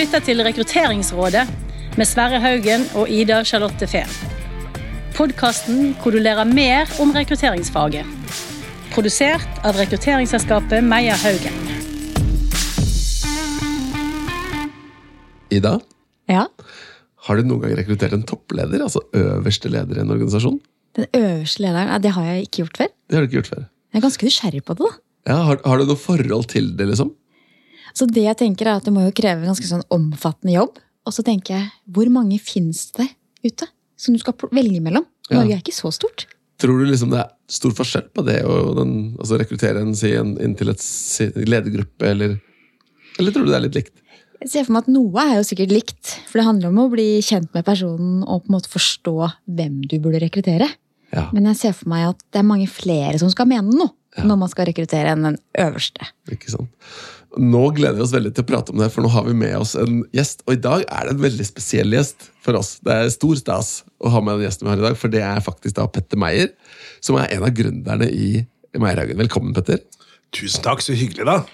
lytter 0.00 0.22
til 0.24 0.40
Rekrutteringsrådet 0.40 1.42
med 2.00 2.08
Sverre 2.08 2.38
Haugen 2.40 2.86
og 2.96 3.10
Ida 3.12 3.42
Charlotte 3.44 3.84
Fehn. 3.90 4.08
Podkasten 5.12 5.90
hvor 6.00 6.14
du 6.14 6.22
lærer 6.22 6.48
mer 6.48 6.88
om 7.02 7.12
rekrutteringsfaget. 7.12 8.08
Produsert 8.94 9.60
av 9.66 9.76
rekrutteringsselskapet 9.76 10.86
Meyer 10.86 11.20
Haugen. 11.20 11.58
Ida, 15.52 15.76
Ja, 16.30 16.46
har 17.26 17.36
du 17.36 17.44
noen 17.44 17.64
gang 17.66 17.76
rekruttert 17.76 18.14
en 18.16 18.24
toppleder, 18.24 18.80
altså 18.80 19.02
øverste 19.12 19.68
leder 19.68 19.98
i 19.98 20.04
en 20.04 20.14
organisasjon? 20.14 20.60
Den 20.96 21.10
øverste 21.12 21.66
lederen, 21.66 22.00
det 22.00 22.14
har 22.16 22.24
jeg 22.30 22.46
ikke 22.46 22.62
gjort 22.62 22.78
før. 22.78 22.92
Det 23.10 23.18
har 23.18 23.20
du 23.20 23.28
ikke 23.28 23.40
gjort 23.42 23.52
før. 23.52 23.64
Jeg 23.90 24.00
er 24.00 24.06
ganske 24.06 24.30
nysgjerrig 24.30 24.64
på 24.64 24.78
det. 24.78 24.86
da. 24.86 25.00
Ja, 25.28 25.42
har, 25.44 25.60
har 25.66 25.82
du 25.82 25.90
noe 25.90 26.00
forhold 26.00 26.48
til 26.48 26.72
det, 26.78 26.88
liksom? 26.88 27.12
Så 27.96 28.06
det 28.10 28.24
jeg 28.26 28.38
tenker 28.40 28.68
er 28.68 28.80
at 28.80 28.86
det 28.86 28.94
må 28.94 29.04
jo 29.06 29.14
kreve 29.16 29.42
en 29.42 29.52
ganske 29.52 29.68
sånn 29.68 29.86
omfattende 29.92 30.56
jobb. 30.56 30.80
Og 31.08 31.16
så 31.16 31.24
tenker 31.26 31.56
jeg, 31.56 31.70
hvor 31.90 32.10
mange 32.12 32.38
finnes 32.42 32.88
det 32.98 33.08
ute 33.46 33.68
som 34.00 34.14
du 34.14 34.20
skal 34.22 34.36
velge 34.54 34.82
mellom? 34.84 35.06
Norge 35.30 35.56
er 35.56 35.62
ikke 35.62 35.74
så 35.74 35.92
stort. 35.94 36.26
Tror 36.60 36.80
du 36.80 36.90
liksom 36.90 37.12
det 37.12 37.22
er 37.22 37.30
stor 37.50 37.72
forskjell 37.76 38.10
på 38.12 38.24
det 38.26 38.42
å 38.44 38.58
altså 38.82 39.38
rekruttere 39.40 39.80
en, 39.80 39.94
si, 39.96 40.12
en 40.16 40.34
inn 40.42 40.56
til 40.58 40.72
et 40.72 40.84
ledergruppe, 41.48 42.04
eller, 42.04 42.36
eller 43.16 43.34
tror 43.34 43.46
du 43.46 43.52
det 43.52 43.58
er 43.58 43.64
litt 43.64 43.78
likt? 43.78 43.96
Jeg 44.40 44.52
ser 44.52 44.66
for 44.66 44.74
meg 44.74 44.86
at 44.86 44.92
noe 44.92 45.22
er 45.24 45.34
jo 45.36 45.46
sikkert 45.50 45.72
likt. 45.72 46.12
For 46.28 46.40
det 46.40 46.46
handler 46.46 46.70
om 46.70 46.78
å 46.80 46.90
bli 46.92 47.08
kjent 47.24 47.50
med 47.56 47.64
personen 47.66 48.22
og 48.24 48.44
på 48.44 48.50
en 48.50 48.56
måte 48.56 48.72
forstå 48.72 49.16
hvem 49.52 49.82
du 49.88 49.98
burde 50.00 50.22
rekruttere. 50.22 50.68
Ja, 51.10 51.26
Men 51.34 51.48
jeg 51.50 51.58
ser 51.58 51.74
for 51.74 51.90
meg 51.90 52.06
at 52.12 52.20
det 52.30 52.40
er 52.40 52.46
mange 52.46 52.68
flere 52.70 53.18
som 53.20 53.32
skal 53.32 53.48
mene 53.50 53.74
noe 53.74 53.90
Ja. 54.16 54.24
når 54.26 54.38
man 54.40 54.50
skal 54.50 54.66
rekruttere 54.66 55.12
enn 55.14 55.22
den 55.22 55.36
øverste. 55.62 56.08
ikke 56.32 56.50
sant? 56.50 56.70
Nå 57.38 57.60
gleder 57.76 57.94
vi 57.94 58.02
oss 58.02 58.10
veldig 58.14 58.32
til 58.34 58.42
å 58.42 58.48
prate 58.48 58.72
om 58.74 58.80
det, 58.82 58.88
for 58.90 59.06
nå 59.06 59.10
har 59.14 59.22
vi 59.28 59.36
med 59.38 59.52
oss 59.54 59.76
en 59.78 60.00
gjest. 60.16 60.42
Og 60.48 60.56
i 60.56 60.62
dag 60.64 60.82
er 60.82 61.06
det 61.06 61.12
en 61.14 61.22
veldig 61.22 61.46
spesiell 61.46 61.94
gjest 61.94 62.26
for 62.42 62.58
oss. 62.58 62.72
Det 62.82 62.90
er 62.90 63.12
stor 63.14 63.38
stas 63.38 63.68
å 64.02 64.10
ha 64.10 64.22
med 64.24 64.40
den 64.40 64.48
gjesten 64.48 64.66
vi 64.66 64.72
har 64.72 64.82
i 64.82 64.86
dag, 64.88 64.96
for 64.98 65.12
det 65.14 65.22
er 65.22 65.44
faktisk 65.46 65.76
da 65.78 65.86
Petter 65.86 66.18
Meyer, 66.18 66.50
som 66.98 67.20
er 67.22 67.30
en 67.36 67.46
av 67.46 67.54
gründerne 67.54 68.08
i 68.10 68.32
Meierhagen. 68.74 69.20
Velkommen, 69.22 69.54
Petter. 69.54 69.78
Tusen 70.34 70.62
takk, 70.66 70.82
så 70.82 70.94
hyggelig, 70.98 71.28
da. 71.30 71.44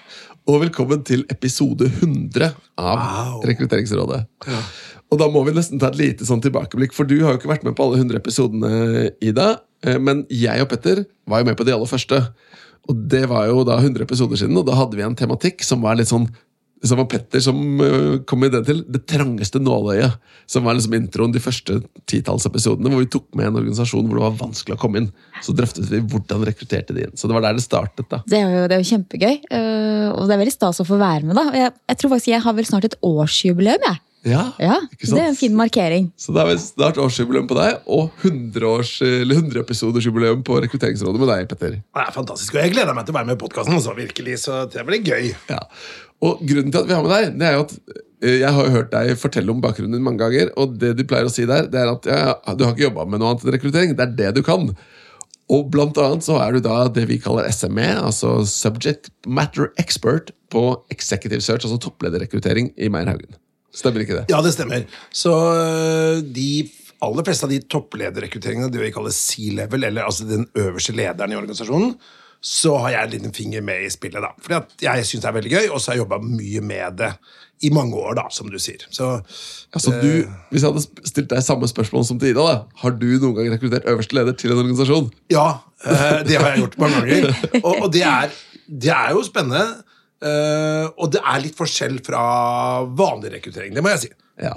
Og 0.47 0.61
velkommen 0.63 1.01
til 1.05 1.25
episode 1.29 1.91
100 1.91 2.53
av 2.79 2.97
Wow. 2.97 3.41
Rekrutteringsrådet. 3.45 4.23
Og 5.11 5.19
da 5.21 5.27
må 5.31 5.43
vi 5.47 5.53
nesten 5.55 5.79
ta 5.79 5.87
et 5.87 5.99
lite 5.99 6.25
sånn 6.27 6.41
tilbakeblikk, 6.43 6.91
for 6.93 7.07
du 7.07 7.15
har 7.23 7.33
jo 7.35 7.39
ikke 7.39 7.51
vært 7.53 7.63
med 7.63 7.75
på 7.77 7.85
alle 7.85 8.01
100 8.01 8.17
episodene, 8.19 9.11
Ida. 9.23 9.61
eh, 9.83 9.97
Men 9.99 10.25
jeg 10.29 10.61
og 10.61 10.69
Petter 10.69 11.05
var 11.27 11.39
jo 11.39 11.45
med 11.45 11.57
på 11.57 11.65
de 11.65 11.71
aller 11.73 11.87
første. 11.87 12.19
Og 12.89 13.07
det 13.07 13.25
var 13.29 13.47
jo 13.47 13.63
da 13.67 13.77
100 13.79 14.03
episoder 14.03 14.35
siden, 14.39 14.57
og 14.57 14.65
da 14.67 14.75
hadde 14.75 14.95
vi 14.95 15.03
en 15.03 15.15
tematikk 15.15 15.63
som 15.63 15.81
var 15.81 15.95
litt 15.95 16.07
sånn 16.11 16.27
som 16.85 16.99
var 16.99 17.07
Petter 17.09 17.41
som 17.41 17.57
eh, 17.81 18.19
kom 18.29 18.37
med 18.39 18.51
den 18.53 18.63
til. 18.63 18.83
Det 18.85 18.99
trangeste 19.09 19.57
nåløyet. 19.57 20.19
Som 20.45 20.63
var 20.63 20.75
liksom 20.77 20.93
introen 20.93 21.31
de 21.33 21.39
første 21.41 21.79
titalls 22.05 22.45
episodene, 22.45 22.91
hvor 22.93 23.01
vi 23.01 23.07
tok 23.09 23.25
med 23.33 23.47
en 23.49 23.57
organisasjon 23.63 24.05
hvor 24.05 24.19
det 24.19 24.25
var 24.27 24.35
vanskelig 24.43 24.75
å 24.75 24.79
komme 24.83 25.01
inn. 25.01 25.07
Så 25.41 25.55
drøftet 25.57 25.89
vi 25.89 26.03
hvordan 26.05 26.45
rekrutterte 26.45 26.93
de 26.93 27.07
inn. 27.07 27.15
Så 27.17 27.25
det 27.27 27.33
var 27.33 27.41
der 27.47 27.57
det 27.57 27.65
startet. 27.65 28.05
da. 28.13 28.21
Det 28.29 28.37
er 28.37 28.53
jo, 28.53 28.67
det 28.69 28.77
er 28.77 28.83
jo 28.83 28.91
kjempegøy. 28.93 29.33
øh, 29.57 30.05
Og 30.13 30.27
det 30.29 30.35
er 30.37 30.43
veldig 30.43 30.53
stas 30.53 30.79
å 30.83 30.85
få 30.85 30.99
være 31.01 31.25
med. 31.25 31.35
da. 31.41 31.47
Jeg, 31.57 31.73
jeg 31.89 31.97
tror 31.97 32.13
faktisk 32.13 32.27
jeg 32.35 32.45
har 32.45 32.53
vel 32.61 32.69
snart 32.69 32.85
et 32.85 32.99
årsjubileum. 33.01 33.87
jeg. 33.89 33.99
Ja, 34.25 34.51
Ja, 34.59 34.75
ikke 34.91 35.07
sant? 35.07 35.17
Det 35.17 35.23
er 35.23 35.27
en 35.31 35.35
fin 35.39 35.55
markering. 35.55 36.11
Så 36.19 36.33
det 36.35 36.41
er 36.41 36.47
vel 36.49 36.59
snart 36.61 36.97
årsjubileum 37.01 37.47
på 37.49 37.55
deg, 37.57 37.77
og 37.85 38.09
100-episodersjubileum 38.25 40.39
100 40.41 40.47
på 40.47 40.57
Rekrutteringsrådet 40.65 41.19
med 41.21 41.29
deg, 41.31 41.41
Petter. 41.51 41.71
Det 41.79 42.03
er 42.03 42.11
fantastisk, 42.15 42.55
og 42.55 42.59
Jeg 42.63 42.73
gleder 42.75 42.93
meg 42.97 43.03
til 43.07 43.13
å 43.15 43.19
være 43.19 43.29
med 43.29 43.37
i 43.37 43.41
podkasten. 43.45 43.73
Virkelig, 43.97 44.35
så 44.43 44.53
det 44.71 44.81
blir 44.87 45.01
gøy. 45.05 45.25
Ja. 45.51 45.61
Og 46.25 46.33
grunnen 46.49 46.71
til 46.73 46.81
at 46.81 46.89
vi 46.89 46.97
har 46.97 47.03
med 47.05 47.13
deg, 47.13 47.23
det 47.39 47.47
er 47.47 47.53
jo 47.57 47.63
at 47.67 47.73
eh, 48.25 48.37
jeg 48.41 48.51
har 48.57 48.73
hørt 48.73 48.93
deg 48.93 49.05
fortelle 49.21 49.53
om 49.53 49.63
bakgrunnen 49.63 49.97
din 49.97 50.05
mange 50.05 50.21
ganger, 50.23 50.47
og 50.57 50.65
det 50.81 50.91
du 50.97 51.03
pleier 51.07 51.27
å 51.29 51.33
si 51.33 51.43
der, 51.49 51.63
det 51.71 51.79
er 51.83 51.89
at 51.93 52.03
ja, 52.09 52.33
du 52.57 52.61
har 52.65 52.73
ikke 52.73 52.87
jobba 52.89 53.01
med 53.05 53.17
noe 53.21 53.29
annet 53.33 53.43
enn 53.45 53.55
rekruttering. 53.55 53.89
Det 53.97 54.05
er 54.07 54.15
det 54.17 54.29
du 54.39 54.43
kan. 54.45 54.63
Og 55.53 55.69
blant 55.71 55.97
annet 56.03 56.25
så 56.25 56.35
er 56.43 56.57
du 56.57 56.63
da 56.65 56.87
det 56.91 57.05
vi 57.07 57.21
kaller 57.23 57.47
SME, 57.53 57.87
altså 58.01 58.41
Subject 58.49 59.11
Matter 59.25 59.69
Expert 59.79 60.33
på 60.51 60.63
Executive 60.91 61.43
Search, 61.43 61.63
altså 61.63 61.79
topplederrekruttering 61.85 62.73
i 62.75 62.89
Meierhaugen. 62.91 63.37
Stemmer 63.75 64.03
ikke 64.03 64.21
det? 64.21 64.27
Ja, 64.31 64.41
det 64.41 64.53
stemmer. 64.55 64.85
Så 65.13 65.33
øh, 65.33 66.21
de 66.23 66.69
aller 67.03 67.25
fleste 67.27 67.45
av 67.45 67.51
de 67.53 67.59
topplederrekrutteringene, 67.69 68.71
det 68.73 68.81
vi 68.81 68.93
kaller 68.95 69.13
C-level, 69.13 69.83
eller 69.89 70.07
altså 70.07 70.25
den 70.29 70.47
øverste 70.57 70.95
lederen 70.97 71.33
i 71.33 71.37
organisasjonen, 71.37 71.97
så 72.41 72.75
har 72.83 72.93
jeg 72.93 73.03
en 73.03 73.13
liten 73.15 73.33
finger 73.33 73.61
med 73.65 73.85
i 73.85 73.89
spillet. 73.91 74.21
da. 74.23 74.31
Fordi 74.41 74.57
at 74.59 74.85
jeg 74.85 75.05
syns 75.09 75.25
det 75.25 75.29
er 75.29 75.37
veldig 75.39 75.51
gøy, 75.51 75.67
og 75.67 75.81
så 75.81 75.91
har 75.91 75.97
jeg 75.97 76.05
jobba 76.05 76.19
mye 76.23 76.61
med 76.61 76.97
det 77.01 77.11
i 77.65 77.71
mange 77.73 77.97
år, 77.97 78.13
da, 78.19 78.27
som 78.33 78.49
du 78.53 78.59
sier. 78.61 78.83
Så 78.93 79.15
Altså 79.73 79.91
du, 80.01 80.29
Hvis 80.51 80.61
jeg 80.63 80.69
hadde 80.69 81.07
stilt 81.09 81.29
deg 81.31 81.41
samme 81.43 81.67
spørsmål 81.69 82.05
som 82.05 82.19
til 82.21 82.31
Ida, 82.31 82.45
da, 82.45 82.59
har 82.83 82.93
du 82.93 83.07
noen 83.17 83.33
gang 83.39 83.49
rekruttert 83.55 83.89
øverste 83.89 84.15
leder 84.15 84.37
til 84.37 84.53
en 84.53 84.61
organisasjon? 84.61 85.09
Ja, 85.33 85.47
eh, 85.83 86.21
det 86.27 86.37
har 86.37 86.53
jeg 86.53 86.63
gjort 86.63 86.77
mange 86.81 87.01
ganger. 87.01 87.33
Og, 87.65 87.73
og 87.87 87.93
det, 87.93 88.03
er, 88.05 88.33
det 88.69 88.93
er 88.93 89.15
jo 89.17 89.25
spennende. 89.25 89.65
Eh, 90.23 90.85
og 90.97 91.11
det 91.13 91.21
er 91.21 91.41
litt 91.43 91.57
forskjell 91.57 91.99
fra 92.05 92.21
vanlig 92.97 93.35
rekruttering, 93.37 93.75
det 93.75 93.83
må 93.85 93.93
jeg 93.93 94.07
si. 94.07 94.13
Ja. 94.41 94.55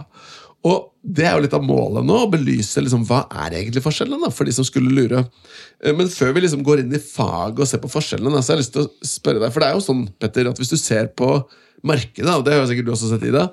Og 0.68 0.90
det 1.00 1.24
er 1.24 1.38
jo 1.38 1.44
litt 1.46 1.56
av 1.56 1.64
målet 1.64 2.04
nå, 2.04 2.16
å 2.20 2.28
belyse 2.30 2.82
liksom, 2.84 3.06
hva 3.08 3.22
er 3.46 3.56
egentlig 3.56 3.80
forskjellen 3.84 4.20
da, 4.20 4.28
for 4.34 4.48
de 4.48 4.52
som 4.52 4.66
skulle 4.68 4.92
lure. 4.92 5.22
Uh, 5.80 5.94
Men 5.96 6.10
før 6.12 6.34
vi 6.36 6.44
liksom 6.44 6.64
går 6.66 6.82
inn 6.82 6.92
i 6.96 7.00
faget 7.00 7.64
og 7.64 7.70
ser 7.70 7.80
på 7.80 7.92
forskjellene, 7.92 8.42
så 8.42 8.52
har 8.52 8.60
jeg 8.60 8.66
lyst 8.66 8.76
til 8.76 8.84
å 8.84 9.08
spørre 9.08 9.40
deg, 9.40 9.54
for 9.54 9.64
det 9.64 9.70
er 9.70 9.78
jo 9.78 9.86
sånn, 9.88 10.06
Petter, 10.20 10.50
at 10.50 10.60
hvis 10.60 10.72
du 10.74 10.76
ser 10.80 11.08
på 11.16 11.32
markedet, 11.86 12.32
og 12.34 12.44
det 12.44 12.54
har 12.54 12.60
jo 12.60 12.68
sikkert 12.68 12.90
du 12.90 12.94
også 12.94 13.14
sett 13.14 13.24
i 13.24 13.32
det, 13.32 13.46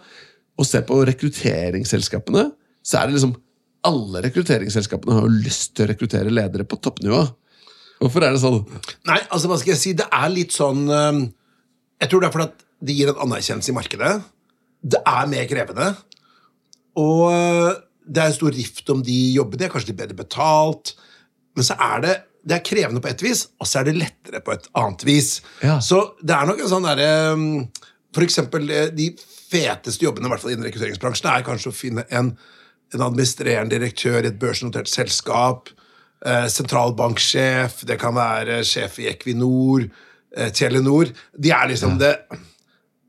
og 0.58 0.68
ser 0.68 0.84
på 0.88 1.00
rekrutteringsselskapene, 1.08 2.50
så 2.84 3.00
er 3.00 3.08
det 3.08 3.20
liksom 3.20 3.38
alle 3.88 4.24
rekrutteringsselskapene 4.26 5.16
har 5.16 5.28
jo 5.28 5.44
lyst 5.46 5.78
til 5.78 5.86
å 5.86 5.92
rekruttere 5.94 6.34
ledere 6.34 6.66
på 6.68 6.80
toppnivå. 6.84 7.22
Hvorfor 8.02 8.26
er 8.26 8.36
det 8.36 8.42
sånn? 8.44 8.60
Nei, 9.08 9.22
altså 9.32 9.50
hva 9.50 9.58
skal 9.62 9.74
jeg 9.74 9.82
si, 9.82 9.94
det 9.98 10.10
er 10.14 10.28
litt 10.34 10.54
sånn 10.54 10.84
eh, 10.92 11.22
Jeg 12.02 12.12
tror 12.12 12.22
det 12.22 12.30
er 12.30 12.36
fordi 12.36 12.48
at 12.50 12.66
det 12.88 12.96
gir 12.98 13.12
en 13.12 13.24
anerkjennelse 13.26 13.74
i 13.74 13.76
markedet. 13.78 14.14
Det 14.86 15.02
er 15.02 15.30
mer 15.32 15.50
krevende. 15.50 15.90
Og 16.98 17.24
eh, 17.32 17.74
det 18.08 18.24
er 18.24 18.32
en 18.32 18.38
stor 18.38 18.56
rift 18.56 18.90
om 18.94 19.04
de 19.06 19.18
jobbene. 19.36 19.62
De 19.62 19.68
er 19.68 19.74
kanskje 19.74 19.92
litt 19.92 20.02
bedre 20.02 20.18
betalt. 20.18 20.94
Men 21.58 21.68
så 21.68 21.78
er 21.82 22.04
det 22.06 22.16
det 22.48 22.56
er 22.56 22.64
krevende 22.64 23.02
på 23.04 23.10
et 23.12 23.24
vis, 23.26 23.42
og 23.60 23.68
så 23.68 23.82
er 23.82 23.90
det 23.90 23.98
lettere 23.98 24.40
på 24.44 24.54
et 24.56 24.70
annet 24.80 25.04
vis. 25.04 25.42
Ja. 25.60 25.82
Så 25.84 26.00
det 26.22 26.36
er 26.36 26.48
nok 26.48 26.62
en 26.64 26.72
sånn 26.72 26.88
derre 26.88 27.10
For 28.16 28.24
eksempel 28.24 28.70
eh, 28.72 28.92
de 28.96 29.10
feteste 29.20 30.06
jobbene 30.06 30.30
i 30.30 30.32
hvert 30.32 30.44
fall 30.44 30.54
innen 30.54 30.68
rekrutteringsbransjen 30.68 31.28
er 31.32 31.44
kanskje 31.46 31.74
å 31.74 31.76
finne 31.76 32.06
en, 32.08 32.32
en 32.96 33.04
administrerende 33.04 33.76
direktør 33.76 34.22
i 34.24 34.32
et 34.32 34.40
børsnotert 34.40 34.90
selskap, 34.90 35.70
eh, 36.26 36.48
sentralbanksjef, 36.52 37.84
det 37.88 38.00
kan 38.02 38.16
være 38.16 38.62
sjef 38.68 38.98
i 39.04 39.10
Equinor, 39.12 39.86
eh, 39.86 40.07
Telenor 40.54 41.12
De 41.40 41.52
er 41.56 41.68
liksom 41.72 41.98
det 42.02 42.16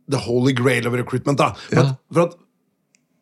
the 0.09 0.17
holy 0.25 0.53
grail 0.57 0.87
of 0.89 0.95
recruitment. 0.95 1.39
da. 1.39 1.51
For, 1.69 1.77
Ja. 1.77 1.81
at, 1.91 1.97
for 2.13 2.23
at 2.23 2.37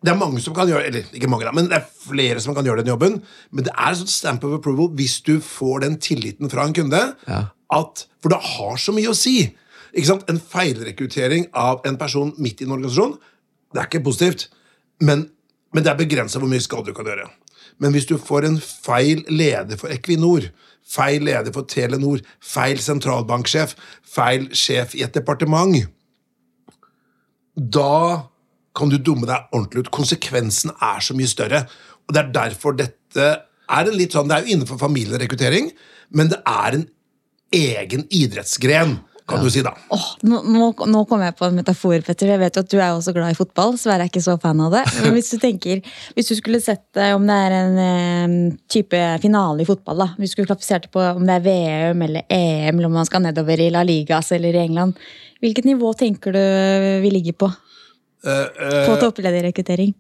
det 0.05 0.13
er 0.13 0.19
mange 0.21 0.39
som 0.41 0.55
kan 0.55 0.69
gjøre 0.69 0.85
eller 0.87 1.03
ikke 1.17 1.27
mange 1.29 1.45
da, 1.49 1.51
men 1.57 1.67
det 1.67 1.79
er 1.81 1.87
flere 1.89 2.39
som 2.41 2.55
kan 2.55 2.65
gjøre 2.65 2.85
den 2.85 2.93
jobben. 2.93 3.23
Men 3.51 3.65
det 3.67 3.73
er 3.75 3.91
et 3.91 3.99
sånt 3.99 4.13
stamp 4.13 4.45
of 4.45 4.53
approval 4.61 4.93
hvis 4.95 5.17
du 5.27 5.41
får 5.43 5.81
den 5.83 5.97
tilliten 5.99 6.51
fra 6.53 6.63
en 6.69 6.75
kunde. 6.77 7.01
Ja. 7.27 7.41
At, 7.75 8.05
for 8.23 8.29
det 8.31 8.39
har 8.39 8.77
så 8.79 8.93
mye 8.95 9.11
å 9.11 9.17
si. 9.19 9.49
Ikke 9.97 10.07
sant? 10.13 10.29
En 10.31 10.39
feilrekruttering 10.39 11.49
av 11.57 11.81
en 11.89 11.97
person 11.99 12.35
midt 12.39 12.61
i 12.63 12.69
en 12.69 12.77
organisasjon 12.77 13.17
det 13.75 13.81
er 13.83 13.89
ikke 13.91 14.05
positivt. 14.07 14.47
Men, 15.03 15.27
men 15.75 15.83
det 15.85 15.91
er 15.91 15.99
begrensa 15.99 16.39
hvor 16.39 16.49
mye 16.49 16.63
skade 16.63 16.87
du 16.93 16.95
kan 16.97 17.09
gjøre. 17.09 17.27
Men 17.79 17.93
hvis 17.93 18.09
du 18.09 18.17
får 18.19 18.47
en 18.49 18.61
feil 18.61 19.25
leder 19.29 19.77
for 19.77 19.93
Equinor, 19.93 20.49
feil 20.87 21.27
leder 21.27 21.53
for 21.53 21.67
Telenor, 21.69 22.23
feil 22.41 22.81
sentralbanksjef, 22.81 23.75
feil 24.07 24.49
sjef 24.57 24.95
i 24.97 25.05
et 25.05 25.15
departement 25.15 25.77
da 27.57 28.29
kan 28.77 28.91
du 28.93 28.99
dumme 29.01 29.27
deg 29.29 29.49
ordentlig 29.57 29.87
ut. 29.87 29.93
Konsekvensen 29.95 30.75
er 30.77 31.01
så 31.01 31.17
mye 31.17 31.31
større. 31.31 31.65
Og 32.07 32.15
Det 32.15 32.23
er 32.23 32.33
derfor 32.33 32.77
dette 32.77 33.27
er 33.67 33.89
en 33.89 33.97
litt 33.97 34.13
sånn, 34.13 34.29
Det 34.29 34.37
er 34.37 34.45
jo 34.45 34.55
innenfor 34.55 34.79
familierekruttering, 34.79 35.73
men 36.11 36.29
det 36.29 36.39
er 36.47 36.75
en 36.75 36.89
egen 37.53 38.07
idrettsgren, 38.11 39.01
kan 39.27 39.43
du 39.43 39.49
si 39.51 39.63
da. 39.67 39.73
Oh, 39.91 40.05
nå, 40.23 40.39
nå, 40.55 40.69
nå 40.87 41.01
kom 41.11 41.23
jeg 41.25 41.35
på 41.35 41.49
en 41.49 41.57
metafor, 41.59 41.97
Petter. 42.07 42.31
Jeg 42.31 42.39
vet 42.39 42.57
jo 42.57 42.63
at 42.63 42.71
du 42.71 42.77
er 42.79 42.93
også 42.93 43.15
glad 43.17 43.35
i 43.35 43.39
fotball. 43.39 43.75
Sverre 43.81 44.07
er 44.07 44.11
ikke 44.11 44.23
så 44.23 44.37
fan 44.43 44.63
av 44.63 44.77
det. 44.77 44.85
Men 45.03 45.17
hvis 45.17 45.33
du 45.35 45.41
tenker, 45.43 45.83
hvis 46.15 46.31
du 46.31 46.37
skulle 46.39 46.63
sett 46.63 47.01
om 47.11 47.27
det 47.27 47.39
er 47.49 47.57
en 47.57 47.81
eh, 47.83 48.37
type 48.71 49.03
finale 49.25 49.65
i 49.65 49.69
fotball, 49.69 50.05
da. 50.05 50.09
Hvis 50.15 50.31
du 50.31 50.37
skulle 50.37 50.53
klassifisert 50.53 50.87
på 50.95 51.03
om 51.11 51.27
det 51.27 51.41
er 51.41 51.47
VM 51.47 52.07
eller 52.07 52.27
EM, 52.31 52.77
eller 52.77 52.91
om 52.91 52.99
man 53.01 53.09
skal 53.09 53.27
nedover 53.27 53.67
i 53.67 53.71
La 53.75 53.83
Ligas 53.87 54.31
eller 54.37 54.55
i 54.55 54.63
England. 54.63 54.95
Hvilket 55.43 55.67
nivå 55.67 55.91
tenker 55.99 56.37
du 56.37 56.45
vi 57.03 57.13
ligger 57.19 57.41
på? 57.43 57.51
På 58.27 58.95
topplederrekruttering? 59.03 59.93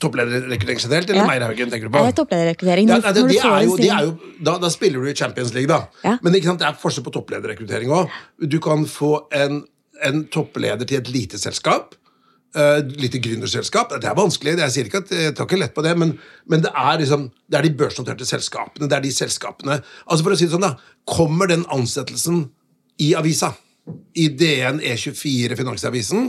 Topplederrekruttering 0.00 0.78
generelt, 0.80 1.10
eller 1.10 1.20
Ja. 1.20 1.26
Meierhaugen, 1.26 1.70
tenker 1.70 1.88
du 1.88 1.92
på? 1.92 2.04
Det 2.06 2.16
topplederrekruttering? 2.16 2.88
Ja, 2.88 3.00
det, 3.12 3.26
det 3.28 3.40
er 3.44 3.64
jo, 3.66 3.76
det 3.76 3.90
er 3.92 4.04
jo, 4.06 4.12
da, 4.40 4.54
da 4.58 4.70
spiller 4.72 5.02
du 5.04 5.10
i 5.10 5.14
Champions 5.14 5.52
League, 5.52 5.68
da. 5.68 5.84
Ja. 6.02 6.16
Men 6.22 6.38
sant, 6.42 6.62
det 6.62 6.68
er 6.70 6.78
forskjell 6.80 7.04
på 7.04 7.12
topplederrekruttering 7.12 7.92
òg. 7.92 8.14
Du 8.48 8.56
kan 8.64 8.86
få 8.88 9.28
en, 9.36 9.66
en 10.02 10.24
toppleder 10.32 10.88
til 10.88 11.02
et 11.02 11.12
lite 11.12 11.38
selskap. 11.38 11.94
Uh, 12.56 12.80
lite 13.00 13.20
gründerselskap. 13.20 13.92
Det 14.00 14.08
er 14.08 14.16
vanskelig, 14.16 14.58
jeg 14.60 14.72
sier 14.74 14.88
ikke 14.88 15.00
at 15.04 15.12
jeg 15.16 15.36
tar 15.36 15.46
ikke 15.48 15.60
lett 15.60 15.76
på 15.76 15.84
det, 15.84 15.94
men, 15.96 16.18
men 16.52 16.64
det, 16.64 16.72
er 16.76 16.98
liksom, 17.00 17.30
det 17.48 17.60
er 17.60 17.64
de 17.64 17.76
børsnoterte 17.80 18.28
selskapene. 18.28 18.88
det 18.88 18.96
er 18.96 19.04
de 19.06 19.12
selskapene, 19.12 19.78
altså 20.04 20.26
for 20.26 20.34
å 20.34 20.36
si 20.36 20.48
det 20.48 20.56
sånn 20.56 20.66
da, 20.66 20.74
Kommer 21.08 21.48
den 21.48 21.64
ansettelsen 21.72 22.44
i 23.00 23.14
avisa, 23.18 23.54
i 24.14 24.28
DN, 24.28 24.82
E24, 24.84 25.56
Finansavisen, 25.58 26.28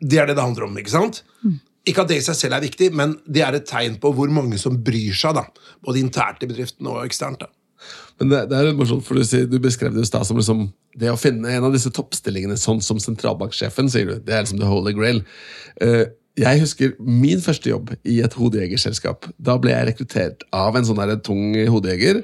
det 0.00 0.18
er 0.18 0.26
det 0.26 0.38
det 0.38 0.46
handler 0.48 0.66
om. 0.66 0.80
ikke 0.80 0.94
sant? 0.96 1.20
Mm. 1.44 1.60
Ikke 1.84 2.04
at 2.04 2.08
det 2.08 2.20
i 2.20 2.24
seg 2.24 2.38
selv 2.38 2.56
er 2.56 2.64
viktig, 2.64 2.88
men 2.96 3.18
det 3.28 3.42
er 3.44 3.58
et 3.58 3.68
tegn 3.68 3.98
på 4.00 4.14
hvor 4.16 4.30
mange 4.32 4.56
som 4.60 4.78
bryr 4.86 5.16
seg, 5.16 5.36
da, 5.36 5.44
både 5.84 6.00
internt 6.00 6.42
i 6.44 6.48
bedriften 6.48 6.88
og 6.88 7.02
eksternt. 7.04 7.44
da. 7.44 7.50
Men 8.20 8.30
det, 8.30 8.40
det 8.50 8.56
er 8.56 8.68
litt 8.70 8.78
morsomt, 8.78 9.04
for 9.04 9.18
du, 9.18 9.24
sier, 9.26 9.46
du 9.50 9.58
beskrev 9.62 9.94
det 9.96 10.06
som 10.08 10.38
liksom, 10.38 10.66
det 11.00 11.10
å 11.12 11.20
finne 11.20 11.50
en 11.50 11.66
av 11.68 11.74
disse 11.74 11.92
toppstillingene, 11.92 12.56
sånn 12.60 12.80
som 12.84 13.00
sentralbanksjefen, 13.02 13.90
sier 13.92 14.08
du. 14.08 14.14
Det 14.22 14.36
er 14.36 14.46
liksom 14.46 14.62
the 14.62 14.70
holy 14.70 14.94
grail. 14.96 15.20
Uh, 15.82 16.06
jeg 16.40 16.62
husker 16.62 16.94
min 16.98 17.42
første 17.42 17.70
jobb 17.70 17.92
i 18.10 18.18
et 18.24 18.34
hodejegerselskap. 18.38 19.28
Da 19.36 19.58
ble 19.60 19.74
jeg 19.74 19.90
rekruttert 19.90 20.46
av 20.54 20.78
en 20.78 20.86
sånn 20.86 21.02
der 21.02 21.20
tung 21.22 21.52
hodejeger, 21.70 22.22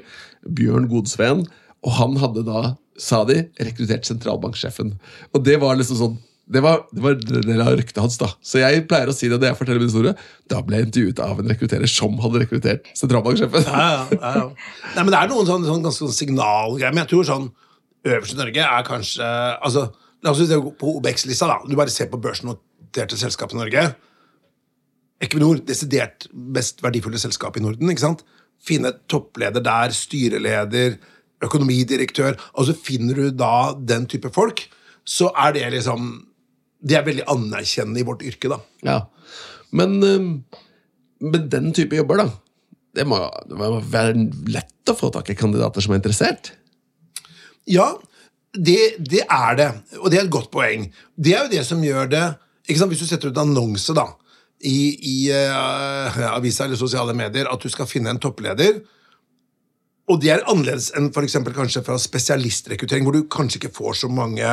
Bjørn 0.57 0.89
Godsveen, 0.91 1.45
og 1.85 1.95
han 1.99 2.17
hadde 2.19 2.43
da, 2.47 2.63
sa 2.99 3.21
de, 3.27 3.43
rekruttert 3.61 4.09
sentralbanksjefen. 4.09 4.95
Og 5.31 5.45
det 5.45 5.57
var 5.61 5.79
liksom 5.79 5.99
sånn 5.99 6.19
det 6.51 6.59
var, 6.63 6.81
det 6.91 7.01
var 7.03 7.15
del 7.21 7.61
av 7.63 7.75
ryktet 7.79 8.01
hans. 8.01 8.17
da. 8.19 8.27
Så 8.43 8.59
jeg 8.59 8.85
pleier 8.89 9.07
å 9.11 9.15
si 9.15 9.29
det 9.31 9.37
når 9.39 9.51
jeg 9.51 9.57
forteller 9.59 9.79
min 9.79 9.91
historie. 9.91 10.13
Da 10.51 10.59
ble 10.65 10.79
jeg 10.79 10.89
intervjuet 10.89 11.21
av 11.23 11.39
en 11.39 11.51
rekrutterer 11.51 11.87
som 11.87 12.17
hadde 12.23 12.41
rekruttert 12.43 12.89
sentralbanksjefen. 12.97 13.67
Ja, 13.67 13.85
ja, 14.11 14.31
ja, 14.35 14.45
Nei, 14.95 15.03
men 15.05 15.13
Det 15.13 15.19
er 15.21 15.31
noen 15.31 15.47
sånn, 15.47 15.67
sånn 15.69 15.85
ganske 15.85 16.03
sånn 16.03 16.15
signalgreier. 16.17 16.91
Men 16.91 17.05
jeg 17.05 17.11
tror 17.13 17.27
sånn 17.29 17.47
øverst 18.07 18.35
i 18.35 18.39
Norge 18.41 18.65
er 18.67 18.87
kanskje 18.87 19.29
altså, 19.61 19.91
La 20.21 20.29
oss 20.35 20.41
se 20.45 20.57
på 20.57 20.89
OBX-lista. 20.99 21.47
da. 21.49 21.55
Du 21.65 21.73
bare 21.79 21.89
ser 21.89 22.05
på 22.11 22.19
børsnoterte 22.21 23.17
selskap 23.17 23.55
i 23.55 23.57
Norge. 23.57 23.85
Equinor, 25.21 25.61
desidert 25.65 26.27
mest 26.33 26.83
verdifulle 26.83 27.17
selskap 27.21 27.57
i 27.57 27.63
Norden. 27.63 27.89
ikke 27.89 28.03
sant? 28.03 28.21
Finne 28.61 28.91
toppleder 29.09 29.63
der, 29.65 29.89
styreleder, 29.97 30.99
økonomidirektør. 31.41 32.37
Altså 32.53 32.75
Finner 32.77 33.17
du 33.17 33.31
da 33.33 33.73
den 33.73 34.05
type 34.05 34.29
folk, 34.33 34.67
så 35.05 35.31
er 35.33 35.55
det 35.57 35.71
liksom 35.73 36.11
det 36.81 36.97
er 36.97 37.05
veldig 37.05 37.27
anerkjennende 37.29 38.01
i 38.01 38.07
vårt 38.07 38.23
yrke, 38.25 38.51
da. 38.51 38.59
Ja. 38.85 38.99
Men 39.77 39.99
med 41.21 41.51
den 41.53 41.69
type 41.77 41.95
jobber, 41.95 42.23
da, 42.23 42.29
det 42.97 43.05
må, 43.07 43.19
det 43.47 43.57
må 43.57 43.79
være 43.93 44.25
lett 44.51 44.91
å 44.91 44.97
få 44.97 45.11
tak 45.13 45.29
i 45.31 45.37
kandidater 45.37 45.83
som 45.83 45.93
er 45.93 46.01
interessert? 46.01 46.53
Ja, 47.69 47.93
det, 48.51 48.77
det, 48.99 49.23
er 49.27 49.59
det. 49.59 49.69
Og 50.01 50.09
det 50.11 50.19
er 50.19 50.25
et 50.25 50.33
godt 50.33 50.51
poeng. 50.53 50.89
Det 51.15 51.35
er 51.35 51.45
jo 51.45 51.53
det 51.53 51.65
som 51.67 51.83
gjør 51.85 52.09
det? 52.11 52.25
Hvis 52.67 52.81
du 52.81 53.07
setter 53.07 53.31
ut 53.31 53.39
annonse 53.41 53.93
da, 53.95 54.07
i, 54.67 54.79
i 54.95 55.15
uh, 55.33 56.19
avisa 56.35 56.67
eller 56.67 56.79
sosiale 56.79 57.15
medier 57.17 57.49
at 57.49 57.63
du 57.63 57.71
skal 57.71 57.89
finne 57.89 58.11
en 58.13 58.21
toppleder, 58.21 58.81
og 60.11 60.19
det 60.21 60.33
er 60.33 60.45
annerledes 60.49 60.89
enn 60.97 61.09
for 61.15 61.25
kanskje 61.55 61.83
fra 61.85 61.95
spesialistrekruttering, 62.01 63.05
hvor 63.07 63.15
du 63.15 63.29
kanskje 63.31 63.61
ikke 63.61 63.75
får 63.77 64.01
så 64.01 64.09
mange 64.11 64.47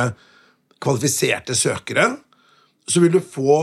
kvalifiserte 0.81 1.55
søkere, 1.57 2.11
så 2.89 3.01
vil 3.03 3.17
du 3.17 3.21
få 3.23 3.61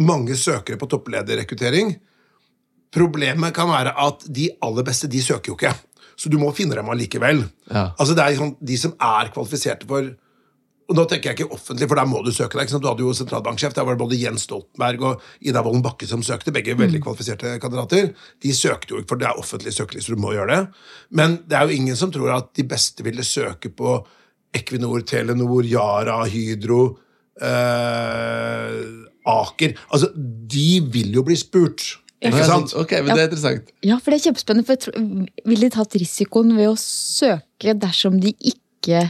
mange 0.00 0.36
søkere 0.38 0.78
på 0.80 0.88
topplederrekruttering. 0.90 1.94
Problemet 2.92 3.54
kan 3.54 3.70
være 3.70 3.94
at 4.02 4.26
de 4.26 4.48
aller 4.64 4.86
beste 4.86 5.10
de 5.10 5.22
søker 5.22 5.52
jo 5.52 5.58
ikke. 5.58 5.74
Så 6.20 6.28
du 6.28 6.36
må 6.40 6.50
finne 6.52 6.76
dem 6.76 6.90
allikevel. 6.92 7.44
Ja. 7.70 7.90
Altså 7.96 8.16
det 8.16 8.24
er 8.24 8.34
liksom 8.34 8.56
De 8.60 8.76
som 8.78 8.92
er 8.98 9.30
kvalifiserte 9.32 9.88
for 9.88 10.10
og 10.90 10.96
da 10.98 11.04
tenker 11.06 11.30
jeg 11.30 11.38
ikke 11.38 11.54
offentlig, 11.54 11.86
for 11.86 12.00
der 12.00 12.08
må 12.10 12.20
du 12.26 12.32
søke 12.34 12.58
deg. 12.58 12.70
Du 12.74 12.88
hadde 12.88 13.04
jo 13.04 13.12
sentralbanksjef, 13.14 13.76
der 13.76 13.84
var 13.86 13.94
det 13.94 14.02
både 14.02 14.18
Jens 14.18 14.42
Stoltenberg 14.48 15.04
og 15.06 15.26
Ida 15.38 15.62
Wolden 15.62 15.84
Bakke 15.86 16.08
som 16.10 16.24
søkte. 16.26 16.50
Begge 16.50 16.74
veldig 16.74 16.98
mm. 16.98 17.04
kvalifiserte 17.04 17.52
kandidater. 17.62 18.08
De 18.42 18.54
søkte 18.56 18.96
jo 18.96 18.98
ikke, 18.98 19.12
for 19.12 19.20
det 19.20 19.28
er 19.28 19.38
offentlig 19.38 19.70
søkeliste, 19.76 20.16
du 20.16 20.22
må 20.24 20.32
gjøre 20.34 20.50
det. 20.50 20.80
Men 21.14 21.38
det 21.46 21.60
er 21.60 21.68
jo 21.68 21.78
ingen 21.78 21.98
som 22.00 22.10
tror 22.10 22.32
at 22.34 22.50
de 22.58 22.66
beste 22.66 23.06
ville 23.06 23.22
søke 23.26 23.70
på 23.70 24.00
Equinor, 24.56 25.02
Telenor, 25.06 25.64
Yara, 25.66 26.24
Hydro, 26.26 26.98
eh, 27.40 28.78
Aker 29.30 29.74
Altså, 29.92 30.10
de 30.14 30.80
vil 30.92 31.12
jo 31.14 31.22
bli 31.26 31.36
spurt. 31.38 31.84
Ikke 32.20 32.44
sant? 32.44 32.74
Ok, 32.76 32.92
men 33.00 33.14
Det 33.14 33.22
er 33.22 33.28
interessant. 33.30 33.70
Ja, 33.86 33.96
for 33.96 34.12
det 34.12 34.20
er 34.20 34.30
kjempespennende. 34.30 34.66
for 34.66 35.46
Ville 35.48 35.68
de 35.68 35.70
tatt 35.70 35.94
risikoen 35.96 36.56
ved 36.56 36.68
å 36.68 36.76
søke 36.76 37.76
dersom 37.78 38.20
de 38.20 38.34
ikke 38.40 39.06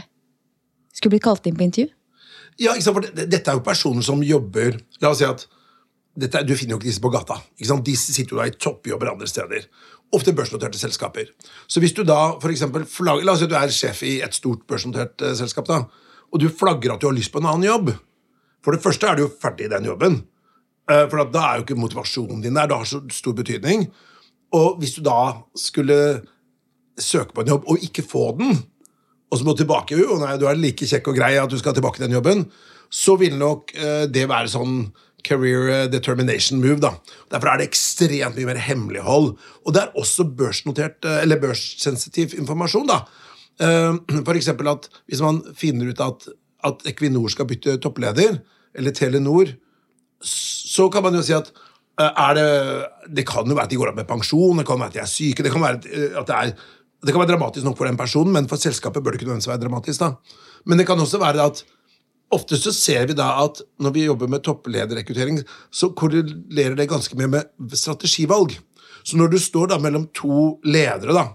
skulle 0.93 1.17
blitt 1.17 1.25
kalt 1.25 1.47
inn 1.47 1.57
på 1.57 1.65
intervju? 1.67 1.89
Ja, 2.59 2.75
ikke 2.75 2.85
sant? 2.85 2.95
for 2.95 3.07
det, 3.07 3.29
Dette 3.31 3.51
er 3.51 3.59
jo 3.59 3.65
personer 3.65 4.05
som 4.05 4.21
jobber 4.23 4.79
La 5.01 5.11
oss 5.11 5.19
si 5.19 5.25
at 5.25 5.47
dette, 6.15 6.43
Du 6.43 6.55
finner 6.55 6.75
jo 6.75 6.81
ikke 6.81 6.89
disse 6.89 7.01
på 7.01 7.11
gata. 7.13 7.39
De 7.57 7.95
sitter 7.95 8.35
jo 8.35 8.39
da 8.41 8.47
i 8.49 8.55
toppjobber 8.55 9.13
andre 9.13 9.27
steder 9.27 9.67
ofte 10.15 10.33
børsnoterte 10.35 10.79
selskaper. 10.79 11.29
Så 11.67 11.81
hvis 11.83 11.95
du 11.95 12.03
da 12.07 12.35
for 12.41 12.51
eksempel, 12.51 12.85
flagger, 12.89 13.25
La 13.25 13.35
oss 13.35 13.43
si 13.43 13.47
at 13.47 13.53
du 13.53 13.57
er 13.57 13.75
sjef 13.75 14.03
i 14.07 14.17
et 14.25 14.35
stort 14.35 14.65
børsnotert 14.67 15.23
uh, 15.23 15.33
selskap, 15.37 15.67
da, 15.69 15.83
og 16.31 16.41
du 16.41 16.49
flagger 16.49 16.93
at 16.93 17.03
du 17.03 17.07
har 17.09 17.15
lyst 17.15 17.31
på 17.33 17.41
en 17.41 17.49
annen 17.51 17.67
jobb. 17.67 17.93
For 18.61 18.75
det 18.75 18.83
første 18.83 19.07
er 19.07 19.17
du 19.17 19.25
jo 19.25 19.31
ferdig 19.41 19.67
i 19.67 19.73
den 19.73 19.87
jobben. 19.89 20.19
Uh, 20.89 21.05
for 21.11 21.23
da 21.23 21.45
er 21.45 21.59
jo 21.59 21.65
ikke 21.65 21.79
motivasjonen 21.79 22.43
din 22.43 22.59
der. 22.59 22.69
Det 22.69 22.81
har 22.81 22.89
så 22.89 23.01
stor 23.13 23.37
betydning. 23.37 23.87
Og 24.57 24.81
hvis 24.81 24.97
du 24.97 25.01
da 25.05 25.19
skulle 25.55 25.97
søke 26.99 27.31
på 27.33 27.43
en 27.43 27.53
jobb 27.55 27.71
og 27.71 27.85
ikke 27.87 28.03
få 28.05 28.33
den, 28.39 28.59
og 29.31 29.39
så 29.39 29.47
må 29.47 29.55
du 29.55 29.61
tilbake 29.63 29.95
jo, 29.95 30.17
nei, 30.19 30.35
du 30.35 30.43
er 30.49 30.59
like 30.59 30.85
kjekk 30.87 31.07
og 31.07 31.15
grei 31.15 31.37
at 31.39 31.51
du 31.51 31.55
skal 31.59 31.75
tilbake 31.77 32.01
til 32.01 32.09
den 32.09 32.17
jobben, 32.17 32.43
så 32.91 33.15
vil 33.15 33.37
nok 33.39 33.71
uh, 33.79 34.03
det 34.11 34.27
være 34.27 34.51
sånn 34.51 34.83
career 35.23 35.69
eh, 35.69 35.87
determination 35.91 36.61
move. 36.61 36.79
da. 36.81 36.93
Derfor 37.31 37.51
er 37.51 37.61
det 37.61 37.69
ekstremt 37.69 38.37
mye 38.37 38.49
mer 38.49 38.61
hemmelighold. 38.61 39.33
Og 39.65 39.73
det 39.73 39.83
er 39.83 39.97
også 39.97 40.27
børsnotert, 40.37 40.99
eh, 41.05 41.21
eller 41.23 41.41
børssensitiv 41.41 42.35
informasjon. 42.37 42.87
da. 42.87 43.01
Eh, 43.61 43.97
eksempel 44.35 44.67
at 44.67 44.89
hvis 45.07 45.21
man 45.21 45.41
finner 45.55 45.91
ut 45.91 45.99
at, 45.99 46.29
at 46.63 46.85
Equinor 46.85 47.29
skal 47.29 47.47
bytte 47.49 47.77
toppleder, 47.77 48.39
eller 48.75 48.91
Telenor, 48.91 49.53
så 50.21 50.89
kan 50.89 51.03
man 51.03 51.15
jo 51.15 51.21
si 51.21 51.33
at 51.33 51.51
det, 52.37 52.45
det 53.17 53.25
kan 53.27 53.45
jo 53.45 53.53
være 53.53 53.67
at 53.67 53.69
de 53.69 53.75
går 53.75 53.89
av 53.91 53.97
med 53.97 54.07
pensjon, 54.07 54.57
det 54.57 54.65
kan 54.65 54.79
være 54.79 54.87
at 54.87 54.93
de 54.93 55.01
er 55.03 55.09
syke, 55.09 55.43
det 55.43 55.51
kan 55.51 55.61
være 55.61 55.81
at 56.17 56.27
det 56.27 56.35
er 56.37 56.53
det 57.01 57.13
kan 57.13 57.21
være 57.23 57.33
dramatisk 57.33 57.65
nok 57.65 57.77
for 57.79 57.89
den 57.89 57.97
personen, 57.97 58.33
men 58.33 58.47
for 58.49 58.61
selskapet 58.61 59.01
bør 59.01 59.15
det 59.15 59.21
ikke 59.21 59.29
nødvendigvis 59.31 59.49
være 59.49 59.63
dramatisk. 59.63 59.99
da. 59.99 60.11
Men 60.65 60.77
det 60.77 60.85
kan 60.87 60.99
også 60.99 61.17
være 61.17 61.45
at 61.45 61.63
Ofte 62.31 62.57
så 62.59 62.71
ser 62.75 63.09
vi 63.09 63.17
da 63.17 63.27
at 63.43 63.59
når 63.83 63.95
vi 63.95 64.07
jobber 64.07 64.29
med 64.31 64.43
topplederrekruttering, 64.45 65.41
så 65.71 65.91
korrelerer 65.97 66.77
det 66.79 66.89
ganske 66.91 67.17
mye 67.19 67.29
med 67.31 67.75
strategivalg. 67.75 68.55
Så 69.03 69.17
når 69.19 69.33
du 69.33 69.39
står 69.41 69.71
da 69.71 69.79
mellom 69.81 70.07
to 70.15 70.57
ledere 70.63 71.15
da, 71.17 71.25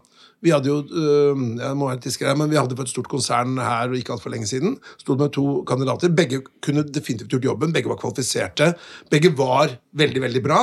vi 0.44 0.52
hadde 0.52 0.68
jo 0.68 0.82
øh, 0.84 1.38
jeg 1.58 1.76
må 1.78 1.88
være 1.88 2.02
tiskere, 2.04 2.34
men 2.38 2.50
vi 2.52 2.58
hadde 2.58 2.76
på 2.76 2.84
et 2.84 2.92
stort 2.92 3.08
konsern 3.10 3.56
her 3.58 3.88
og 3.88 3.96
ikke 3.98 4.12
altfor 4.14 4.30
lenge 4.30 4.48
siden. 4.50 4.76
Stod 5.00 5.18
med 5.18 5.32
to 5.34 5.62
kandidater. 5.68 6.12
Begge 6.12 6.42
kunne 6.62 6.84
definitivt 6.86 7.32
gjort 7.32 7.48
jobben. 7.48 7.72
Begge 7.74 7.90
var 7.90 7.98
kvalifiserte. 8.00 8.74
Begge 9.10 9.32
var 9.36 9.78
veldig, 9.96 10.22
veldig 10.22 10.42
bra. 10.44 10.60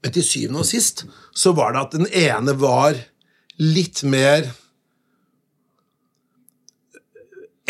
Men 0.00 0.16
til 0.16 0.24
syvende 0.24 0.64
og 0.64 0.68
sist 0.68 1.04
så 1.36 1.52
var 1.56 1.76
det 1.76 1.84
at 1.84 1.96
den 1.98 2.08
ene 2.16 2.56
var 2.58 2.96
litt 3.60 4.02
mer 4.08 4.48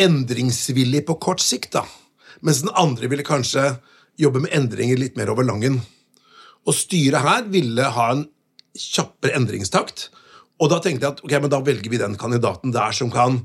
endringsvillig 0.01 1.05
på 1.09 1.19
kort 1.23 1.43
sikt, 1.45 1.75
da. 1.77 1.85
Mens 2.41 2.63
den 2.65 2.73
andre 2.79 3.11
ville 3.11 3.27
kanskje 3.27 3.75
jobbe 4.21 4.43
med 4.45 4.55
endringer 4.57 5.01
litt 5.01 5.19
mer 5.19 5.33
over 5.33 5.47
langen. 5.47 5.81
Og 6.69 6.77
styret 6.77 7.25
her 7.25 7.47
ville 7.53 7.93
ha 7.95 8.11
en 8.15 8.27
kjappere 8.77 9.37
endringstakt. 9.39 10.09
Og 10.61 10.71
da 10.73 10.81
tenkte 10.83 11.07
jeg 11.07 11.17
at 11.17 11.23
ok, 11.25 11.37
men 11.41 11.53
da 11.53 11.63
velger 11.65 11.93
vi 11.93 12.01
den 12.01 12.19
kandidaten 12.21 12.75
der 12.75 12.93
som 12.97 13.13
kan, 13.13 13.43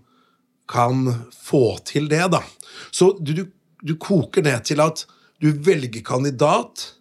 kan 0.72 1.08
få 1.32 1.78
til 1.88 2.10
det. 2.12 2.26
da. 2.34 2.44
Så 2.92 3.14
du, 3.20 3.34
du, 3.34 3.46
du 3.82 3.96
koker 3.96 4.44
ned 4.46 4.68
til 4.68 4.84
at 4.84 5.06
du 5.44 5.52
velger 5.64 6.04
kandidat 6.06 6.92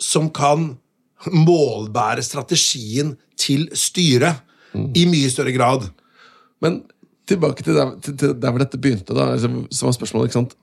som 0.00 0.30
kan 0.34 0.74
målbære 1.30 2.22
strategien 2.22 3.14
til 3.38 3.68
styret 3.78 4.42
mm. 4.74 4.90
i 4.98 5.04
mye 5.10 5.30
større 5.32 5.54
grad. 5.54 5.86
Men 6.62 6.82
tilbake 7.28 7.64
til 7.64 7.78
der, 7.78 7.94
til, 8.04 8.16
til 8.20 8.34
der, 8.36 8.52
hvor 8.52 8.62
dette 8.62 8.80
begynte, 8.80 9.16
da, 9.16 9.30
liksom, 9.34 9.64
så 9.72 9.88
var 9.88 9.96
spørsmålet 9.96 10.30
ikke 10.30 10.38
sant? 10.40 10.56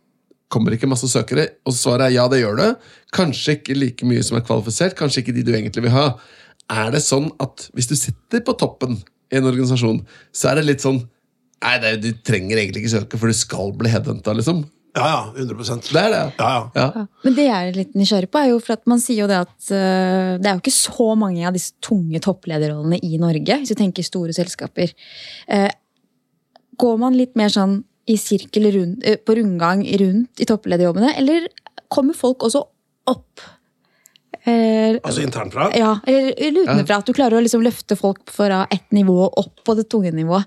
Kommer 0.51 0.75
ikke 0.75 0.89
masse 0.91 1.07
søkere? 1.07 1.47
Og 1.65 1.75
svaret 1.77 2.09
er 2.09 2.17
ja, 2.17 2.27
det 2.31 2.41
gjør 2.41 2.59
det. 2.59 2.69
Kanskje 3.15 3.55
ikke 3.57 3.77
like 3.77 4.07
mye 4.07 4.23
som 4.25 4.37
er 4.37 4.45
kvalifisert, 4.45 4.97
kanskje 4.99 5.23
ikke 5.23 5.37
de 5.37 5.45
du 5.47 5.53
egentlig 5.55 5.85
vil 5.85 5.95
ha. 5.95 6.09
Er 6.71 6.91
det 6.93 7.03
sånn 7.05 7.29
at 7.43 7.69
hvis 7.75 7.87
du 7.87 7.95
sitter 7.99 8.43
på 8.45 8.55
toppen 8.59 8.99
i 9.31 9.39
en 9.39 9.47
organisasjon, 9.47 10.03
så 10.35 10.51
er 10.51 10.59
det 10.59 10.69
litt 10.69 10.85
sånn 10.85 11.03
Nei, 11.61 11.75
det, 11.77 11.89
du 12.01 12.07
trenger 12.25 12.57
egentlig 12.57 12.81
ikke 12.81 12.95
søke, 12.95 13.17
for 13.21 13.29
du 13.29 13.37
skal 13.37 13.67
bli 13.77 13.89
headhunta, 13.93 14.33
liksom. 14.33 14.63
Ja, 14.97 15.07
ja. 15.07 15.43
100 15.43 15.77
Det 15.93 15.99
er 16.01 16.09
det. 16.11 16.21
Ja, 16.39 16.47
ja. 16.75 16.85
ja. 16.95 17.03
Men 17.23 17.35
det 17.37 17.45
jeg 17.45 17.67
er 17.67 17.77
litt 17.77 17.93
nysgjerrig 17.95 18.31
på, 18.31 18.41
er 18.41 18.49
jo 18.51 18.57
for 18.59 18.75
at 18.75 18.89
man 18.89 18.99
sier 18.99 19.23
jo 19.23 19.27
det 19.29 19.37
at 19.45 19.53
uh, 19.69 20.39
det 20.41 20.49
er 20.49 20.57
jo 20.57 20.63
ikke 20.63 20.73
så 20.75 21.07
mange 21.19 21.45
av 21.47 21.55
disse 21.55 21.77
tunge 21.83 22.19
topplederrollene 22.23 22.99
i 23.05 23.19
Norge, 23.21 23.61
hvis 23.61 23.71
du 23.71 23.77
tenker 23.79 24.07
store 24.07 24.35
selskaper. 24.35 24.91
Uh, 25.47 25.69
Går 26.79 26.97
man 27.01 27.17
litt 27.17 27.35
mer 27.35 27.49
sånn 27.49 27.83
i 28.07 28.15
sirkel 28.17 28.71
rundt, 28.73 29.03
eh, 29.05 29.17
på 29.17 29.35
rundgang 29.37 29.83
rundt 29.99 30.39
i 30.41 30.45
topplederjobbene, 30.45 31.13
eller 31.17 31.47
kommer 31.91 32.13
folk 32.17 32.43
også 32.47 32.63
opp. 33.11 33.41
Eh, 34.43 34.97
Altså 35.03 35.21
internfra. 35.21 35.69
ja, 35.77 35.99
eller 36.07 36.33
eller 36.37 36.63
utenfra. 36.65 36.97
At 36.97 37.05
du 37.05 37.13
klarer 37.13 37.37
å 37.37 37.43
liksom 37.43 37.61
løfte 37.63 37.95
folk 37.97 38.31
fra 38.31 38.65
ett 38.71 38.89
nivå 38.91 39.29
opp 39.37 39.63
på 39.63 39.75
det 39.77 39.89
tunge 39.89 40.11
nivået. 40.11 40.45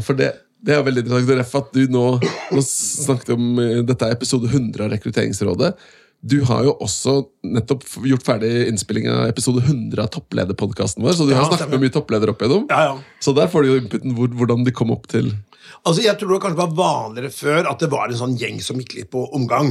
For 0.00 0.14
det, 0.14 0.32
det 0.62 0.76
er 0.76 0.82
veldig 0.86 1.02
interessant. 1.04 1.38
Ref 1.40 1.54
at 1.58 1.72
du 1.72 1.86
nå, 1.88 2.04
nå 2.52 2.62
snakket 2.62 3.34
om 3.34 3.58
eh, 3.58 3.80
Dette 3.82 4.06
er 4.06 4.14
episode 4.14 4.46
100 4.46 4.84
av 4.84 4.92
Rekrutteringsrådet. 4.92 5.74
Du 6.20 6.42
har 6.44 6.64
jo 6.66 6.74
også 6.84 7.14
nettopp 7.48 7.84
gjort 8.04 8.24
ferdig 8.26 8.50
innspilling 8.68 9.06
av 9.08 9.22
episode 9.30 9.62
100 9.64 10.02
av 10.04 10.10
topplederpodkasten 10.12 11.00
vår. 11.04 11.14
Så 11.16 11.24
du 11.26 11.32
Ja, 11.32 11.38
har 11.40 11.48
snakket 11.48 11.70
med 11.72 11.80
mye 11.86 11.94
toppledere 11.94 12.34
opp 12.34 12.42
igjennom. 12.44 12.66
Ja, 12.68 12.80
ja. 12.90 12.98
Så 13.24 13.32
der 13.36 13.48
får 13.48 13.62
du 13.64 13.68
jo 13.70 13.78
inputen 13.80 14.12
hvor, 14.18 14.28
hvordan 14.28 14.64
de 14.66 14.74
kom 14.76 14.90
opp 14.92 15.06
til 15.08 15.32
Altså, 15.86 16.02
Jeg 16.02 16.18
tror 16.18 16.34
det 16.34 16.42
kanskje 16.42 16.60
var 16.60 16.74
vanligere 16.76 17.30
før 17.32 17.70
at 17.70 17.78
det 17.80 17.88
var 17.92 18.08
en 18.10 18.18
sånn 18.18 18.36
gjeng 18.36 18.60
som 18.60 18.76
gikk 18.82 18.94
litt 18.98 19.10
på 19.10 19.22
omgang. 19.32 19.70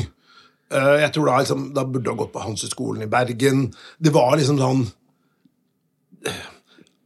Eh, 0.72 0.96
jeg 1.04 1.12
tror 1.14 1.26
Da 1.30 1.38
liksom, 1.44 1.74
da 1.76 1.84
burde 1.84 2.04
du 2.08 2.10
ha 2.10 2.16
gått 2.18 2.34
på 2.34 2.42
Hanseskolen 2.42 3.04
i 3.04 3.12
Bergen. 3.12 3.68
Det 4.02 4.14
var 4.16 4.38
liksom 4.38 4.58
sånn 4.58 4.88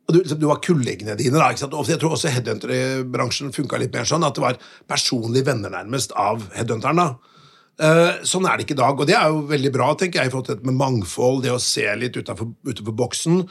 du, 0.07 0.19
liksom, 0.19 0.39
du 0.39 0.45
var 0.47 0.59
kollegene 0.63 1.15
dine. 1.17 1.35
da, 1.39 1.49
ikke 1.51 1.63
sant? 1.65 1.73
Og 1.73 1.87
Jeg 1.89 1.99
tror 1.99 2.15
også 2.15 2.31
headhunterbransjen 2.31 3.53
funka 3.55 3.79
litt 3.81 3.93
mer 3.95 4.07
sånn 4.07 4.23
at 4.27 4.35
det 4.35 4.43
var 4.43 4.57
personlige 4.87 5.47
venner 5.51 5.73
nærmest 5.73 6.11
av 6.15 6.43
headhunteren. 6.55 6.95
da. 6.95 7.15
Eh, 7.81 8.19
sånn 8.29 8.45
er 8.45 8.57
det 8.57 8.67
ikke 8.67 8.75
i 8.75 8.81
dag, 8.83 8.99
og 8.99 9.09
det 9.09 9.15
er 9.17 9.31
jo 9.33 9.45
veldig 9.49 9.71
bra 9.73 9.87
tenker 9.97 10.21
jeg, 10.21 10.29
i 10.29 10.33
forhold 10.33 10.49
til 10.49 10.57
dette 10.59 10.69
med 10.69 10.77
mangfold, 10.77 11.41
det 11.45 11.53
å 11.55 11.61
se 11.61 11.87
litt 11.97 12.19
utenfor, 12.19 12.51
boksen. 12.93 13.41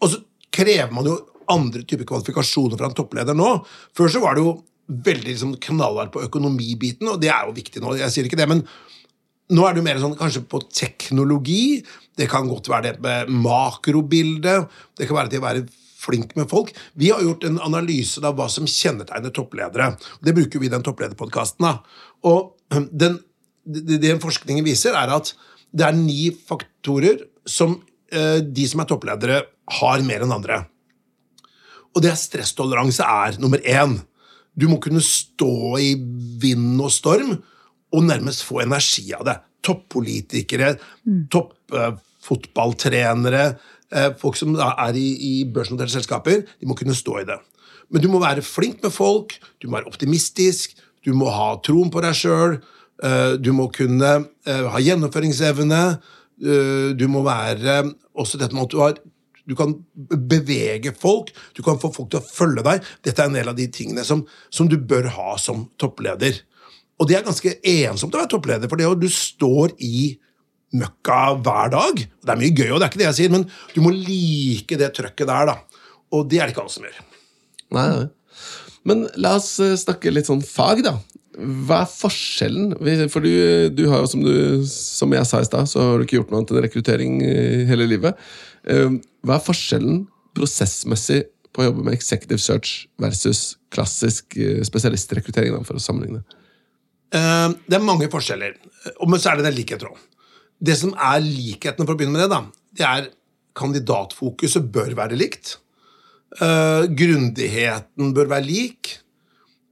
Og 0.00 0.12
så 0.12 0.20
krever 0.54 0.94
man 0.94 1.10
jo 1.10 1.18
andre 1.50 1.82
typer 1.82 2.06
kvalifikasjoner 2.08 2.78
fra 2.78 2.88
en 2.88 2.96
toppleder 2.96 3.36
nå. 3.36 3.50
Før 3.96 4.12
så 4.12 4.22
var 4.22 4.36
det 4.36 4.44
jo 4.44 4.56
veldig 4.86 5.30
liksom, 5.32 5.54
knallhardt 5.64 6.12
på 6.14 6.22
økonomibiten, 6.26 7.08
og 7.10 7.20
det 7.22 7.32
er 7.34 7.48
jo 7.48 7.56
viktig 7.56 7.82
nå. 7.82 7.96
jeg 7.98 8.14
sier 8.14 8.28
ikke 8.28 8.38
det, 8.38 8.48
men 8.50 8.62
nå 9.52 9.64
er 9.66 9.74
det 9.74 9.82
jo 9.82 9.86
mer 9.88 10.00
sånn 10.00 10.16
kanskje 10.16 10.44
på 10.48 10.62
teknologi. 10.72 11.82
Det 12.16 12.28
kan 12.30 12.46
godt 12.48 12.70
være 12.70 12.94
det 12.94 13.04
med 13.04 13.32
makrobilde. 13.44 14.62
Det 14.96 15.08
kan 15.08 15.18
være 15.18 15.32
det 15.34 15.40
å 15.42 15.44
være 15.44 15.66
flink 16.04 16.32
med 16.38 16.48
folk. 16.48 16.72
Vi 17.00 17.10
har 17.12 17.22
gjort 17.24 17.44
en 17.48 17.60
analyse 17.64 18.22
av 18.24 18.38
hva 18.38 18.48
som 18.52 18.68
kjennetegner 18.68 19.32
toppledere. 19.34 19.92
Det 20.24 20.34
bruker 20.36 20.62
vi 20.62 20.70
i 20.70 20.72
den 20.72 20.84
topplederpodkasten. 20.84 21.68
Og 22.28 22.54
den, 22.92 23.18
det, 23.64 23.98
det 24.02 24.22
forskningen 24.22 24.64
viser, 24.66 24.92
er 24.96 25.08
at 25.16 25.34
det 25.74 25.84
er 25.86 25.92
ni 25.96 26.30
faktorer 26.34 27.24
som 27.48 27.82
eh, 28.12 28.40
de 28.44 28.68
som 28.68 28.80
er 28.82 28.86
toppledere, 28.90 29.42
har 29.80 29.98
mer 30.04 30.20
enn 30.24 30.34
andre. 30.34 30.56
Og 31.94 32.02
det 32.04 32.10
er 32.12 32.18
stresstoleranse 32.20 33.04
er 33.06 33.38
nummer 33.40 33.60
én. 33.64 33.92
Du 34.54 34.68
må 34.70 34.76
kunne 34.82 35.02
stå 35.02 35.78
i 35.80 35.94
vind 36.42 36.80
og 36.82 36.92
storm 36.92 37.42
og 37.94 38.04
nærmest 38.04 38.44
få 38.46 38.60
energi 38.64 39.14
av 39.16 39.24
det. 39.28 39.36
Toppolitikere, 39.64 40.68
toppfotballtrenere, 41.32 43.44
eh, 43.94 44.10
folk 44.20 44.36
som 44.36 44.56
er 44.58 44.94
i, 44.98 45.40
i 45.40 45.44
børsnoterte 45.48 45.92
selskaper, 45.94 46.42
de 46.60 46.66
må 46.68 46.74
kunne 46.78 46.94
stå 46.96 47.20
i 47.22 47.28
det. 47.30 47.38
Men 47.90 48.02
du 48.02 48.08
må 48.10 48.20
være 48.22 48.44
flink 48.44 48.82
med 48.82 48.92
folk, 48.92 49.36
du 49.62 49.68
må 49.68 49.78
være 49.78 49.90
optimistisk, 49.90 50.76
du 51.04 51.12
må 51.16 51.30
ha 51.32 51.54
troen 51.64 51.90
på 51.92 52.02
deg 52.04 52.16
sjøl, 52.16 52.58
du 53.40 53.50
må 53.56 53.68
kunne 53.74 54.12
eh, 54.46 54.66
ha 54.70 54.82
gjennomføringsevne, 54.82 55.82
eh, 56.44 56.88
du 56.94 57.04
må 57.10 57.24
være 57.26 57.82
også 58.14 58.38
dette 58.40 58.54
med 58.54 58.68
at 58.68 58.74
du 58.74 58.80
har 58.82 59.02
du 59.44 59.52
kan 59.58 59.74
bevege 60.00 60.94
folk, 60.96 61.28
du 61.52 61.60
kan 61.60 61.76
få 61.76 61.90
folk 61.92 62.08
til 62.12 62.22
å 62.22 62.24
følge 62.24 62.62
deg. 62.64 62.86
Dette 63.04 63.20
er 63.20 63.28
en 63.28 63.36
del 63.36 63.50
av 63.50 63.58
de 63.58 63.66
tingene 63.68 64.00
som, 64.08 64.22
som 64.48 64.70
du 64.70 64.78
bør 64.80 65.10
ha 65.18 65.34
som 65.36 65.66
toppleder. 65.76 66.38
Og 66.96 67.10
det 67.10 67.18
er 67.18 67.26
ganske 67.26 67.52
ensomt 67.60 68.14
å 68.16 68.22
være 68.22 68.32
toppleder, 68.32 68.70
for 68.70 68.80
det 68.80 68.88
du 69.02 69.10
står 69.12 69.74
i 69.84 70.14
møkka 70.74 71.20
hver 71.44 71.74
dag. 71.74 72.00
Det 72.00 72.32
er 72.32 72.40
mye 72.40 72.54
gøy, 72.54 72.70
og 72.70 72.80
det 72.80 72.86
er 72.86 72.92
ikke 72.92 73.02
det 73.02 73.08
jeg 73.10 73.18
sier, 73.20 73.34
men 73.34 73.44
du 73.74 73.80
må 73.84 73.92
like 73.94 74.78
det 74.80 74.94
trøkket 74.96 75.28
der, 75.28 75.52
da. 75.52 75.84
Og 76.14 76.24
det 76.30 76.40
er 76.40 76.48
det 76.48 76.54
ikke 76.54 76.64
alle 76.64 76.74
som 76.74 76.86
gjør. 76.86 77.00
Nei. 77.76 77.88
Men 78.88 79.06
la 79.20 79.36
oss 79.38 79.52
eh, 79.64 79.76
snakke 79.80 80.12
litt 80.12 80.28
sånn 80.30 80.44
fag, 80.44 80.84
da. 80.86 80.96
Hva 81.34 81.80
er 81.82 81.90
forskjellen? 81.90 82.74
For 83.10 83.24
du, 83.24 83.30
du 83.74 83.84
har 83.90 84.04
jo, 84.04 84.08
som, 84.10 84.22
du, 84.22 84.62
som 84.70 85.14
jeg 85.16 85.26
sa 85.26 85.40
i 85.42 85.46
stad, 85.48 85.66
så 85.70 85.82
har 85.82 85.98
du 85.98 86.04
ikke 86.06 86.20
gjort 86.20 86.30
noe 86.30 86.42
annet 86.42 86.52
enn 86.54 86.62
rekruttering 86.62 87.16
hele 87.70 87.88
livet. 87.90 88.20
Eh, 88.70 88.92
Hva 89.26 89.38
er 89.38 89.42
forskjellen 89.42 90.04
prosessmessig 90.36 91.24
på 91.54 91.62
å 91.62 91.68
jobbe 91.68 91.84
med 91.86 91.96
executive 91.96 92.42
search 92.42 92.86
versus 93.02 93.56
klassisk 93.74 94.38
eh, 94.38 94.62
spesialistrekruttering, 94.66 95.58
for 95.66 95.78
å 95.78 95.82
sammenligne? 95.82 96.22
Eh, 97.14 97.50
Det 97.66 97.78
er 97.80 97.86
mange 97.86 98.10
forskjeller, 98.12 98.56
men 99.02 99.22
så 99.22 99.32
er 99.32 99.40
det 99.42 99.48
den 99.50 99.58
likheten 99.58 99.90
òg. 99.90 99.98
Det 100.64 100.78
som 100.78 100.94
er 100.94 101.18
likhetene, 101.24 101.84
for 101.84 101.96
å 101.96 101.98
begynne 101.98 102.14
med 102.14 102.24
det, 102.24 102.30
da, 102.30 102.42
det 102.78 102.86
er 102.88 103.10
kandidatfokuset 103.58 104.70
bør 104.74 104.94
være 104.98 105.18
likt. 105.18 105.58
Grundigheten 106.34 108.14
bør 108.16 108.30
være 108.32 108.46
lik. 108.48 108.96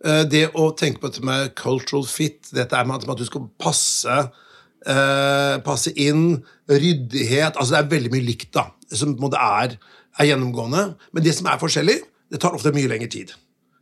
Eh, 0.02 0.24
det 0.26 0.48
å 0.58 0.70
tenke 0.74 0.98
på 1.00 1.10
dette 1.10 1.24
med 1.24 1.52
cultural 1.58 2.06
fit, 2.10 2.48
dette 2.54 2.74
er 2.74 2.84
med 2.84 3.04
at- 3.08 3.18
du 3.18 3.24
skal 3.24 3.48
passe, 3.58 4.30
eh, 4.86 5.58
passe 5.58 5.92
inn, 5.96 6.42
ryddighet 6.68 7.54
altså 7.54 7.70
Det 7.70 7.78
er 7.78 7.98
veldig 8.00 8.10
mye 8.10 8.26
likt, 8.26 8.52
da, 8.52 8.70
som 8.92 9.16
måte 9.16 9.38
er, 9.38 9.78
er 10.18 10.24
gjennomgående. 10.26 10.96
Men 11.12 11.22
det 11.22 11.34
som 11.34 11.46
er 11.46 11.58
forskjellig, 11.58 12.02
det 12.30 12.40
tar 12.40 12.52
ofte 12.52 12.72
mye 12.72 12.88
lengre 12.88 13.10
tid. 13.10 13.32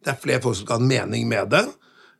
Det 0.04 0.12
er 0.12 0.20
flere 0.20 0.42
folk 0.42 0.56
som 0.56 0.66
skal 0.66 0.78
ha 0.78 0.82
en 0.82 0.88
mening 0.88 1.28
med 1.28 1.50
det. 1.50 1.66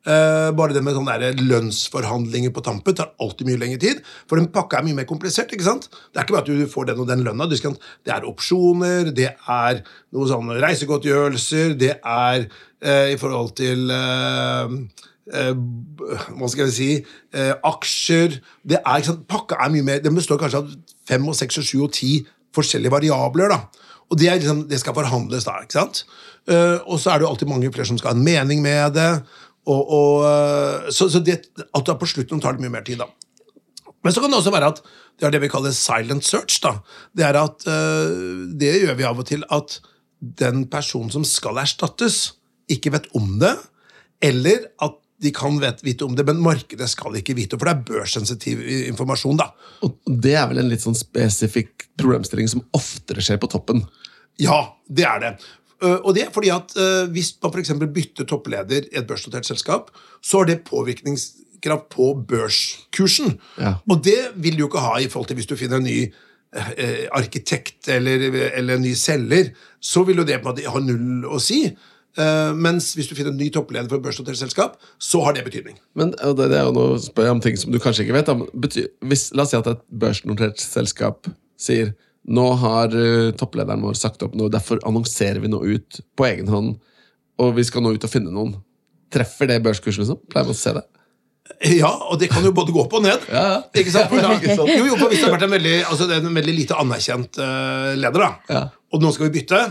Eh, 0.01 0.51
bare 0.57 0.73
det 0.73 0.81
med 0.81 0.95
sånne 0.97 1.19
der 1.21 1.41
lønnsforhandlinger 1.45 2.55
på 2.57 2.63
tampen 2.65 2.97
tar 2.97 3.11
alltid 3.21 3.51
mye 3.51 3.61
lengre 3.61 3.81
tid. 3.83 4.01
For 4.31 4.41
den 4.41 4.49
pakka 4.55 4.79
er 4.79 4.87
mye 4.87 4.97
mer 4.97 5.09
komplisert. 5.09 5.53
ikke 5.53 5.67
sant? 5.67 5.91
Det 5.91 6.17
er 6.17 6.25
ikke 6.25 6.39
bare 6.39 6.47
at 6.47 6.49
du 6.49 6.73
får 6.73 6.89
den 6.89 7.03
og 7.05 7.11
den 7.11 7.25
lønna. 7.27 7.49
Det 7.51 8.15
er 8.15 8.25
opsjoner, 8.25 9.13
det 9.13 9.29
er 9.37 9.83
noen 10.15 10.31
sånne 10.31 10.57
reisegodtgjørelser, 10.65 11.77
det 11.77 11.99
er 12.01 12.49
uh, 12.49 13.09
i 13.13 13.19
forhold 13.21 13.53
til 13.61 13.93
uh, 13.93 14.73
hva 15.31 16.49
skal 16.51 16.65
jeg 16.65 16.75
si 16.75 16.89
aksjer 17.39 18.41
det 18.67 18.81
er, 18.81 18.97
ikke 18.97 19.13
sant? 19.13 19.29
Pakka 19.31 19.61
er 19.63 19.71
mye 19.71 19.85
mer 19.87 20.01
Den 20.03 20.17
består 20.17 20.41
kanskje 20.41 20.65
av 20.65 20.73
fem 21.07 21.29
og 21.31 21.37
seks 21.39 21.61
og 21.61 21.69
sju 21.69 21.85
og 21.85 21.93
ti 21.95 22.17
forskjellige 22.57 22.91
variabler. 22.91 23.53
da 23.53 23.61
og 24.11 24.19
det, 24.19 24.31
liksom, 24.41 24.65
det 24.67 24.81
skal 24.83 24.97
forhandles 24.97 25.47
da. 25.47 25.61
ikke 25.63 25.79
sant? 25.79 26.03
Uh, 26.51 26.83
og 26.89 26.99
så 26.99 27.13
er 27.13 27.21
det 27.21 27.27
jo 27.27 27.31
alltid 27.31 27.51
mange 27.51 27.71
flere 27.71 27.87
som 27.87 27.99
skal 28.01 28.13
ha 28.13 28.19
en 28.19 28.27
mening 28.27 28.63
med 28.65 28.97
det. 28.97 29.11
Og, 29.69 29.81
og, 29.93 30.15
eh, 30.25 30.91
så 30.95 31.11
så 31.13 31.21
det, 31.25 31.43
at 31.61 31.85
det 31.85 31.93
er 31.93 32.01
på 32.01 32.09
slutten 32.09 32.41
tar 32.41 32.57
det 32.57 32.65
mye 32.65 32.73
mer 32.79 32.87
tid. 32.87 33.03
da. 33.03 33.11
Men 34.03 34.13
så 34.13 34.23
kan 34.23 34.33
det 34.33 34.41
også 34.41 34.55
være 34.55 34.73
at 34.73 34.83
det 35.21 35.27
er 35.29 35.35
det 35.35 35.43
vi 35.43 35.53
kaller 35.53 35.75
silent 35.77 36.25
search. 36.25 36.61
da. 36.65 36.79
Det 37.13 37.27
er 37.27 37.37
at 37.37 37.67
eh, 37.69 38.47
det 38.57 38.79
gjør 38.85 38.97
vi 38.97 39.09
av 39.09 39.21
og 39.21 39.29
til 39.29 39.45
at 39.51 39.81
den 40.21 40.67
personen 40.73 41.13
som 41.13 41.25
skal 41.25 41.61
erstattes, 41.61 42.37
ikke 42.71 42.93
vet 42.95 43.09
om 43.19 43.39
det, 43.41 43.57
eller 44.23 44.69
at 44.85 44.97
de 45.21 45.33
kan 45.37 45.59
vet, 45.61 45.83
vite 45.85 46.07
om 46.07 46.15
det, 46.17 46.25
men 46.25 46.41
markedet 46.41 46.89
skal 46.89 47.17
ikke 47.19 47.35
vite, 47.37 47.59
for 47.59 47.69
det 47.69 47.75
er 47.75 47.89
børssensitiv 47.91 48.63
informasjon. 48.89 49.41
da. 49.41 49.51
Og 49.85 49.99
det 50.07 50.37
er 50.39 50.47
vel 50.49 50.63
en 50.63 50.71
litt 50.71 50.85
sånn 50.85 50.97
spesifikk 50.97 51.91
problemstilling 52.01 52.49
som 52.49 52.65
oftere 52.77 53.25
skjer 53.25 53.41
på 53.43 53.51
toppen. 53.53 53.85
Ja, 54.41 54.63
det 54.89 55.05
er 55.05 55.21
det. 55.21 55.33
Uh, 55.81 55.99
og 56.05 56.15
det 56.17 56.27
er 56.27 56.33
fordi 56.33 56.51
at 56.53 56.75
uh, 56.77 57.11
Hvis 57.13 57.33
man 57.43 57.53
for 57.53 57.61
eksempel 57.63 57.89
bytter 57.89 58.27
toppleder 58.29 58.89
i 58.91 58.99
et 59.01 59.07
børsnotert 59.09 59.49
selskap, 59.49 59.91
så 60.23 60.43
har 60.43 60.51
det 60.51 60.65
påvirkningskraft 60.69 61.89
på 61.95 62.13
børskursen. 62.29 63.39
Ja. 63.59 63.75
Og 63.89 64.05
det 64.05 64.19
vil 64.37 64.59
du 64.59 64.67
jo 64.67 64.69
ikke 64.69 64.85
ha 64.85 64.99
i 65.01 65.09
forhold 65.09 65.31
til 65.31 65.41
hvis 65.41 65.49
du 65.49 65.57
finner 65.57 65.81
en 65.81 65.89
ny 65.89 66.13
eh, 66.53 67.07
arkitekt 67.13 67.89
eller, 67.89 68.27
eller 68.55 68.77
en 68.77 68.85
ny 68.85 68.93
selger. 68.95 69.55
Så 69.81 70.05
vil 70.05 70.21
jo 70.21 70.27
det 70.29 70.43
på 70.43 70.49
en 70.49 70.53
måte 70.53 70.75
ha 70.75 70.85
null 70.85 71.25
å 71.25 71.41
si. 71.41 71.63
Uh, 72.19 72.51
mens 72.59 72.91
hvis 72.99 73.07
du 73.07 73.15
finner 73.15 73.31
en 73.31 73.39
ny 73.39 73.49
toppleder 73.55 73.87
for 73.89 74.01
et 74.01 74.05
børsnotert 74.05 74.39
selskap, 74.41 74.77
så 74.99 75.23
har 75.23 75.37
det 75.37 75.45
betydning. 75.47 75.77
Men 75.95 76.11
det, 76.11 76.49
det 76.51 76.59
er 76.59 76.67
jo 76.67 76.75
noe 76.75 76.99
spør 77.01 77.29
jeg 77.29 77.37
om 77.37 77.43
ting 77.45 77.59
som 77.61 77.71
du 77.73 77.79
kanskje 77.81 78.05
ikke 78.05 78.19
vet. 78.19 78.81
hvis, 79.07 79.29
la 79.33 79.47
oss 79.47 79.55
si 79.55 79.61
at 79.61 79.71
et 79.71 79.85
børsnotert 80.03 80.61
selskap 80.61 81.31
sier 81.61 81.95
nå 82.29 82.47
har 82.61 82.93
eh, 82.95 83.31
topplederen 83.39 83.81
vår 83.83 83.95
sagt 83.99 84.23
opp 84.27 84.35
noe, 84.37 84.51
derfor 84.53 84.81
annonserer 84.87 85.41
vi 85.41 85.49
noe 85.49 85.77
ut 85.79 86.01
på 86.17 86.27
egen 86.29 86.49
hånd, 86.53 86.75
og 87.41 87.55
vi 87.57 87.65
skal 87.65 87.83
nå 87.83 87.95
ut 87.97 88.05
og 88.05 88.13
finne 88.13 88.31
noen. 88.35 88.57
Treffer 89.11 89.49
det 89.51 89.63
børskursen, 89.65 90.05
liksom? 90.05 90.21
Pleier 90.31 90.47
man 90.47 90.55
å 90.55 90.59
se 90.61 90.75
det? 90.77 90.85
Ja, 91.67 91.89
og 92.13 92.21
det 92.21 92.29
kan 92.31 92.45
jo 92.47 92.53
både 92.55 92.71
gå 92.73 92.85
opp 92.85 92.93
og 92.95 93.03
ned. 93.03 93.25
Ja, 93.33 93.41
ja. 93.57 93.61
Ikke 93.81 93.91
sant? 93.95 94.13
Da, 94.23 94.35
Ikke 94.37 94.55
sant? 94.55 94.71
jo, 94.71 94.85
jo, 94.87 94.99
for 95.01 95.11
hvis 95.11 95.19
det 95.23 95.27
har 95.27 95.35
vært 95.35 95.47
en 95.49 95.55
veldig, 95.57 95.73
altså 95.89 96.07
det 96.07 96.19
er 96.21 96.29
en 96.29 96.37
veldig 96.39 96.55
lite 96.55 96.77
anerkjent 96.79 97.41
uh, 97.43 97.89
leder, 97.99 98.23
da, 98.23 98.31
Ja. 98.53 98.61
og 98.95 99.03
nå 99.03 99.11
skal 99.17 99.27
vi 99.31 99.41
bytte, 99.41 99.63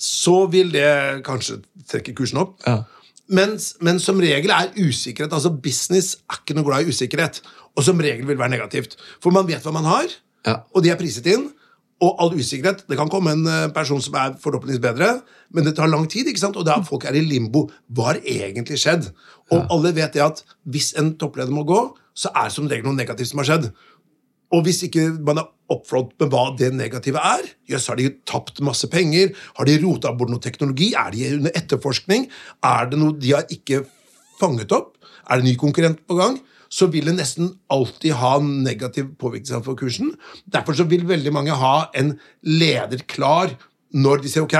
så 0.00 0.40
vil 0.50 0.72
det 0.74 0.88
kanskje 1.28 1.60
trekke 1.86 2.16
kursen 2.18 2.40
opp. 2.42 2.56
Ja. 2.66 2.80
Mens, 3.30 3.74
men 3.80 4.00
som 4.02 4.18
regel 4.20 4.50
er 4.52 4.72
usikkerhet 4.76 5.32
altså 5.32 5.52
Business 5.64 6.16
er 6.28 6.40
ikke 6.42 6.56
noe 6.58 6.66
glad 6.66 6.82
i 6.84 6.90
usikkerhet. 6.92 7.38
Og 7.78 7.86
som 7.86 7.98
regel 8.02 8.26
vil 8.28 8.36
være 8.36 8.52
negativt. 8.52 8.98
For 9.22 9.32
man 9.34 9.46
vet 9.48 9.62
hva 9.64 9.72
man 9.72 9.86
har, 9.88 10.10
Ja. 10.44 10.58
og 10.74 10.82
de 10.84 10.90
er 10.92 10.98
priset 11.00 11.26
inn. 11.30 11.46
Og 12.04 12.20
all 12.20 12.34
usikkerhet. 12.36 12.84
Det 12.90 12.98
kan 12.98 13.10
komme 13.12 13.32
en 13.32 13.46
eh, 13.48 13.70
person 13.72 14.02
som 14.02 14.16
er 14.20 14.34
forhåpentligvis 14.42 14.82
bedre, 14.82 15.10
men 15.54 15.64
det 15.64 15.76
tar 15.78 15.88
lang 15.88 16.04
tid. 16.10 16.28
ikke 16.28 16.42
sant? 16.42 16.58
Og 16.60 16.66
da 16.68 16.80
folk 16.84 17.06
er 17.08 17.16
i 17.16 17.24
limbo. 17.24 17.68
Hva 17.88 18.10
har 18.12 18.20
egentlig 18.20 18.80
skjedd? 18.82 19.08
Og 19.54 19.72
alle 19.72 19.94
vet 19.96 20.16
det 20.16 20.24
at 20.24 20.42
hvis 20.68 20.92
en 21.00 21.14
toppleder 21.20 21.54
må 21.54 21.64
gå, 21.68 21.80
så 22.14 22.30
er 22.34 22.48
det 22.48 22.56
som 22.56 22.68
regel 22.70 22.86
noe 22.86 22.98
negativt 22.98 23.32
som 23.32 23.40
har 23.42 23.50
skjedd. 23.50 23.70
Og 24.54 24.62
hvis 24.66 24.84
ikke 24.86 25.08
man 25.26 25.40
er 25.40 25.50
oppflådd 25.72 26.12
med 26.20 26.30
hva 26.30 26.44
det 26.58 26.70
negative 26.76 27.20
er 27.24 27.46
Jøss, 27.70 27.88
har 27.90 27.98
de 27.98 28.10
tapt 28.28 28.60
masse 28.64 28.86
penger? 28.92 29.32
Har 29.56 29.68
de 29.68 29.78
rota 29.82 30.12
bort 30.14 30.30
noe 30.30 30.42
teknologi? 30.42 30.92
Er 30.98 31.10
de 31.14 31.24
under 31.38 31.56
etterforskning? 31.56 32.28
Er 32.62 32.90
det 32.90 33.00
noe 33.00 33.16
de 33.18 33.32
har 33.34 33.48
ikke 33.50 33.82
fanget 34.40 34.74
opp? 34.76 34.94
Er 35.24 35.40
det 35.40 35.46
en 35.46 35.50
ny 35.50 35.56
konkurrent 35.58 36.04
på 36.06 36.18
gang? 36.20 36.38
Så 36.74 36.88
vil 36.90 37.06
det 37.10 37.18
nesten 37.20 37.52
alltid 37.72 38.16
ha 38.18 38.32
negativ 38.42 39.12
påvirkning 39.20 39.62
på 39.62 39.76
kursen. 39.78 40.14
Derfor 40.50 40.74
så 40.78 40.88
vil 40.90 41.06
veldig 41.06 41.32
mange 41.34 41.54
ha 41.58 41.76
en 41.94 42.16
leder 42.42 43.04
klar 43.10 43.54
når 43.94 44.24
de 44.24 44.32
sier 44.32 44.46
ok, 44.46 44.56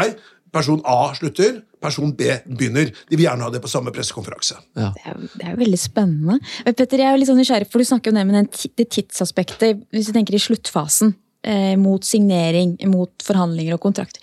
person 0.55 0.83
A 0.87 1.11
slutter, 1.19 1.59
person 1.83 2.15
B 2.15 2.31
begynner. 2.47 2.93
De 3.11 3.19
vil 3.19 3.27
gjerne 3.27 3.45
ha 3.45 3.51
det 3.53 3.61
på 3.65 3.71
samme 3.73 3.93
pressekonferanse. 3.95 4.61
Ja. 4.79 4.93
Det, 4.95 5.03
er, 5.11 5.19
det 5.35 5.49
er 5.49 5.57
jo 5.57 5.63
veldig 5.65 5.81
spennende. 5.81 6.39
Men 6.65 6.79
Petter, 6.79 7.03
jeg 7.03 7.11
er 7.11 7.17
jo 7.17 7.23
litt 7.23 7.33
sånn 7.33 7.41
nysgjerrig, 7.43 7.69
for 7.73 7.83
Du 7.83 7.91
snakker 7.91 8.13
jo 8.15 8.23
om 8.23 8.49
det 8.79 8.89
tidsaspektet. 8.95 9.85
Hvis 9.91 10.09
du 10.09 10.15
tenker 10.17 10.39
i 10.39 10.43
sluttfasen, 10.47 11.17
eh, 11.45 11.75
mot 11.81 12.07
signering, 12.07 12.77
mot 12.95 13.27
forhandlinger 13.27 13.77
og 13.77 13.83
kontrakt. 13.85 14.23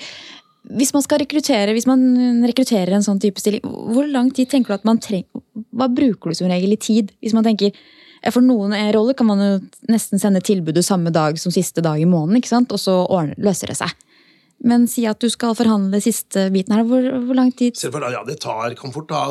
Hvis 0.69 0.93
man 0.93 1.01
skal 1.01 1.23
rekruttere, 1.23 1.73
hvis 1.73 1.87
man 1.89 2.43
rekrutterer 2.45 2.93
en 2.93 3.05
sånn 3.05 3.19
type 3.21 3.41
stilling, 3.41 3.63
hvor 3.65 4.05
lang 4.05 4.29
tid 4.35 4.51
tenker 4.51 4.71
du 4.71 4.77
at 4.77 4.85
man 4.85 5.01
trenger 5.01 5.41
Hva 5.73 5.87
bruker 5.89 6.31
du 6.31 6.37
som 6.37 6.51
regel 6.51 6.75
i 6.75 6.79
tid? 6.79 7.09
Hvis 7.23 7.33
man 7.33 7.45
tenker 7.47 7.73
For 8.29 8.45
noen 8.45 8.75
roller 8.93 9.17
kan 9.17 9.25
man 9.25 9.41
jo 9.41 9.51
nesten 9.89 10.21
sende 10.21 10.43
tilbudet 10.45 10.85
samme 10.85 11.09
dag 11.09 11.39
som 11.41 11.53
siste 11.53 11.81
dag 11.81 11.97
i 11.97 12.05
måneden, 12.05 12.37
ikke 12.37 12.53
sant? 12.53 12.71
og 12.71 12.77
så 12.77 13.01
løser 13.41 13.73
det 13.73 13.79
seg. 13.81 13.95
Men 14.61 14.85
si 14.85 15.07
at 15.09 15.17
du 15.17 15.25
skal 15.33 15.57
forhandle 15.57 15.97
siste 16.03 16.45
biten 16.53 16.75
her. 16.75 16.85
Hvor, 16.85 17.01
hvor 17.25 17.37
lang 17.37 17.49
tid? 17.57 17.79
Ja, 17.81 18.21
Det 18.27 18.37
tar, 18.43 18.75
kan 18.77 18.93
fort 18.93 19.09
ta 19.09 19.23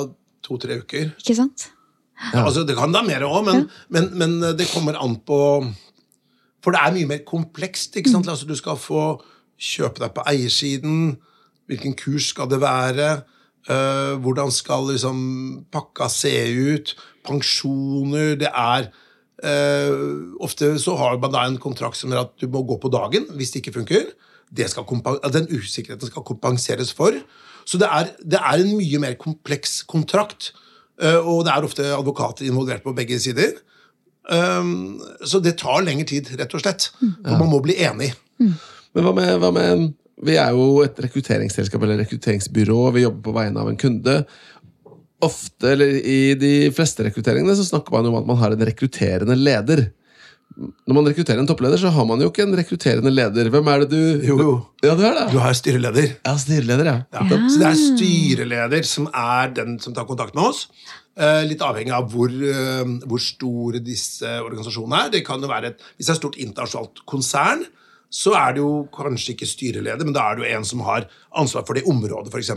to-tre 0.42 0.80
uker. 0.82 1.12
Ikke 1.22 1.36
sant? 1.38 1.70
Ja. 2.32 2.44
Altså, 2.44 2.64
det 2.66 2.76
kan 2.76 2.92
da 2.92 3.04
mer 3.06 3.22
òg, 3.24 3.44
men, 3.46 3.62
ja. 3.62 3.84
men, 3.94 4.10
men, 4.18 4.34
det 4.58 4.68
kommer 4.74 4.98
an 5.00 5.16
på 5.24 5.38
For 6.60 6.74
det 6.74 6.80
er 6.82 6.96
mye 6.98 7.08
mer 7.08 7.22
komplekst. 7.24 7.94
ikke 7.96 8.10
sant? 8.10 8.26
Mm. 8.26 8.34
Altså, 8.34 8.48
du 8.50 8.58
skal 8.58 8.76
få 8.76 9.04
kjøpe 9.60 10.02
deg 10.02 10.14
på 10.16 10.24
eiersiden. 10.30 11.18
Hvilken 11.70 11.94
kurs 11.98 12.30
skal 12.32 12.48
det 12.50 12.60
være? 12.62 13.20
Uh, 13.68 14.16
hvordan 14.24 14.50
skal 14.54 14.88
liksom 14.88 15.18
pakka 15.72 16.08
se 16.08 16.32
ut? 16.56 16.94
Pensjoner 17.28 18.38
Det 18.40 18.48
er 18.48 18.86
uh, 19.44 20.32
Ofte 20.40 20.70
så 20.80 20.94
har 20.96 21.18
man 21.20 21.34
da 21.34 21.42
en 21.44 21.58
kontrakt 21.60 21.98
som 22.00 22.08
gjør 22.08 22.24
at 22.24 22.32
du 22.40 22.48
må 22.48 22.62
gå 22.64 22.78
på 22.80 22.88
dagen 22.92 23.28
hvis 23.36 23.52
det 23.52 23.60
ikke 23.60 23.76
funker. 23.76 24.08
Det 24.50 24.66
den 24.72 25.46
usikkerheten 25.52 26.08
skal 26.08 26.26
kompenseres 26.26 26.92
for. 26.96 27.14
Så 27.68 27.78
det 27.78 27.86
er, 27.86 28.08
det 28.24 28.40
er 28.40 28.64
en 28.64 28.72
mye 28.78 28.98
mer 28.98 29.14
kompleks 29.20 29.82
kontrakt. 29.82 30.54
Uh, 31.00 31.20
og 31.20 31.44
det 31.44 31.52
er 31.52 31.68
ofte 31.68 31.92
advokater 31.94 32.48
involvert 32.48 32.82
på 32.82 32.96
begge 32.96 33.20
sider. 33.20 33.60
Um, 34.30 35.00
så 35.24 35.40
det 35.40 35.58
tar 35.58 35.84
lengre 35.84 36.08
tid, 36.08 36.28
rett 36.38 36.52
og 36.54 36.64
slett. 36.64 36.90
Mm. 37.00 37.14
ja. 37.24 37.38
man 37.38 37.48
må 37.52 37.60
bli 37.64 37.76
enig. 37.82 38.12
Mm. 38.40 38.54
Men 38.94 39.06
hva 39.06 39.14
med, 39.16 39.34
hva 39.42 39.50
med, 39.54 39.90
Vi 40.20 40.36
er 40.36 40.52
jo 40.52 40.82
et 40.84 40.98
rekrutteringsselskap 41.00 41.82
eller 41.86 42.02
rekrutteringsbyrå. 42.02 42.80
Vi 42.96 43.06
jobber 43.06 43.22
på 43.28 43.36
vegne 43.36 43.62
av 43.62 43.70
en 43.70 43.78
kunde. 43.80 44.18
Ofte, 45.24 45.72
eller 45.72 45.94
I 46.00 46.34
de 46.40 46.52
fleste 46.76 47.04
rekrutteringene 47.06 47.56
så 47.56 47.64
snakker 47.64 47.94
man 47.94 48.10
om 48.10 48.18
at 48.20 48.28
man 48.28 48.38
har 48.40 48.56
en 48.56 48.66
rekrutterende 48.68 49.36
leder. 49.36 49.86
Når 50.60 50.96
man 50.96 51.06
rekrutterer 51.06 51.40
en 51.40 51.48
toppleder, 51.48 51.78
så 51.80 51.92
har 51.94 52.04
man 52.08 52.20
jo 52.20 52.28
ikke 52.28 52.42
en 52.44 52.56
rekrutterende 52.58 53.12
leder. 53.12 53.48
Hvem 53.52 53.68
er 53.70 53.84
det 53.84 53.90
du 53.92 54.26
Jo, 54.26 54.36
jo. 54.42 54.54
Ja, 54.82 54.94
Du 54.98 55.04
er 55.06 55.14
det. 55.16 55.26
Du 55.32 55.38
har 55.40 55.54
styreleder. 55.56 56.08
Ja, 56.26 56.34
styreleder, 56.42 56.90
ja. 56.90 56.96
ja. 57.14 57.38
Så 57.48 57.60
det 57.62 57.68
er 57.68 57.78
styreleder 57.78 58.88
som 58.88 59.06
er 59.14 59.54
den 59.56 59.78
som 59.80 59.94
tar 59.96 60.08
kontakt 60.08 60.34
med 60.36 60.50
oss. 60.50 60.66
Eh, 61.20 61.42
litt 61.46 61.62
avhengig 61.64 61.94
av 61.94 62.10
hvor, 62.12 62.32
eh, 62.32 62.82
hvor 63.06 63.22
store 63.22 63.80
disse 63.84 64.26
organisasjonene 64.42 65.04
er. 65.06 65.12
Det 65.14 65.22
kan 65.26 65.40
jo 65.40 65.48
være 65.50 65.72
et, 65.72 65.86
Hvis 65.96 66.08
det 66.08 66.12
er 66.12 66.18
et 66.18 66.22
stort 66.24 66.40
internasjonalt 66.40 67.04
konsern, 67.08 67.64
så 68.10 68.32
er 68.34 68.56
det 68.56 68.62
jo 68.62 68.70
kanskje 68.90 69.36
ikke 69.36 69.46
styreleder, 69.46 70.02
men 70.02 70.14
da 70.16 70.24
er 70.26 70.38
det 70.38 70.42
jo 70.42 70.56
en 70.56 70.64
som 70.66 70.82
har 70.82 71.06
ansvar 71.38 71.62
for 71.66 71.78
det 71.78 71.84
området, 71.88 72.32
f.eks. 72.32 72.50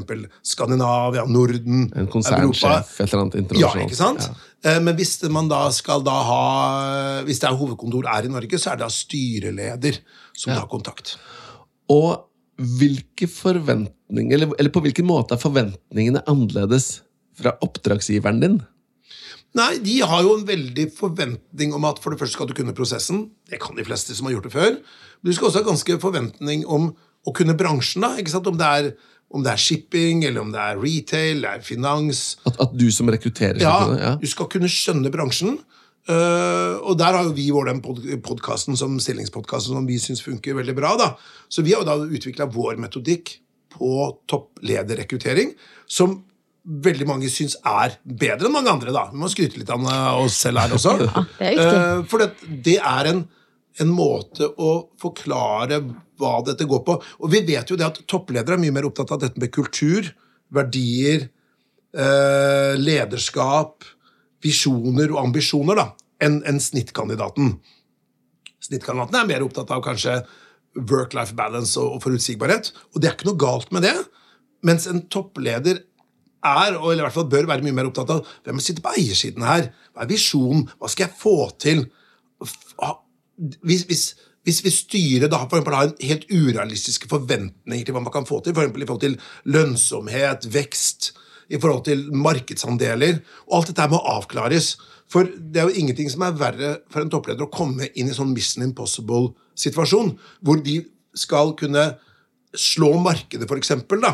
Skandinavia, 0.50 1.28
Norden, 1.30 1.86
En 1.94 2.10
konsernsjef, 2.10 2.96
et 2.98 3.06
eller 3.06 3.22
annet 3.28 3.38
internasjonalt. 3.44 3.78
Ja, 3.78 3.86
ikke 3.86 4.00
sant? 4.00 4.26
Ja. 4.26 4.72
Eh, 4.72 4.80
men 4.82 4.98
hvis 4.98 5.20
man 5.30 5.52
da 5.52 5.68
skal 5.76 6.02
da 6.06 6.16
ha 6.24 6.44
Hvis 7.28 7.42
det 7.44 7.50
er 7.50 7.58
hovedkontor 7.60 8.08
er 8.10 8.26
i 8.26 8.32
Norge, 8.34 8.58
så 8.58 8.72
er 8.72 8.80
det 8.80 8.88
da 8.88 8.94
styreleder 8.96 10.02
som 10.32 10.56
ja. 10.56 10.62
har 10.64 10.70
kontakt. 10.72 11.18
Og 11.94 12.26
hvilke 12.58 13.30
forventninger, 13.30 14.34
eller, 14.34 14.58
eller 14.58 14.74
på 14.74 14.82
hvilken 14.86 15.06
måte 15.06 15.38
er 15.38 15.42
forventningene 15.42 16.26
annerledes 16.30 17.04
fra 17.38 17.54
oppdragsgiveren 17.66 18.42
din? 18.42 18.62
Nei, 19.58 19.78
De 19.86 20.00
har 20.02 20.24
jo 20.26 20.36
en 20.38 20.46
veldig 20.48 20.88
forventning 20.98 21.74
om 21.78 21.86
at 21.86 22.00
for 22.02 22.14
det 22.14 22.22
første 22.22 22.38
skal 22.40 22.50
du 22.50 22.56
kunne 22.58 22.74
prosessen. 22.78 23.28
Det 23.50 23.62
kan 23.62 23.78
de 23.78 23.86
fleste 23.86 24.16
som 24.18 24.28
har 24.28 24.38
gjort 24.38 24.48
det 24.50 24.56
før. 24.56 24.78
Men 25.22 25.30
du 25.30 25.36
skal 25.38 25.50
også 25.50 25.62
ha 25.62 25.68
ganske 25.68 25.98
forventning 26.02 26.66
om 26.66 26.90
å 27.24 27.34
kunne 27.36 27.56
bransjen. 27.58 28.04
da, 28.06 28.16
ikke 28.18 28.34
sant? 28.34 28.50
Om 28.50 28.58
det 28.60 28.72
er, 28.80 28.90
om 29.34 29.46
det 29.46 29.54
er 29.54 29.62
shipping, 29.62 30.26
eller 30.26 30.42
om 30.42 30.50
det 30.54 30.64
er 30.64 30.82
retail, 30.82 31.44
eller 31.44 31.62
finans. 31.66 32.24
At, 32.50 32.58
at 32.66 32.74
du 32.74 32.90
som 32.92 33.12
rekrutterer 33.14 33.62
ja, 33.62 33.78
kunne, 33.86 34.02
ja, 34.02 34.16
du 34.20 34.28
skal 34.30 34.50
kunne 34.52 34.72
skjønne 34.72 35.14
bransjen. 35.14 35.62
Uh, 36.04 36.82
og 36.84 36.98
der 37.00 37.16
har 37.16 37.30
jo 37.30 37.38
vi 37.38 37.46
vår 37.56 37.70
den 37.70 37.80
pod 37.80 38.02
podkasten 38.26 38.76
som 38.76 38.98
stillingspodkasten 39.00 39.78
som 39.78 39.86
vi 39.88 40.02
syns 40.04 40.20
funker 40.26 40.58
veldig 40.58 40.76
bra. 40.76 40.98
da. 41.00 41.14
Så 41.48 41.64
vi 41.64 41.78
har 41.78 41.86
jo 41.86 41.88
da 41.88 42.18
utvikla 42.18 42.50
vår 42.52 42.82
metodikk 42.82 43.38
på 43.74 43.94
topplederrekruttering, 44.30 45.54
som 45.88 46.20
veldig 46.64 47.08
mange 47.08 47.30
syns 47.32 47.58
er 47.68 47.98
bedre 48.04 48.48
enn 48.48 48.56
mange 48.56 48.72
andre. 48.72 48.94
da. 48.96 49.08
Vi 49.12 49.20
må 49.20 49.30
skryte 49.32 49.60
litt 49.60 49.72
av 49.74 49.84
oss 50.22 50.38
selv 50.46 50.64
her 50.64 50.76
også. 50.78 50.96
Ja, 51.04 51.24
det 51.38 51.48
er 51.48 51.56
viktig. 51.58 51.80
Uh, 51.80 52.04
for 52.10 52.24
det, 52.24 52.30
det 52.66 52.78
er 52.80 53.10
en, 53.12 53.24
en, 53.84 53.92
måte 53.92 54.48
å 54.48 54.74
forklare 55.02 55.82
hva 56.22 56.34
dette 56.48 56.68
går 56.70 56.84
på. 56.88 56.98
Og 57.20 57.34
vi 57.34 57.44
vet 57.48 57.70
jo 57.70 57.80
det 57.80 57.90
at 57.90 58.00
toppledere 58.10 58.56
er 58.56 58.64
mye 58.64 58.76
mer 58.76 58.88
opptatt 58.88 59.12
av 59.16 59.24
dette 59.26 59.42
med 59.42 59.52
kultur, 59.56 60.08
verdier, 60.54 61.28
uh, 61.98 62.80
lederskap, 62.80 63.84
visjoner 64.44 65.12
og 65.12 65.22
ambisjoner 65.26 65.80
da, 65.80 65.90
enn 66.24 66.42
en 66.48 66.64
snittkandidaten. 66.64 67.58
Snittkandidaten 68.64 69.20
er 69.20 69.30
mer 69.30 69.44
opptatt 69.44 69.72
av 69.76 69.84
kanskje 69.84 70.22
work-life 70.80 71.36
balance 71.38 71.76
og, 71.80 71.98
og 71.98 72.06
forutsigbarhet. 72.06 72.72
Og 72.94 73.02
det 73.02 73.10
er 73.10 73.18
ikke 73.18 73.34
noe 73.34 73.42
galt 73.42 73.74
med 73.76 73.84
det. 73.86 73.98
Mens 74.64 74.88
en 74.88 75.04
toppleder 75.12 75.82
er, 76.44 76.78
og 76.80 76.94
i 76.94 77.00
hvert 77.02 77.16
fall 77.16 77.30
bør 77.32 77.48
være 77.50 77.66
mye 77.66 77.76
mer 77.76 77.90
opptatt 77.90 78.12
av 78.14 78.30
hvem 78.46 78.62
sitter 78.64 78.84
på 78.86 78.94
eiersiden 79.00 79.46
her. 79.48 79.70
Hva 79.94 80.06
er 80.06 80.12
visjonen? 80.12 80.68
Hva 80.80 80.92
skal 80.92 81.08
jeg 81.08 81.20
få 81.20 81.38
til? 81.62 81.84
Hvis, 83.64 83.86
hvis, 83.90 84.06
hvis, 84.44 84.62
hvis 84.66 84.80
styret 84.86 85.32
da 85.32 85.42
for 85.44 85.58
eksempel, 85.58 85.78
har 85.78 85.92
en 85.92 86.08
helt 86.10 86.26
urealistiske 86.30 87.10
forventninger 87.12 87.86
til 87.88 87.96
hva 87.96 88.04
man 88.04 88.14
kan 88.14 88.28
få 88.30 88.42
til, 88.44 88.56
f.eks. 88.56 88.74
I 88.76 88.88
forhold 88.88 89.04
til 89.06 89.20
lønnsomhet, 89.56 90.50
vekst, 90.54 91.14
i 91.52 91.60
forhold 91.60 91.86
til 91.86 92.08
markedsandeler 92.16 93.20
og 93.48 93.60
Alt 93.60 93.74
dette 93.74 93.88
må 93.92 94.00
avklares. 94.14 94.74
For 95.12 95.28
det 95.28 95.62
er 95.62 95.70
jo 95.70 95.82
ingenting 95.82 96.10
som 96.10 96.26
er 96.26 96.38
verre 96.40 96.72
for 96.92 97.04
en 97.04 97.12
toppleder 97.12 97.46
å 97.46 97.54
komme 97.54 97.90
inn 97.92 98.08
i 98.08 98.12
en 98.12 98.18
sånn 98.18 98.34
Mission 98.34 98.66
Impossible-situasjon, 98.66 100.16
hvor 100.42 100.62
de 100.66 100.80
skal 101.14 101.54
kunne 101.60 101.92
slå 102.58 102.94
markedet, 103.02 103.50
da, 104.02 104.14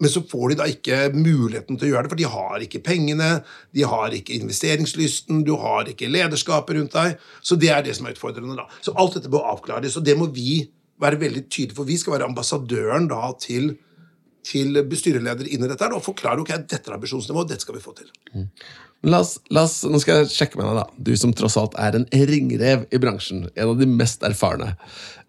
men 0.00 0.10
så 0.10 0.22
får 0.24 0.52
de 0.52 0.58
da 0.60 0.66
ikke 0.70 0.98
muligheten 1.12 1.76
til 1.76 1.90
å 1.90 1.92
gjøre 1.92 2.06
det, 2.06 2.12
for 2.14 2.20
de 2.20 2.28
har 2.32 2.64
ikke 2.64 2.82
pengene, 2.86 3.30
de 3.76 3.84
har 3.84 4.16
ikke 4.16 4.38
investeringslysten, 4.38 5.42
du 5.44 5.52
har 5.60 5.90
ikke 5.92 6.08
lederskapet 6.08 6.78
rundt 6.78 6.96
deg. 6.96 7.20
Så 7.44 7.58
det 7.60 7.68
er 7.74 7.84
det 7.84 7.98
som 7.98 8.08
er 8.08 8.16
utfordrende. 8.16 8.56
da. 8.56 8.64
Så 8.80 8.96
alt 8.96 9.18
dette 9.18 9.32
bør 9.32 9.50
avklares, 9.52 9.98
og 10.00 10.06
det 10.08 10.16
må 10.16 10.30
vi 10.32 10.62
være 11.00 11.20
veldig 11.20 11.46
tydelige 11.48 11.76
for. 11.76 11.88
Vi 11.88 11.98
skal 12.00 12.16
være 12.16 12.30
ambassadøren 12.30 13.10
da 13.12 13.32
til, 13.40 13.74
til 14.46 14.80
bestyreleder 14.88 15.48
inn 15.48 15.66
i 15.66 15.68
dette 15.68 15.92
og 15.92 16.04
forklare 16.04 16.40
ok, 16.40 16.54
dette 16.64 16.88
er 16.88 16.96
ambisjonsnivået, 16.96 17.52
dette 17.52 17.68
skal 17.68 17.76
vi 17.76 17.84
få 17.84 17.96
til. 18.00 18.08
Mm. 18.32 18.48
La 19.08 19.22
oss, 19.24 19.38
la 19.48 19.64
oss, 19.64 19.78
nå 19.88 19.96
skal 20.02 20.22
jeg 20.22 20.32
sjekke 20.34 20.58
med 20.60 20.66
deg, 20.68 20.80
da. 20.80 21.04
Du 21.08 21.14
som 21.16 21.32
tross 21.36 21.56
alt 21.56 21.76
er 21.80 21.96
en 21.96 22.04
ringrev 22.28 22.84
i 22.92 23.00
bransjen. 23.00 23.46
En 23.54 23.72
av 23.72 23.78
de 23.80 23.88
mest 23.88 24.24
erfarne. 24.28 24.74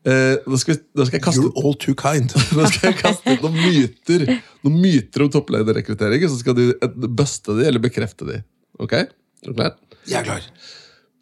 Uh, 0.02 0.40
nå, 0.50 0.58
skal, 0.58 0.80
nå, 0.98 1.06
skal, 1.06 1.20
jeg 1.20 1.24
kaste 1.28 1.44
You're 1.44 1.62
all 1.62 1.76
too 1.78 1.94
kind. 1.98 2.34
nå 2.58 2.66
skal 2.72 2.90
jeg 2.90 2.98
kaste 3.04 3.36
ut 3.36 3.44
noen 3.46 3.58
myter 3.60 4.24
Noen 4.66 4.80
myter 4.82 5.26
om 5.28 5.30
topplederrekruttering, 5.34 6.26
så 6.26 6.40
skal 6.40 6.58
du 6.58 6.64
buste 7.06 7.54
de 7.60 7.68
eller 7.70 7.84
bekrefte 7.84 8.26
de. 8.26 8.40
Ok? 8.82 8.96
Er 8.98 9.46
du 9.46 9.54
klar? 9.54 9.76
Jeg 10.10 10.24
er 10.24 10.26
klar. 10.26 10.48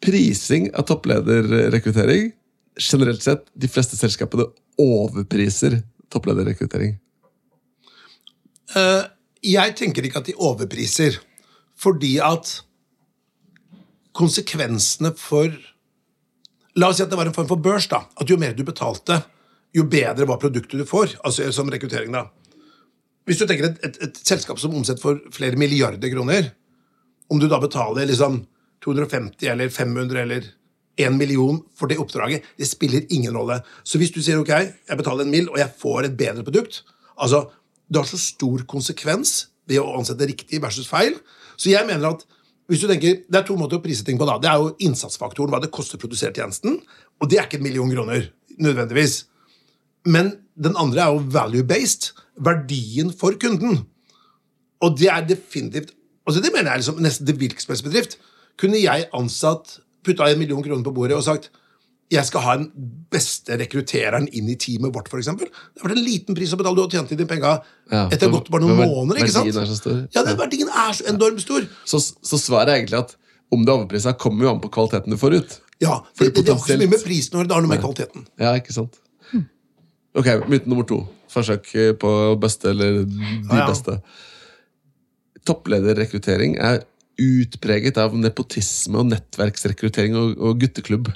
Prising 0.00 0.70
av 0.72 0.86
topplederrekruttering. 0.88 2.30
Generelt 2.80 3.24
sett, 3.24 3.44
de 3.52 3.68
fleste 3.68 3.98
selskapene 4.00 4.46
overpriser 4.80 5.82
topplederrekruttering. 6.12 6.96
Uh, 8.72 9.04
jeg 9.44 9.76
tenker 9.76 10.06
ikke 10.06 10.22
at 10.22 10.30
de 10.30 10.36
overpriser, 10.40 11.18
fordi 11.76 12.14
at 12.24 12.60
konsekvensene 14.16 15.12
for 15.18 15.52
La 16.80 16.88
oss 16.88 17.00
si 17.00 17.04
at 17.04 17.10
det 17.12 17.18
var 17.18 17.28
en 17.28 17.36
form 17.36 17.48
for 17.50 17.60
børs. 17.60 17.88
da, 17.88 18.04
at 18.16 18.30
Jo 18.30 18.38
mer 18.40 18.54
du 18.56 18.64
betalte, 18.64 19.20
jo 19.76 19.84
bedre 19.84 20.26
var 20.26 20.40
produktet 20.40 20.80
du 20.80 20.86
får. 20.86 21.18
Altså 21.24 21.50
som 21.52 21.70
rekruttering, 21.70 22.12
da. 22.12 22.28
Hvis 23.28 23.38
du 23.38 23.46
tenker 23.46 23.68
et, 23.68 23.82
et, 23.84 23.98
et 24.02 24.16
selskap 24.16 24.58
som 24.58 24.74
omsetter 24.74 25.02
for 25.02 25.20
flere 25.34 25.58
milliarder 25.60 26.10
kroner, 26.10 26.50
om 27.30 27.38
du 27.38 27.46
da 27.50 27.60
betaler 27.62 28.08
liksom 28.08 28.40
250 28.82 29.52
eller 29.52 29.68
500 29.68 30.22
eller 30.24 30.48
1 31.00 31.14
million 31.16 31.60
for 31.76 31.90
det 31.90 32.00
oppdraget, 32.00 32.46
det 32.58 32.68
spiller 32.68 33.06
ingen 33.12 33.36
rolle. 33.36 33.60
Så 33.84 34.00
hvis 34.00 34.12
du 34.14 34.20
sier 34.24 34.40
ok, 34.40 34.50
jeg 34.50 34.98
betaler 34.98 35.26
en 35.26 35.32
mill, 35.32 35.48
og 35.52 35.60
jeg 35.60 35.72
får 35.78 36.08
et 36.08 36.16
bedre 36.18 36.44
produkt 36.46 36.82
altså, 37.16 37.48
Det 37.90 37.98
har 37.98 38.06
så 38.06 38.18
stor 38.22 38.62
konsekvens 38.70 39.50
ved 39.66 39.80
å 39.82 39.96
ansette 39.98 40.26
riktig 40.26 40.60
versus 40.62 40.86
feil. 40.88 41.16
Så 41.58 41.72
jeg 41.72 41.86
mener 41.88 42.12
at 42.12 42.22
hvis 42.70 42.84
du 42.84 42.86
tenker, 42.86 43.24
Det 43.26 43.38
er 43.38 43.46
to 43.46 43.56
måter 43.58 43.80
å 43.80 43.82
prise 43.82 44.04
ting 44.06 44.18
på. 44.18 44.26
da. 44.26 44.38
Det 44.38 44.48
er 44.48 44.58
jo 44.62 44.76
innsatsfaktoren, 44.86 45.50
hva 45.50 45.60
det 45.60 45.72
koster 45.74 45.98
å 45.98 46.00
produsere 46.00 46.32
tjenesten. 46.32 46.80
Og 47.20 47.28
det 47.28 47.38
er 47.38 47.48
ikke 47.48 47.58
en 47.58 47.66
million 47.66 47.90
kroner, 47.90 48.30
nødvendigvis. 48.58 49.24
Men 50.06 50.38
den 50.56 50.76
andre 50.76 51.00
er 51.02 51.10
jo 51.12 51.24
value-based. 51.34 52.12
Verdien 52.38 53.12
for 53.12 53.32
kunden. 53.32 53.86
Og 54.80 54.96
det 54.96 55.10
er 55.10 55.26
definitivt 55.26 55.96
altså 56.26 56.40
Det 56.40 56.52
mener 56.54 56.70
jeg 56.70 56.82
liksom 56.82 57.00
nesten 57.02 57.26
til 57.26 57.36
bedrift, 57.36 58.18
Kunne 58.56 58.76
jeg 58.76 59.08
ansatt, 59.12 59.80
putta 60.04 60.28
en 60.30 60.38
million 60.38 60.62
kroner 60.62 60.84
på 60.84 60.92
bordet 60.94 61.16
og 61.16 61.24
sagt 61.24 61.50
jeg 62.10 62.26
skal 62.26 62.42
ha 62.42 62.54
den 62.58 62.68
beste 63.14 63.54
rekruttereren 63.60 64.26
inn 64.34 64.48
i 64.50 64.56
teamet 64.58 64.90
vårt, 64.94 65.06
f.eks. 65.12 65.28
Det 65.38 65.82
var 65.84 65.92
en 65.94 66.00
liten 66.02 66.34
pris 66.34 66.50
å 66.52 66.58
betale. 66.58 66.74
Du 66.74 66.82
har 66.82 66.90
tjent 66.90 67.12
inn 67.14 67.20
de 67.20 67.26
penga 67.30 67.52
Ja, 67.90 68.08
etter 68.10 68.26
for- 68.26 68.40
gått 68.40 68.50
bare 68.50 68.64
noen 68.66 68.80
for 68.80 68.90
måneder. 68.96 69.20
ikke 69.22 69.34
sant? 69.36 69.46
verdien 69.46 69.62
er 69.62 69.68
så 69.70 69.76
stor. 69.78 70.00
Ja, 70.16 70.24
den 70.26 70.38
verdien 70.40 70.68
er 70.74 70.92
så 70.98 71.06
enormt 71.12 71.44
stor. 71.44 71.68
Så, 71.86 72.00
så 72.02 72.40
svaret 72.42 72.72
er 72.72 72.80
egentlig 72.80 72.98
at 72.98 73.14
om 73.50 73.62
du 73.64 73.70
er 73.70 73.76
overprisa, 73.78 74.12
kommer 74.18 74.46
jo 74.46 74.50
an 74.54 74.60
på 74.62 74.70
kvaliteten 74.74 75.10
du 75.14 75.18
får 75.18 75.38
ut. 75.38 75.54
Ja, 75.82 76.00
for 76.14 76.26
det, 76.26 76.34
det, 76.34 76.44
det 76.44 76.52
er 76.52 76.58
ikke 76.58 76.74
så 76.74 76.80
mye 76.82 76.92
med 76.92 77.04
prisen 77.06 77.34
å 77.34 77.40
gjøre, 77.40 77.48
det 77.50 77.56
har 77.56 77.64
noe 77.64 77.72
med 77.72 77.80
kvaliteten. 77.82 78.26
Ja, 78.42 78.52
ikke 78.58 78.74
sant? 78.74 78.98
Ok, 80.18 80.26
myte 80.50 80.66
nummer 80.70 80.86
to. 80.90 81.00
Forsøk 81.30 81.70
eh, 81.78 81.92
på 81.94 82.10
beste 82.42 82.72
eller 82.74 83.04
de 83.06 83.58
beste. 83.70 84.00
Topplederrekruttering 85.46 86.56
er 86.60 86.82
utpreget 87.20 87.98
av 88.00 88.14
nepotisme 88.18 88.98
og 89.00 89.10
nettverksrekruttering 89.12 90.16
og, 90.18 90.34
og 90.40 90.58
gutteklubb. 90.62 91.10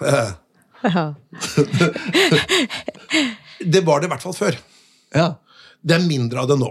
Det 3.60 3.82
var 3.84 4.00
det 4.00 4.08
i 4.08 4.12
hvert 4.12 4.24
fall 4.24 4.36
før. 4.36 4.56
Ja. 5.12 5.34
Det 5.80 5.96
er 5.96 6.06
mindre 6.06 6.40
av 6.40 6.48
det 6.48 6.56
nå. 6.60 6.70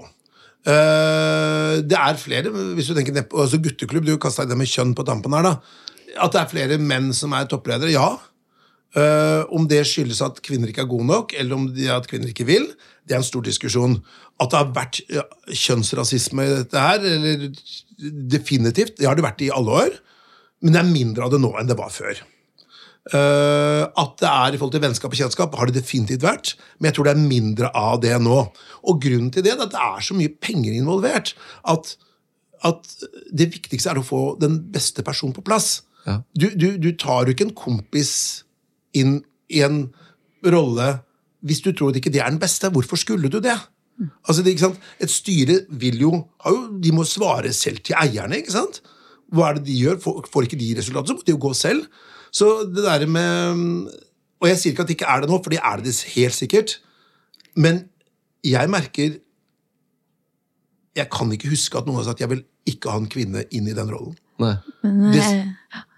Eh, 0.69 1.75
det 1.85 1.97
er 1.97 2.17
flere, 2.19 2.49
hvis 2.75 2.89
du 2.89 2.95
tenker 2.97 3.21
altså 3.21 3.59
gutteklubb, 3.63 4.07
du 4.07 4.17
kasta 4.21 4.47
det 4.49 4.57
med 4.59 4.69
kjønn 4.69 4.95
på 4.97 5.05
tampen 5.07 5.35
her, 5.37 5.45
da. 5.45 5.53
At 6.19 6.33
det 6.33 6.41
er 6.41 6.51
flere 6.51 6.75
menn 6.81 7.07
som 7.15 7.33
er 7.37 7.45
toppledere, 7.49 7.91
ja. 7.93 8.09
Eh, 8.97 9.41
om 9.53 9.67
det 9.69 9.83
skyldes 9.85 10.21
at 10.25 10.41
kvinner 10.45 10.69
ikke 10.71 10.83
er 10.87 10.91
gode 10.91 11.07
nok, 11.09 11.27
eller 11.37 11.53
om 11.57 11.65
det 11.75 11.89
at 11.93 12.09
kvinner 12.09 12.29
ikke 12.31 12.49
vil, 12.49 12.65
det 13.05 13.13
er 13.15 13.21
en 13.21 13.29
stor 13.29 13.43
diskusjon. 13.45 13.93
At 14.41 14.49
det 14.51 14.59
har 14.59 14.75
vært 14.75 14.95
kjønnsrasisme 15.53 16.41
i 16.45 16.57
dette 16.61 16.77
her, 16.83 16.99
eller 17.05 17.37
definitivt, 18.33 18.97
det 18.99 19.07
har 19.09 19.15
det 19.17 19.25
vært 19.25 19.45
i 19.45 19.53
alle 19.53 19.71
år. 19.85 19.91
Men 20.63 20.71
det 20.75 20.81
er 20.81 20.91
mindre 20.91 21.25
av 21.25 21.31
det 21.33 21.41
nå 21.41 21.51
enn 21.59 21.69
det 21.69 21.77
var 21.79 21.91
før. 21.93 22.15
Eh, 23.09 23.83
at 23.87 24.11
det 24.21 24.29
er 24.29 24.53
i 24.53 24.59
forhold 24.59 24.75
til 24.75 24.83
vennskap 24.83 25.13
og 25.13 25.17
kjennskap, 25.17 25.55
har 25.57 25.69
det 25.69 25.79
definitivt 25.79 26.25
vært. 26.25 26.53
Men 26.77 26.89
jeg 26.89 26.97
tror 26.97 27.07
det 27.07 27.15
er 27.15 27.23
mindre 27.23 27.71
av 27.77 28.01
det 28.03 28.13
nå. 28.21 28.37
Og 28.85 29.01
grunnen 29.01 29.31
til 29.33 29.45
det 29.45 29.55
er 29.55 29.63
at 29.65 29.73
det 29.73 29.81
er 29.81 30.05
så 30.05 30.17
mye 30.17 30.33
penger 30.41 30.75
involvert. 30.77 31.33
At, 31.69 31.95
at 32.67 32.93
det 33.33 33.49
viktigste 33.55 33.93
er 33.93 34.01
å 34.01 34.05
få 34.05 34.23
den 34.41 34.59
beste 34.73 35.05
personen 35.05 35.33
på 35.37 35.45
plass. 35.45 35.79
Ja. 36.05 36.19
Du, 36.37 36.49
du, 36.53 36.71
du 36.81 36.91
tar 36.99 37.25
jo 37.25 37.35
ikke 37.35 37.49
en 37.49 37.57
kompis 37.57 38.13
inn 38.97 39.19
i 39.49 39.63
en 39.65 39.87
rolle 40.45 40.99
hvis 41.45 41.61
du 41.63 41.71
tror 41.71 41.95
ikke 41.95 42.11
det 42.13 42.21
er 42.21 42.31
den 42.31 42.41
beste. 42.41 42.69
Hvorfor 42.71 42.99
skulle 42.99 43.31
du 43.31 43.39
det? 43.41 43.57
Altså, 44.27 44.43
det? 44.43 44.55
Et 44.99 45.11
styre 45.11 45.61
vil 45.81 45.99
jo, 46.03 46.11
har 46.43 46.55
jo 46.55 46.77
De 46.79 46.91
må 46.95 47.03
svare 47.07 47.51
selv 47.55 47.81
til 47.83 47.97
eierne. 47.99 48.37
ikke 48.37 48.55
sant? 48.55 48.81
Hva 49.33 49.49
er 49.49 49.59
det 49.59 49.67
de 49.67 49.77
gjør? 49.81 49.99
Får, 50.03 50.29
får 50.31 50.47
ikke 50.47 50.59
de 50.59 50.71
resultatet, 50.77 51.11
så 51.11 51.17
må 51.17 51.25
de 51.25 51.35
jo 51.35 51.41
gå 51.41 51.53
selv. 51.57 51.85
Så 52.31 52.63
det 52.69 52.83
der 52.85 53.05
med 53.09 53.89
Og 54.39 54.47
jeg 54.47 54.59
sier 54.59 54.71
ikke 54.71 54.85
at 54.85 54.87
det 54.87 54.95
ikke 54.95 55.09
er 55.11 55.23
det 55.23 55.29
nå, 55.29 55.37
for 55.43 55.51
det 55.51 55.59
er 55.59 55.81
det 55.83 55.93
helt 56.15 56.35
sikkert. 56.37 56.77
Men 57.55 57.81
jeg 58.45 58.69
merker 58.71 59.17
Jeg 60.95 61.09
kan 61.11 61.31
ikke 61.31 61.51
huske 61.51 61.77
at 61.77 61.87
noen 61.87 61.99
har 61.99 62.07
sagt 62.07 62.23
jeg 62.23 62.31
vil 62.31 62.43
ikke 62.69 62.91
ha 62.91 62.99
en 63.01 63.09
kvinne 63.11 63.43
inn 63.55 63.67
i 63.67 63.75
den 63.75 63.89
rollen. 63.91 64.15
Nei. 64.39 64.55
Men, 64.83 65.11
Det, 65.13 65.23
eh, 65.23 65.47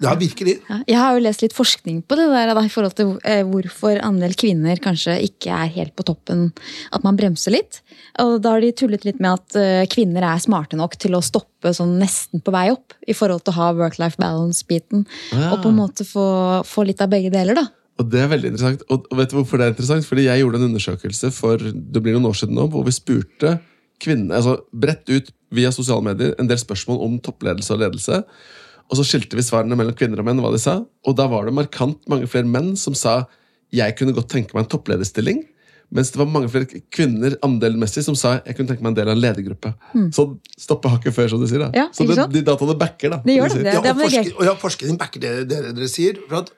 ja, 0.04 0.14
virkelig. 0.20 0.58
ja, 0.68 0.80
jeg 0.88 0.98
har 1.00 1.16
jo 1.16 1.24
lest 1.24 1.44
litt 1.46 1.56
forskning 1.56 2.02
på 2.04 2.18
det 2.20 2.28
der 2.32 2.52
da, 2.52 2.64
i 2.66 2.72
forhold 2.72 2.96
til 2.98 3.14
eh, 3.28 3.42
hvorfor 3.48 4.02
andel 4.04 4.36
kvinner 4.40 4.80
kanskje 4.84 5.16
ikke 5.28 5.54
er 5.56 5.72
helt 5.78 5.96
på 5.96 6.06
toppen. 6.08 6.50
At 6.92 7.06
man 7.08 7.20
bremser 7.20 7.56
litt. 7.56 7.82
Og 8.20 8.40
da 8.44 8.56
har 8.56 8.64
de 8.64 8.74
tullet 8.76 9.06
litt 9.08 9.22
med 9.24 9.40
at 9.40 9.60
eh, 9.60 9.84
kvinner 9.92 10.26
er 10.28 10.44
smarte 10.44 10.80
nok 10.80 10.98
til 11.00 11.16
å 11.16 11.24
stoppe 11.24 11.74
sånn 11.76 11.98
nesten 12.02 12.44
på 12.44 12.54
vei 12.54 12.68
opp. 12.74 12.98
I 13.08 13.16
forhold 13.16 13.46
til 13.46 13.56
å 13.56 13.60
ha 13.62 13.70
work-life 13.78 14.20
balance-biten. 14.22 15.06
Ja. 15.32 15.54
Og 15.54 15.62
på 15.64 15.72
en 15.72 15.80
måte 15.80 16.08
få, 16.08 16.26
få 16.68 16.88
litt 16.90 17.04
av 17.04 17.12
begge 17.14 17.32
deler, 17.34 17.62
da. 17.62 17.68
Og 18.02 18.08
det 18.10 18.24
er 18.24 18.32
veldig 18.32 18.54
interessant. 18.54 18.88
Og 18.90 19.08
og 19.12 19.20
vet 19.20 19.32
du 19.32 19.38
hvorfor 19.40 19.60
det 19.60 19.68
er 19.68 19.76
interessant? 19.76 20.08
Fordi 20.08 20.28
jeg 20.28 20.44
gjorde 20.44 20.60
en 20.60 20.70
undersøkelse 20.72 21.32
for 21.36 21.62
det 21.62 22.02
blir 22.02 22.18
noen 22.18 22.32
år 22.32 22.40
siden 22.42 22.58
nå, 22.58 22.68
hvor 22.74 22.84
vi 22.88 22.96
spurte 22.96 23.60
kvinnene, 24.02 24.34
altså 24.34 24.58
bredt 24.74 25.12
ut 25.12 25.30
via 25.54 25.72
sosiale 25.74 26.04
medier, 26.06 26.34
en 26.40 26.50
del 26.50 26.60
spørsmål 26.60 27.04
om 27.06 27.20
toppledelse 27.22 27.76
og 27.76 27.84
ledelse. 27.84 28.24
Og 28.92 29.00
så 29.00 29.06
skilte 29.08 29.38
vi 29.40 29.46
svarene 29.46 29.78
mellom 29.80 29.96
kvinner 29.96 30.20
og 30.20 30.28
menn, 30.28 30.42
hva 30.44 30.52
de 30.52 30.60
sa. 30.60 30.82
Og 31.08 31.16
da 31.16 31.30
var 31.32 31.48
det 31.48 31.56
markant 31.56 32.02
mange 32.12 32.28
flere 32.30 32.50
menn 32.50 32.74
som 32.80 32.98
sa 32.98 33.24
jeg 33.72 33.96
kunne 33.96 34.12
godt 34.12 34.28
tenke 34.34 34.52
meg 34.52 34.66
en 34.66 34.72
topplederstilling. 34.74 35.46
Mens 35.96 36.12
det 36.12 36.20
var 36.22 36.28
mange 36.32 36.48
flere 36.52 36.82
kvinner 36.92 37.38
andelmessig 37.44 38.04
som 38.06 38.16
sa 38.20 38.38
jeg 38.40 38.56
kunne 38.56 38.72
tenke 38.72 38.84
meg 38.84 38.94
en 38.94 38.98
del 39.00 39.12
av 39.12 39.18
en 39.18 39.22
ledergruppe. 39.24 39.74
Så 40.16 40.26
stoppe 40.60 40.92
hakket 40.92 41.16
før, 41.16 41.32
som 41.34 41.42
du 41.42 41.48
sier. 41.52 41.66
da. 41.66 41.72
Ja, 41.76 41.86
så 41.96 42.08
det, 42.08 42.18
de 42.32 42.44
dataene 42.48 42.76
backer, 42.80 43.16
da. 43.16 43.20
Det 43.26 43.36
gjør 43.36 43.52
du 43.52 43.58
det, 43.58 43.66
det. 43.68 43.76
Ja, 43.76 43.82
og, 43.84 44.00
forsker, 44.00 44.32
og 44.38 44.48
ja, 44.48 44.56
forskning 44.60 45.00
backer 45.00 45.24
det 45.24 45.34
dere, 45.52 45.74
dere 45.76 45.92
sier. 45.92 46.20
For 46.30 46.40
at, 46.44 46.54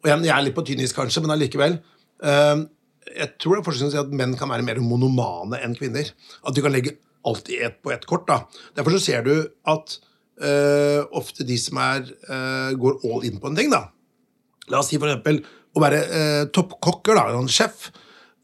og 0.00 0.10
jeg, 0.12 0.24
jeg 0.28 0.34
er 0.36 0.46
litt 0.46 0.56
på 0.56 0.64
tynn 0.68 0.84
is, 0.84 0.96
kanskje, 0.96 1.24
men 1.24 1.34
allikevel. 1.36 1.78
Uh, 2.24 2.64
jeg 3.12 3.32
tror 3.40 3.56
det 3.56 3.62
er 3.62 3.68
forskning 3.68 3.88
som 3.88 3.94
sier 3.96 4.04
at 4.06 4.16
menn 4.20 4.36
kan 4.40 4.52
være 4.52 4.64
mer 4.64 4.80
monomane 4.84 5.60
enn 5.64 5.76
kvinner. 5.76 6.08
At 6.44 6.56
de 6.56 6.64
kan 6.64 6.72
legge 6.72 6.96
alt 7.28 7.48
i 7.52 7.60
ett 7.64 7.80
på 7.84 7.92
ett 7.92 8.08
kort. 8.08 8.24
da. 8.28 8.42
Derfor 8.76 8.96
så 8.96 9.04
ser 9.04 9.24
du 9.28 9.34
at 9.68 9.98
eh, 10.42 11.00
ofte 11.18 11.46
de 11.46 11.56
som 11.60 11.78
er, 11.82 12.04
uh, 12.30 12.74
går 12.78 13.00
all 13.08 13.24
in 13.28 13.40
på 13.40 13.50
en 13.50 13.58
ting, 13.58 13.72
da. 13.72 13.88
La 14.68 14.82
oss 14.82 14.90
si 14.92 14.98
eksempel 14.98 15.40
å 15.76 15.82
være 15.82 16.02
uh, 16.08 16.44
toppkokker, 16.54 17.18
da, 17.18 17.38
en 17.38 17.50
sjef. 17.52 17.88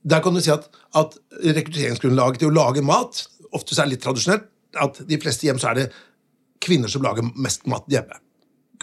Der 0.04 0.22
kan 0.24 0.36
du 0.36 0.42
si 0.44 0.52
at, 0.52 0.66
at 0.96 1.16
rekrutteringsgrunnlaget 1.44 2.42
til 2.42 2.52
å 2.52 2.56
lage 2.56 2.84
mat 2.84 3.24
ofte 3.54 3.76
er 3.78 3.86
det 3.86 3.96
litt 3.96 4.04
tradisjonelt. 4.04 4.50
At 4.82 4.98
de 5.06 5.18
fleste 5.22 5.46
hjem 5.46 5.60
så 5.62 5.70
er 5.70 5.78
det 5.78 5.88
kvinner 6.64 6.90
som 6.90 7.04
lager 7.04 7.26
mest 7.38 7.68
mat 7.70 7.86
hjemme. 7.92 8.18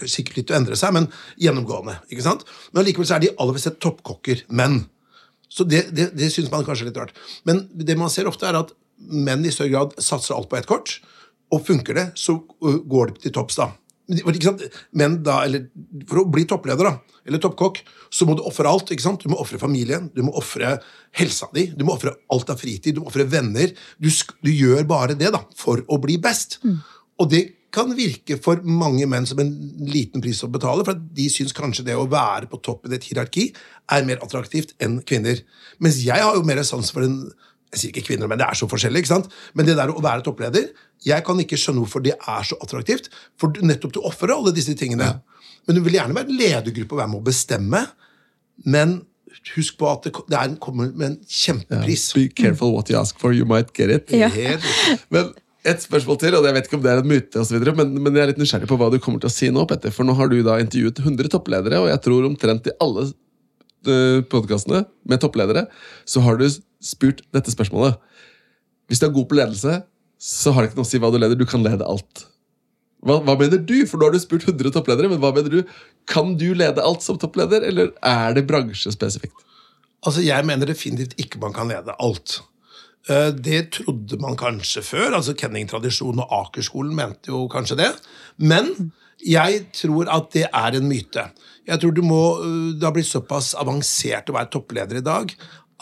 Sikkert 0.02 0.38
litt 0.40 0.54
å 0.54 0.58
endre 0.58 0.78
seg, 0.80 0.94
men 0.96 1.10
gjennomgående. 1.42 1.98
ikke 2.10 2.26
sant? 2.26 2.46
Men 2.72 2.84
allikevel 2.84 3.10
så 3.10 3.18
er 3.18 3.26
de 3.26 3.34
aller 3.36 3.58
fleste 3.58 3.76
toppkokker 3.84 4.46
menn. 4.56 4.86
Så 5.52 5.66
det, 5.68 5.90
det, 5.92 6.12
det 6.16 6.30
syns 6.32 6.50
man 6.54 6.64
kanskje 6.66 6.88
er 6.88 6.92
litt 6.92 7.02
rart. 7.02 7.18
Men 7.48 7.66
det 7.76 7.98
man 8.00 8.14
ser 8.14 8.30
ofte, 8.32 8.48
er 8.48 8.62
at 8.62 8.72
menn 9.12 9.44
i 9.46 9.52
større 9.54 9.74
grad 9.74 9.98
satser 10.02 10.38
alt 10.38 10.50
på 10.50 10.58
ett 10.58 10.70
kort. 10.70 10.96
Og 11.52 11.64
funker 11.68 11.98
det, 11.98 12.08
så 12.20 12.38
uh, 12.40 12.82
går 12.88 13.14
det 13.14 13.26
til 13.26 13.36
topps, 13.36 13.60
da. 13.60 13.72
Men 14.98 15.22
da, 15.24 15.38
eller 15.46 15.70
For 16.10 16.20
å 16.20 16.28
bli 16.28 16.44
toppleder 16.50 16.90
da, 16.90 16.96
eller 17.28 17.40
toppkokk, 17.40 17.80
så 18.12 18.26
må 18.28 18.36
du 18.36 18.44
ofre 18.48 18.68
alt. 18.68 18.92
ikke 18.92 19.06
sant? 19.06 19.24
Du 19.24 19.32
må 19.32 19.40
ofre 19.40 19.60
familien, 19.62 20.10
du 20.16 20.24
må 20.26 20.34
ofre 20.40 20.74
helsa 21.16 21.48
di, 21.56 21.68
du 21.78 21.86
må 21.88 21.96
ofre 21.96 22.16
alt 22.34 22.52
av 22.52 22.60
fritid, 22.60 22.98
du 22.98 23.04
må 23.04 23.12
ofre 23.12 23.28
venner. 23.30 23.72
Du, 24.02 24.10
du 24.42 24.52
gjør 24.52 24.84
bare 24.90 25.16
det 25.20 25.32
da, 25.36 25.44
for 25.56 25.84
å 25.88 26.00
bli 26.02 26.18
best. 26.22 26.60
Og 27.22 27.30
det 27.32 27.44
kan 27.72 27.94
virke 27.96 28.36
for 28.44 28.60
mange 28.68 29.06
menn 29.08 29.28
som 29.28 29.40
en 29.40 29.52
liten 29.88 30.24
pris 30.24 30.42
å 30.44 30.50
betale, 30.52 30.84
for 30.88 30.98
de 30.98 31.28
syns 31.32 31.56
kanskje 31.56 31.86
det 31.88 31.96
å 31.96 32.10
være 32.12 32.50
på 32.52 32.60
toppen 32.66 32.92
i 32.92 32.98
et 32.98 33.08
hierarki 33.08 33.48
er 33.92 34.08
mer 34.08 34.20
attraktivt 34.26 34.76
enn 34.84 35.00
kvinner. 35.08 35.40
Mens 35.80 36.02
jeg 36.04 36.20
har 36.20 36.36
jo 36.36 36.44
mer 36.48 36.62
sans 36.68 36.92
for 36.92 37.08
en 37.08 37.22
jeg 37.72 37.80
sier 37.80 37.92
ikke 37.94 38.04
kvinner, 38.10 38.28
men 38.28 38.38
det 38.42 38.46
er 38.50 38.58
så 38.60 38.68
forskjellig. 38.68 39.02
ikke 39.04 39.12
sant? 39.14 39.30
Men 39.56 39.66
det 39.68 39.78
der 39.80 39.92
å 39.94 40.02
være 40.04 40.24
toppleder 40.26 40.66
Jeg 41.08 41.24
kan 41.26 41.40
ikke 41.40 41.58
skjønne 41.58 41.82
hvorfor 41.86 42.04
det 42.04 42.14
er 42.20 42.44
så 42.46 42.58
attraktivt. 42.62 43.08
For 43.40 43.54
nettopp 43.64 43.94
du 43.96 44.02
ofrer 44.06 44.34
alle 44.36 44.52
disse 44.54 44.76
tingene. 44.78 45.08
Men 45.66 45.78
du 45.78 45.82
vil 45.86 45.96
gjerne 45.96 46.14
være 46.18 46.28
en 46.30 46.38
ledergruppe 46.38 46.94
og 46.94 47.00
være 47.02 47.12
med 47.14 47.22
å 47.22 47.26
bestemme. 47.30 47.82
Men 48.66 48.98
husk 49.56 49.78
på 49.80 49.88
at 49.90 50.04
det, 50.06 50.12
ko- 50.14 50.26
det 50.30 50.38
er, 50.38 50.56
kommer 50.62 50.92
med 50.92 51.08
en 51.08 51.18
kjempepris. 51.26 52.10
Be 52.14 52.28
careful 52.38 52.74
what 52.76 52.92
you 52.92 53.00
ask 53.00 53.18
for, 53.22 53.34
you 53.34 53.48
might 53.50 53.72
get 53.74 53.90
it. 53.90 54.12
Ja. 54.14 54.30
Men 55.10 55.32
et 55.66 55.82
spørsmål 55.82 56.18
til, 56.22 56.36
og 56.38 56.46
jeg 56.46 56.54
vet 56.58 56.68
ikke 56.68 56.78
om 56.80 56.84
det 56.84 56.92
er 56.92 57.02
en 57.02 57.08
myte, 57.10 57.38
og 57.40 57.46
så 57.48 57.56
videre, 57.56 57.74
men, 57.78 57.94
men 58.02 58.16
jeg 58.18 58.24
er 58.26 58.32
litt 58.34 58.42
nysgjerrig 58.42 58.68
på 58.70 58.78
hva 58.82 58.90
du 58.94 59.00
kommer 59.02 59.22
til 59.22 59.30
å 59.30 59.34
si 59.34 59.50
nå, 59.54 59.64
Petter. 59.70 59.94
For 59.94 60.06
nå 60.06 60.16
har 60.18 60.30
du 60.32 60.40
da 60.46 60.58
intervjuet 60.62 61.02
100 61.06 61.30
toppledere, 61.34 61.80
og 61.84 61.90
jeg 61.92 62.02
tror 62.06 62.26
omtrent 62.30 62.68
i 62.70 62.74
alle 62.82 63.08
uh, 63.10 64.20
podkastene 64.30 64.84
med 65.10 65.22
toppledere, 65.24 65.68
så 66.10 66.24
har 66.26 66.38
du 66.42 66.48
spurt 66.82 67.22
dette 67.34 67.54
spørsmålet. 67.54 67.98
Hvis 68.90 69.00
du 69.02 69.08
er 69.08 69.16
god 69.16 69.30
på 69.30 69.38
ledelse, 69.40 69.82
så 70.22 70.52
har 70.54 70.62
det 70.64 70.72
ikke 70.72 70.82
noe 70.82 70.88
å 70.88 70.92
si 70.92 71.00
hva 71.02 71.12
du 71.14 71.18
leder. 71.22 71.40
Du 71.40 71.48
kan 71.50 71.64
lede 71.64 71.88
alt. 71.88 72.26
Hva, 73.02 73.18
hva 73.26 73.34
mener 73.40 73.62
du? 73.66 73.78
For 73.90 73.98
nå 73.98 74.10
har 74.10 74.14
du 74.14 74.22
spurt 74.22 74.46
100 74.46 74.74
toppledere, 74.76 75.10
men 75.10 75.22
hva 75.22 75.32
mener 75.34 75.50
du? 75.50 75.76
Kan 76.10 76.36
du 76.38 76.52
lede 76.58 76.84
alt 76.86 77.02
som 77.06 77.18
toppleder, 77.22 77.64
eller 77.66 77.94
er 78.06 78.36
det 78.38 78.46
bransjespesifikt? 78.50 79.48
Altså, 80.06 80.22
Jeg 80.26 80.46
mener 80.46 80.70
definitivt 80.70 81.18
ikke 81.22 81.42
man 81.42 81.54
kan 81.54 81.70
lede 81.70 81.96
alt. 81.98 82.42
Eh, 83.10 83.32
Det 83.32 83.72
trodde 83.78 84.20
man 84.22 84.38
kanskje 84.38 84.84
før. 84.86 85.16
altså 85.18 85.34
Kenning-tradisjonen 85.34 86.22
og 86.22 86.34
Akerskolen 86.46 86.96
mente 86.96 87.34
jo 87.34 87.48
kanskje 87.50 87.78
det. 87.78 87.92
Men 88.38 88.92
jeg 89.26 89.72
tror 89.74 90.10
at 90.10 90.32
det 90.34 90.48
er 90.54 90.78
en 90.78 90.90
myte. 90.90 91.30
Jeg 91.68 91.80
tror 91.80 91.94
du 91.94 92.02
må, 92.02 92.38
eh, 92.42 92.74
Det 92.78 92.84
har 92.84 92.94
blitt 92.94 93.10
såpass 93.10 93.56
avansert 93.56 94.30
å 94.30 94.34
være 94.38 94.52
toppleder 94.52 94.98
i 94.98 95.02
dag 95.02 95.34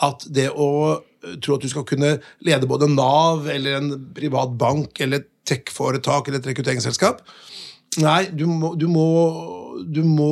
at 0.06 0.26
det 0.32 0.48
å 0.50 0.70
eh, 0.96 1.36
tro 1.42 1.56
at 1.56 1.64
du 1.64 1.70
skal 1.72 1.86
kunne 1.88 2.16
lede 2.46 2.68
både 2.70 2.88
Nav 2.92 3.48
eller 3.52 3.80
en 3.80 3.92
privat 4.16 4.56
bank 4.60 5.00
eller 5.00 5.22
et 5.22 5.30
tech-foretak 5.50 6.28
eller 6.28 6.42
et 6.42 6.50
rekrutteringsselskap 6.52 7.24
Nei, 7.98 8.28
du 8.30 8.44
må, 8.46 8.76
du, 8.78 8.86
må, 8.86 9.04
du 9.82 10.04
må 10.06 10.30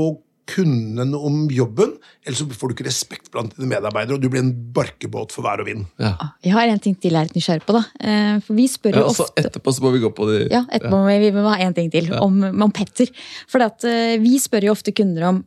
kunne 0.49 1.05
noe 1.09 1.29
om 1.29 1.41
jobben, 1.53 1.91
ellers 2.25 2.41
så 2.41 2.47
får 2.57 2.71
du 2.71 2.75
ikke 2.77 2.87
respekt 2.87 3.31
blant 3.35 3.53
dine 3.57 3.69
medarbeidere, 3.69 4.17
og 4.17 4.23
du 4.23 4.31
blir 4.33 4.41
en 4.45 4.53
barkebåt 4.75 5.35
for 5.35 5.45
vær 5.45 5.61
og 5.61 5.69
vind. 5.69 5.85
Ja. 6.01 6.15
Jeg 6.45 6.55
har 6.55 6.71
en 6.71 6.81
ting 6.83 6.97
til 6.97 7.13
jeg 7.13 7.21
er 7.21 7.29
litt 7.29 7.37
nysgjerrig 7.37 7.67
på. 7.67 7.77
da. 7.77 7.83
Eh, 8.01 8.39
For 8.47 8.57
vi 8.57 8.65
spør 8.71 8.97
Ja, 8.97 9.03
jo 9.03 9.11
og 9.11 9.19
så 9.19 9.27
ofte 9.27 9.45
etterpå 9.45 9.75
så 9.77 9.85
må 9.85 9.93
vi 9.93 10.03
gå 10.07 10.13
på 10.15 10.29
de 10.31 10.41
Ja, 10.47 10.63
etterpå 10.65 10.95
må 10.95 11.11
vi, 11.11 11.19
vi 11.27 11.35
må 11.37 11.53
ha 11.53 11.59
en 11.67 11.77
ting 11.77 11.91
til 11.93 12.09
om, 12.17 12.41
om 12.49 12.73
Petter. 12.73 13.13
For 13.51 13.65
at, 13.67 13.85
eh, 13.85 14.17
vi 14.23 14.39
spør 14.41 14.71
jo 14.71 14.77
ofte 14.79 14.95
kunder 14.97 15.29
om 15.29 15.43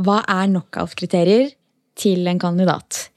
hva 0.00 0.22
er 0.24 0.48
knockout-kriterier 0.48 1.50
til 2.00 2.30
en 2.30 2.40
kandidat. 2.40 3.09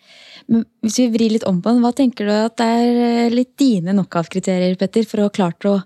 Men 0.48 0.64
hvis 0.84 0.98
vi 1.00 1.08
vrir 1.14 1.32
litt 1.36 1.44
om 1.48 1.62
på 1.64 1.72
den, 1.74 1.82
hva 1.84 1.92
tenker 1.96 2.26
du 2.28 2.32
at 2.36 2.56
det 2.60 2.66
er 2.68 3.02
eh, 3.08 3.30
litt 3.34 3.54
dine 3.60 3.94
knockout-kriterier, 3.96 4.76
Petter, 4.80 5.06
for 5.08 5.22
å 5.24 5.28
ha 5.30 5.34
klart 5.34 5.66
å, 5.70 5.78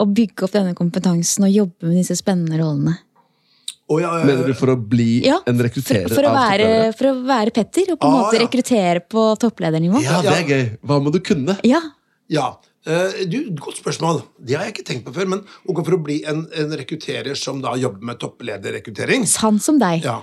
å 0.00 0.06
bygge 0.08 0.46
opp 0.46 0.54
denne 0.54 0.74
kompetansen 0.78 1.44
og 1.48 1.52
jobbe 1.52 1.90
med 1.90 1.98
disse 2.00 2.16
spennende 2.18 2.60
rollene? 2.62 2.96
Oh, 3.88 4.00
ja, 4.02 4.10
Mener 4.26 4.48
du 4.48 4.54
for 4.58 4.72
å 4.72 4.74
bli 4.76 5.20
Ja, 5.22 5.36
en 5.46 5.60
rekrutterer 5.62 6.10
for, 6.10 6.26
å 6.26 6.32
være, 6.34 6.70
for 6.98 7.06
å 7.12 7.18
være 7.28 7.52
Petter, 7.54 7.92
og 7.94 8.00
på 8.02 8.08
en 8.08 8.16
Ah, 8.16 8.22
måte 8.24 8.40
ja. 8.40 8.42
rekruttere 8.42 9.02
på 9.06 9.26
toppledernivå. 9.38 10.00
Ja, 10.02 10.16
det 10.26 10.32
er 10.40 10.48
gøy. 10.50 10.64
Hva 10.82 10.96
må 11.04 11.12
du 11.14 11.20
kunne? 11.22 11.54
Ja, 11.62 11.78
Ja, 12.26 12.48
eh, 12.90 13.20
du, 13.30 13.36
Godt 13.62 13.78
spørsmål. 13.78 14.24
Det 14.42 14.56
har 14.58 14.64
jeg 14.66 14.74
ikke 14.74 14.86
tenkt 14.88 15.04
på 15.06 15.14
før. 15.14 15.28
Men 15.30 15.44
ok, 15.70 15.84
for 15.86 15.94
å 15.94 16.00
bli 16.02 16.16
en, 16.26 16.40
en 16.58 16.74
rekrutterer 16.80 17.38
som 17.38 17.60
da 17.62 17.76
jobber 17.78 18.02
med 18.10 18.18
topplederrekruttering 18.24 19.22
sann 19.30 19.60
som 19.62 19.78
deg. 19.78 20.02
ja, 20.02 20.16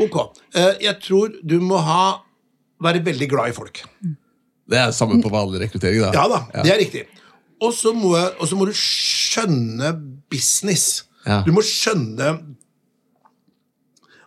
ok. 0.00 0.16
Eh, 0.56 0.72
Jeg 0.86 0.96
tror 1.04 1.36
du 1.44 1.58
må 1.60 1.76
ha, 1.84 2.22
være 2.82 3.02
veldig 3.04 3.28
glad 3.30 3.52
i 3.52 3.56
folk. 3.56 3.82
Det 4.70 4.78
er 4.78 4.94
samme 4.94 5.18
på 5.22 5.32
vanlig 5.32 5.64
rekruttering. 5.64 6.00
da. 6.06 6.12
Ja 6.14 6.26
da, 6.30 6.40
det 6.62 6.72
er 6.72 6.80
riktig. 6.80 7.04
Og 7.60 7.74
så 7.76 7.92
må, 7.92 8.14
må 8.56 8.66
du 8.68 8.74
skjønne 8.76 9.92
business. 10.32 11.04
Ja. 11.26 11.42
Du 11.44 11.52
må 11.52 11.64
skjønne 11.66 12.32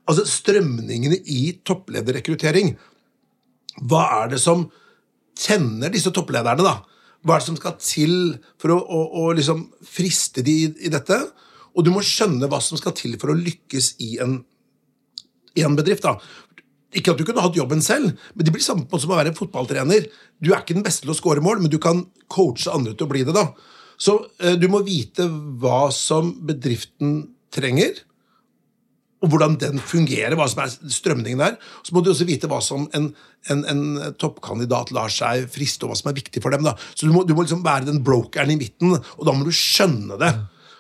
altså 0.04 0.26
strømningene 0.28 1.18
i 1.32 1.56
topplederrekruttering. 1.66 2.76
Hva 3.90 4.04
er 4.20 4.34
det 4.36 4.42
som 4.44 4.68
tenner 5.40 5.94
disse 5.94 6.12
topplederne, 6.14 6.66
da? 6.66 6.82
Hva 7.24 7.38
er 7.38 7.42
det 7.42 7.48
som 7.48 7.58
skal 7.58 7.78
til 7.80 8.16
for 8.62 8.76
å, 8.76 8.78
å, 8.84 9.04
å 9.24 9.30
liksom 9.34 9.66
friste 9.88 10.44
de 10.46 10.58
i, 10.66 10.72
i 10.86 10.92
dette? 10.94 11.18
Og 11.74 11.86
du 11.88 11.94
må 11.94 12.04
skjønne 12.06 12.50
hva 12.52 12.60
som 12.62 12.78
skal 12.78 12.94
til 12.98 13.16
for 13.22 13.32
å 13.34 13.38
lykkes 13.38 13.94
i 14.04 14.18
en, 14.22 14.42
i 15.58 15.64
en 15.66 15.78
bedrift. 15.80 16.04
da. 16.06 16.18
Ikke 16.94 17.14
at 17.14 17.20
du 17.20 17.26
kunne 17.28 17.42
hatt 17.44 17.58
jobben 17.58 17.82
selv, 17.82 18.14
men 18.36 18.46
det 18.46 18.54
blir 18.54 18.64
samme 18.64 18.86
måte 18.86 19.04
som 19.04 19.12
å 19.14 19.18
være 19.20 19.34
en 19.34 19.38
fotballtrener. 19.38 20.08
Du 20.44 20.52
er 20.54 20.62
ikke 20.62 20.78
den 20.78 20.86
beste 20.86 21.06
til 21.06 21.14
å 21.14 21.18
score 21.18 21.42
mål, 21.44 21.62
men 21.64 21.72
du 21.74 21.80
kan 21.82 22.06
coache 22.32 22.72
andre 22.74 22.94
til 22.96 23.08
å 23.08 23.12
bli 23.14 23.24
det. 23.28 23.36
da. 23.36 23.48
Så 23.98 24.18
eh, 24.42 24.56
du 24.60 24.68
må 24.72 24.84
vite 24.86 25.28
hva 25.62 25.88
som 25.94 26.34
bedriften 26.46 27.22
trenger, 27.54 28.04
og 29.24 29.30
hvordan 29.32 29.54
den 29.56 29.78
fungerer, 29.80 30.36
hva 30.36 30.50
som 30.52 30.66
er 30.66 30.72
strømningen 30.92 31.40
der. 31.40 31.54
Så 31.88 31.94
må 31.96 32.02
du 32.04 32.10
også 32.12 32.26
vite 32.28 32.50
hva 32.52 32.58
som 32.60 32.90
en, 32.98 33.06
en, 33.54 33.62
en 33.72 33.84
toppkandidat 34.20 34.92
lar 34.92 35.14
seg 35.14 35.46
friste, 35.54 35.86
og 35.86 35.94
hva 35.94 36.00
som 36.02 36.10
er 36.12 36.18
viktig 36.18 36.42
for 36.44 36.52
dem. 36.52 36.66
da. 36.68 36.74
Så 36.92 37.08
du 37.08 37.14
må, 37.16 37.22
du 37.24 37.32
må 37.38 37.46
liksom 37.46 37.64
være 37.64 37.88
den 37.88 38.02
brokeren 38.04 38.52
i 38.52 38.58
midten, 38.60 38.98
og 38.98 39.24
da 39.24 39.32
må 39.38 39.48
du 39.48 39.54
skjønne 39.56 40.20
det. 40.20 40.34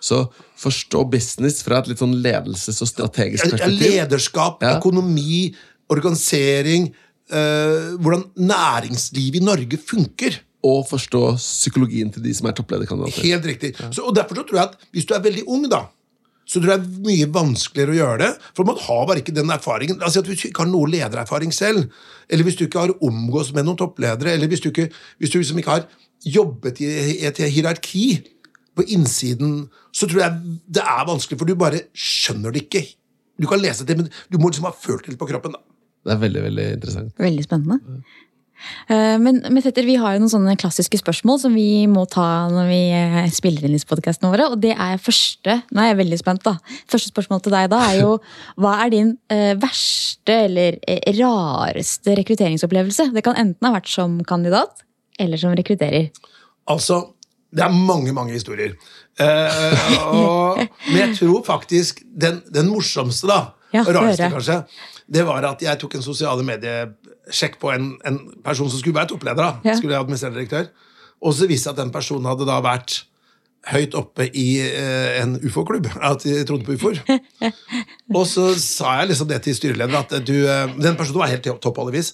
Så 0.04 0.26
forstå 0.60 1.06
business 1.14 1.62
fra 1.64 1.80
et 1.80 1.88
litt 1.94 2.02
sånn 2.04 2.18
ledelses- 2.20 2.82
og 2.84 2.90
strategisk 2.92 3.48
perspektiv. 3.54 3.94
Lederskap, 3.96 4.60
Ja. 4.66 4.74
økonomi, 4.82 5.54
organisering 5.90 6.92
eh, 7.32 7.94
Hvordan 8.00 8.28
næringslivet 8.38 9.42
i 9.42 9.44
Norge 9.44 9.80
funker. 9.90 10.40
Og 10.64 10.86
forstå 10.88 11.36
psykologien 11.36 12.12
til 12.12 12.24
de 12.24 12.32
som 12.36 12.48
er 12.48 12.56
topplederkandidater. 12.56 13.26
Helt 13.26 13.46
riktig. 13.46 13.74
Så, 13.92 14.02
og 14.02 14.16
Derfor 14.16 14.36
så 14.40 14.46
tror 14.48 14.60
jeg 14.60 14.70
at 14.70 14.88
hvis 14.96 15.06
du 15.06 15.14
er 15.14 15.26
veldig 15.26 15.44
ung, 15.52 15.66
da, 15.72 15.82
så 16.48 16.60
tror 16.60 16.74
jeg 16.74 16.84
det 16.84 16.88
er 16.88 17.08
mye 17.08 17.28
vanskeligere 17.36 17.92
å 17.94 17.98
gjøre 17.98 18.20
det. 18.22 18.30
For 18.56 18.68
man 18.68 18.80
har 18.80 19.04
bare 19.10 19.24
ikke 19.24 19.36
den 19.36 19.52
erfaringen. 19.52 20.00
Altså 20.02 20.24
at 20.24 20.30
Hvis 20.30 20.44
du 20.44 20.48
ikke 20.50 20.64
har 20.64 20.72
noe 20.72 20.92
ledererfaring 20.92 21.52
selv, 21.56 21.92
eller 22.30 22.48
hvis 22.48 22.60
du 22.60 22.66
ikke 22.66 22.86
har 22.86 22.96
omgås 23.04 23.52
med 23.56 23.68
noen 23.68 23.80
toppledere, 23.80 24.36
eller 24.38 24.52
hvis 24.52 24.64
du 24.64 24.70
ikke, 24.72 24.90
hvis 25.20 25.34
du 25.34 25.40
liksom 25.40 25.60
ikke 25.60 25.76
har 25.78 25.88
jobbet 26.24 26.80
i 26.80 27.26
et 27.28 27.44
hierarki 27.52 28.22
på 28.76 28.86
innsiden, 28.96 29.68
så 29.94 30.08
tror 30.08 30.24
jeg 30.24 30.58
det 30.80 30.84
er 30.84 31.08
vanskelig, 31.08 31.40
for 31.40 31.50
du 31.50 31.60
bare 31.60 31.86
skjønner 31.92 32.56
det 32.56 32.66
ikke. 32.66 32.86
Du 33.40 33.48
kan 33.50 33.62
lese 33.62 33.86
det, 33.86 33.98
men 34.00 34.10
du 34.32 34.40
må 34.40 34.50
liksom 34.50 34.68
ha 34.70 34.74
følt 34.76 35.06
det 35.06 35.14
litt 35.14 35.22
på 35.22 35.30
kroppen. 35.30 35.56
da. 35.56 35.73
Det 36.04 36.14
er 36.14 36.22
veldig 36.22 36.44
veldig 36.50 36.68
interessant. 36.78 37.14
Veldig 37.22 37.44
spennende. 37.46 37.80
Eh, 38.88 39.18
Men, 39.20 39.42
men 39.44 39.62
Petter, 39.64 39.84
vi 39.88 39.96
har 40.00 40.16
jo 40.16 40.22
noen 40.24 40.32
sånne 40.32 40.56
klassiske 40.60 41.00
spørsmål 41.00 41.40
som 41.42 41.56
vi 41.56 41.86
må 41.92 42.06
ta 42.12 42.48
når 42.52 42.70
vi 42.70 42.82
eh, 42.96 43.32
spiller 43.36 43.66
inn 43.68 43.76
disse 43.76 43.88
podkastene 43.90 44.32
våre. 44.32 44.50
Og 44.54 44.62
det 44.64 44.72
er 44.76 45.02
første 45.04 45.58
Nå 45.72 45.84
er 45.84 45.92
jeg 45.92 46.00
veldig 46.04 46.20
spent, 46.22 46.44
da. 46.48 46.56
Første 46.92 47.12
spørsmål 47.12 47.44
til 47.44 47.56
deg 47.56 47.72
da 47.74 47.82
er 47.90 47.98
jo 48.02 48.14
hva 48.62 48.78
er 48.86 48.94
din 48.94 49.16
eh, 49.34 49.54
verste 49.60 50.38
eller 50.48 50.80
rareste 51.20 52.16
rekrutteringsopplevelse? 52.20 53.10
Det 53.16 53.26
kan 53.26 53.40
enten 53.40 53.68
ha 53.68 53.74
vært 53.76 53.92
som 53.92 54.22
kandidat 54.28 54.84
eller 55.22 55.38
som 55.38 55.54
rekrutterer. 55.56 56.10
Altså, 56.72 57.02
det 57.54 57.62
er 57.66 57.74
mange, 57.76 58.14
mange 58.16 58.34
historier. 58.34 58.74
Eh, 59.22 59.92
og, 60.10 60.64
men 60.88 60.98
jeg 61.04 61.18
tror 61.20 61.44
faktisk 61.46 62.00
den, 62.10 62.40
den 62.54 62.72
morsomste, 62.72 63.30
da, 63.30 63.42
Ja, 63.76 63.82
og 63.88 63.96
rareste 63.96 64.30
kanskje, 64.30 64.56
det 65.12 65.26
var 65.28 65.44
at 65.46 65.62
jeg 65.62 65.80
tok 65.80 65.96
en 65.96 66.02
sosiale 66.06 66.44
mediesjekk 66.48 67.58
på 67.60 67.72
en, 67.74 67.94
en 68.06 68.20
person 68.44 68.70
som 68.70 68.80
skulle 68.80 68.96
være 68.96 69.12
toppleder. 69.14 69.36
da, 69.44 69.60
Ja. 69.64 69.76
skulle 69.78 69.94
være 69.96 70.04
administrerende 70.06 70.40
direktør, 70.40 70.70
Og 71.24 71.34
så 71.34 71.48
viste 71.48 71.70
det 71.72 71.80
at 71.80 71.86
den 71.86 71.92
personen 71.92 72.26
hadde 72.28 72.46
da 72.46 72.60
vært 72.62 73.04
høyt 73.72 73.94
oppe 73.96 74.26
i 74.36 74.60
eh, 74.60 75.22
en 75.22 75.38
ufo-klubb. 75.40 75.88
At 76.02 76.20
de 76.26 76.44
trodde 76.44 76.66
på 76.68 76.74
ufoer. 76.76 77.00
Og 78.18 78.26
så 78.28 78.50
sa 78.60 78.98
jeg 79.00 79.14
liksom 79.14 79.30
det 79.30 79.42
til 79.46 79.56
styreleder, 79.56 79.96
at 80.04 80.26
du 80.28 80.34
eh, 80.48 80.68
Den 80.84 80.98
personen 81.00 81.20
var 81.24 81.32
helt 81.32 81.48
topp, 81.64 81.80
alle 81.80 81.94
vis. 81.96 82.14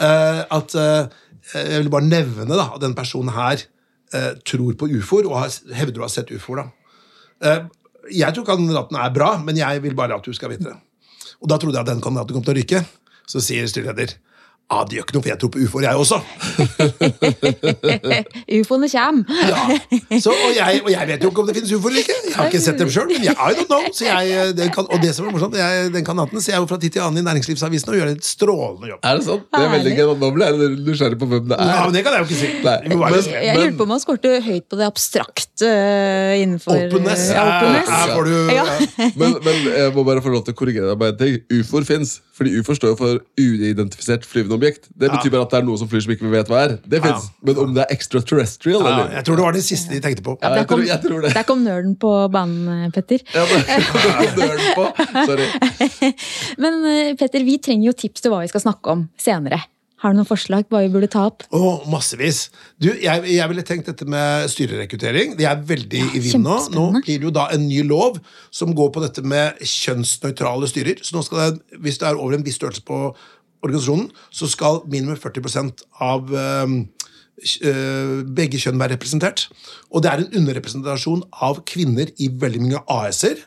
eh, 0.00 0.42
At 0.50 0.74
eh, 0.74 1.06
jeg 1.54 1.84
vil 1.84 1.90
bare 1.94 2.02
nevne 2.08 2.48
da, 2.50 2.66
at 2.74 2.82
den 2.82 2.94
personen 2.98 3.30
her 3.32 3.62
eh, 4.12 4.32
tror 4.44 4.74
på 4.74 4.90
ufoer, 4.98 5.28
og 5.30 5.38
har, 5.38 5.54
hevder 5.78 6.02
å 6.02 6.08
ha 6.08 6.10
sett 6.10 6.34
ufoer. 6.34 6.64
da. 6.64 6.66
Eh, 7.46 7.62
Jeg 8.18 8.34
tror 8.34 8.44
kandidaten 8.50 8.96
er 8.98 9.10
bra, 9.14 9.36
men 9.38 9.54
jeg 9.56 9.82
vil 9.84 9.94
bare 9.94 10.16
at 10.18 10.24
du 10.26 10.32
skal 10.34 10.50
vite 10.50 10.64
det. 10.72 10.76
Og 11.42 11.50
da 11.50 11.58
trodde 11.58 11.78
jeg 11.78 11.86
at 11.86 11.92
den 11.92 12.02
kandidaten 12.02 12.36
kom 12.36 12.46
til 12.46 12.54
å 12.54 12.58
ryke. 12.58 12.82
Så 13.28 13.42
sier 13.44 13.68
styreleder 13.68 14.16
ah, 14.70 14.84
det 14.88 14.96
gjør 14.98 15.04
ikke 15.06 15.14
noe, 15.16 15.22
for 15.24 15.30
jeg 15.32 15.38
tror 15.40 15.50
på 15.54 15.58
ufoer, 15.64 15.82
jeg 15.88 15.96
også. 15.96 16.18
Ufoene 18.58 18.88
kommer. 18.92 19.24
Ja. 19.48 19.62
Så, 20.20 20.30
og, 20.32 20.50
jeg, 20.56 20.80
og 20.84 20.90
jeg 20.92 21.08
vet 21.08 21.22
jo 21.24 21.28
ikke 21.32 21.42
om 21.42 21.46
det 21.48 21.54
finnes 21.56 21.72
ufoer 21.76 21.90
eller 21.92 22.02
ikke. 22.04 22.16
Jeg 22.28 22.34
har 22.36 22.44
ikke 22.50 22.60
sett 22.64 22.78
dem 22.80 22.90
sjøl, 22.92 23.08
men 23.12 23.24
jeg, 23.28 23.34
I 23.34 23.36
don't 23.58 23.70
know. 23.70 23.82
Så 23.96 24.02
jeg, 24.08 24.22
den 24.58 24.70
kan, 24.74 24.84
og 24.92 24.98
det 25.02 25.12
som 25.16 25.22
er 25.28 25.32
morsomt, 25.34 25.56
jeg, 25.58 25.68
den 25.94 26.04
kanaten 26.06 26.38
ser 26.44 26.52
jeg 26.56 26.62
jo 26.64 26.68
fra 26.70 26.78
tid 26.82 26.90
til 26.96 27.02
annen 27.04 27.20
i 27.22 27.24
Næringslivsavisen 27.28 27.88
og 27.94 27.98
gjør 28.00 28.10
en 28.12 28.20
strålende 28.28 28.86
jobb. 28.92 29.00
Er 29.08 29.12
det 29.20 29.26
sant? 29.28 29.44
Det 29.54 29.62
er 29.64 29.72
veldig 29.76 29.92
gøy. 29.98 30.06
Nå 30.22 30.26
ble 30.36 30.44
jeg 30.50 30.54
nysgjerrig 30.88 31.18
på 31.20 31.26
hvem 31.32 31.44
det 31.52 31.58
er. 31.58 31.62
Ja, 31.72 31.78
men 31.88 31.94
det 31.96 32.02
kan 32.06 32.12
jeg 32.16 32.20
jo 32.24 32.28
ikke 32.28 32.40
si. 32.42 32.48
Nei, 32.68 32.76
Vi 32.84 32.88
men- 32.98 33.06
Jeg 33.48 33.54
lurer 33.58 33.76
på 33.78 33.84
om 33.88 33.92
han 33.96 34.02
skårte 34.04 34.30
høyt 34.48 34.66
på 34.68 34.74
det 34.80 34.86
abstrakte 34.88 35.68
uh, 35.68 36.42
innenfor 36.42 36.74
Openness. 36.88 37.24
Ja, 37.34 37.42
openness. 37.56 37.88
Her 37.92 38.06
får 38.14 38.24
du 38.28 38.34
Ja. 38.58 38.64
Men, 39.18 39.30
men 39.44 39.56
jeg 39.68 39.92
må 39.96 40.00
bare 40.06 40.20
få 40.24 40.30
lov 40.32 40.42
til 40.46 40.52
å 40.54 40.56
korrigere 40.58 40.86
deg 40.92 40.98
på 41.00 41.06
en 41.08 41.16
ting. 41.20 41.34
UFOer 41.60 41.84
fins. 41.88 42.10
Fordi 42.38 42.50
UFO 42.60 42.72
står 42.78 42.88
jo 42.92 42.96
for 43.00 43.12
uidentifisert 43.40 44.22
flyvende 44.28 44.57
objekt. 44.58 44.90
Det 44.92 45.08
betyr 45.12 45.32
bare 45.34 45.46
at 45.46 45.54
det 45.54 45.60
er 45.62 45.66
noe 45.68 45.80
som 45.80 45.88
flyr 45.90 46.04
som 46.04 46.12
ikke 46.14 46.26
vi 46.26 46.32
vet 46.34 46.50
hva 46.52 46.60
er. 46.66 46.76
Det 46.84 47.00
fins. 47.04 47.30
Men 47.46 47.62
om 47.64 47.72
det 47.76 47.84
er 47.86 47.94
extraterrestrial 47.96 48.82
Ja, 48.84 48.90
eller 48.92 49.16
jeg 49.18 49.28
tror 49.28 49.40
det 49.40 49.46
var 49.48 49.56
det 49.58 49.64
siste 49.66 49.94
de 49.94 50.02
tenkte 50.04 50.26
på. 50.26 50.36
Ja, 50.42 50.50
Der 50.52 50.62
jeg, 50.62 50.68
kom, 50.70 50.82
tror, 50.82 50.90
jeg 50.90 51.04
tror 51.06 51.24
det. 51.24 51.32
der 51.38 51.48
kom 51.48 51.64
nerden 51.64 51.96
på 52.02 52.12
banen, 52.34 52.92
Petter. 52.94 53.24
Ja, 53.34 53.46
men, 53.48 53.64
døren 54.38 54.68
på. 54.76 54.86
Sorry. 55.30 55.48
Men 56.62 56.78
eh, 56.90 57.10
Petter, 57.18 57.44
vi 57.46 57.58
trenger 57.62 57.90
jo 57.92 57.96
tips 58.04 58.24
til 58.24 58.34
hva 58.34 58.42
vi 58.44 58.50
skal 58.52 58.64
snakke 58.68 58.94
om 58.94 59.08
senere. 59.20 59.62
Har 59.98 60.12
du 60.14 60.20
noen 60.20 60.28
forslag 60.28 60.68
hva 60.70 60.84
vi 60.84 60.90
burde 60.94 61.08
ta 61.10 61.24
opp? 61.26 61.42
Å, 61.50 61.70
massevis. 61.90 62.44
Du, 62.78 62.86
jeg, 63.02 63.24
jeg 63.34 63.50
ville 63.50 63.64
tenkt 63.66 63.88
dette 63.90 64.06
med 64.06 64.46
styrerekruttering. 64.52 65.32
Det 65.40 65.48
er 65.50 65.58
veldig 65.66 66.02
i 66.14 66.20
vinden 66.22 66.44
nå. 66.46 66.84
Nå 66.94 67.00
blir 67.02 67.18
det 67.18 67.26
jo 67.26 67.32
da 67.34 67.48
en 67.54 67.64
ny 67.66 67.80
lov 67.82 68.20
som 68.54 68.70
går 68.78 68.92
på 68.94 69.02
dette 69.02 69.24
med 69.26 69.58
kjønnsnøytrale 69.58 70.70
styrer. 70.70 71.02
Så 71.02 71.16
nå 71.16 71.24
skal 71.26 71.40
det, 71.56 71.80
hvis 71.82 71.98
det 71.98 72.06
er 72.12 72.20
over 72.20 72.38
en 72.38 72.46
viss 72.46 72.60
størrelse 72.60 72.84
på 72.86 73.00
organisasjonen, 73.62 74.08
så 74.30 74.48
skal 74.50 74.82
minimum 74.90 75.16
40 75.16 75.72
av 76.00 76.32
øh, 76.32 78.24
begge 78.36 78.58
kjønn 78.58 78.80
være 78.80 78.96
representert. 78.96 79.48
Og 79.90 80.02
det 80.02 80.10
er 80.10 80.24
en 80.24 80.40
underrepresentasjon 80.40 81.22
av 81.44 81.62
kvinner 81.68 82.10
i 82.18 82.30
veldig 82.32 82.64
mange 82.64 82.82
AS-er. 82.88 83.46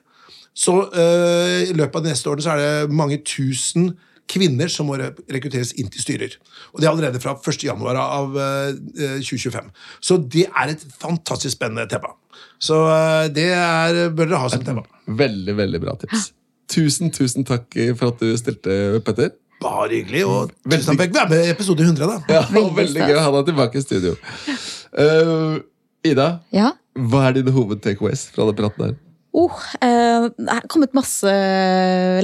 Så 0.53 0.73
øh, 0.91 1.69
i 1.69 1.73
løpet 1.73 1.95
av 1.95 2.03
de 2.05 2.11
neste 2.11 2.29
årene 2.29 2.45
så 2.45 2.55
er 2.55 2.63
det 2.63 2.95
mange 2.95 3.21
tusen 3.23 3.93
kvinner 4.31 4.71
som 4.71 4.87
må 4.87 4.97
rekrutteres 4.99 5.73
inn 5.79 5.89
til 5.91 6.03
styrer. 6.03 6.35
Og 6.71 6.81
det 6.81 6.87
er 6.87 6.91
allerede 6.93 7.21
fra 7.23 7.35
1. 7.35 7.63
januar 7.67 7.99
av 7.99 8.35
øh, 8.35 9.19
2025. 9.19 9.71
Så 9.99 10.19
det 10.31 10.47
er 10.49 10.73
et 10.73 10.85
fantastisk 11.01 11.57
spennende 11.57 11.87
tema. 11.91 12.13
Så 12.59 12.77
øh, 12.87 13.27
det 13.35 13.49
er, 13.55 14.09
bør 14.15 14.31
dere 14.31 14.43
ha 14.43 14.51
som 14.51 14.63
tema. 14.65 14.85
Veldig, 15.07 15.57
veldig 15.57 15.83
bra 15.83 15.95
tips. 15.99 16.31
Tusen, 16.71 17.11
tusen 17.11 17.47
takk 17.47 17.67
for 17.99 18.13
at 18.13 18.21
du 18.21 18.31
stilte, 18.39 19.01
Petter. 19.03 19.33
Bare 19.61 19.89
hyggelig. 19.93 20.23
Og 20.27 20.51
Veldig- 20.65 20.79
tusen 20.81 20.97
takk 20.97 21.13
for 21.15 21.29
med 21.29 21.45
i 21.45 21.51
episode 21.53 21.85
100. 21.85 22.07
da. 22.07 22.17
Ja, 22.33 22.41
Veldig 22.49 22.75
veldig 22.79 23.07
gøy 23.07 23.17
å 23.19 23.25
ha 23.27 23.31
deg 23.37 23.45
tilbake 23.53 23.77
i 23.77 23.85
studio. 23.85 24.15
Uh, 24.97 25.59
Ida, 26.03 26.39
Ja. 26.51 26.71
hva 26.97 27.27
er 27.29 27.33
dine 27.37 27.51
hoved-takeaways 27.53 28.29
fra 28.33 28.45
den 28.49 28.55
praten 28.57 28.85
her? 28.87 28.95
Oh, 29.33 29.53
eh, 29.79 30.25
det 30.35 30.49
er 30.51 30.65
kommet 30.67 30.91
masse 30.97 31.23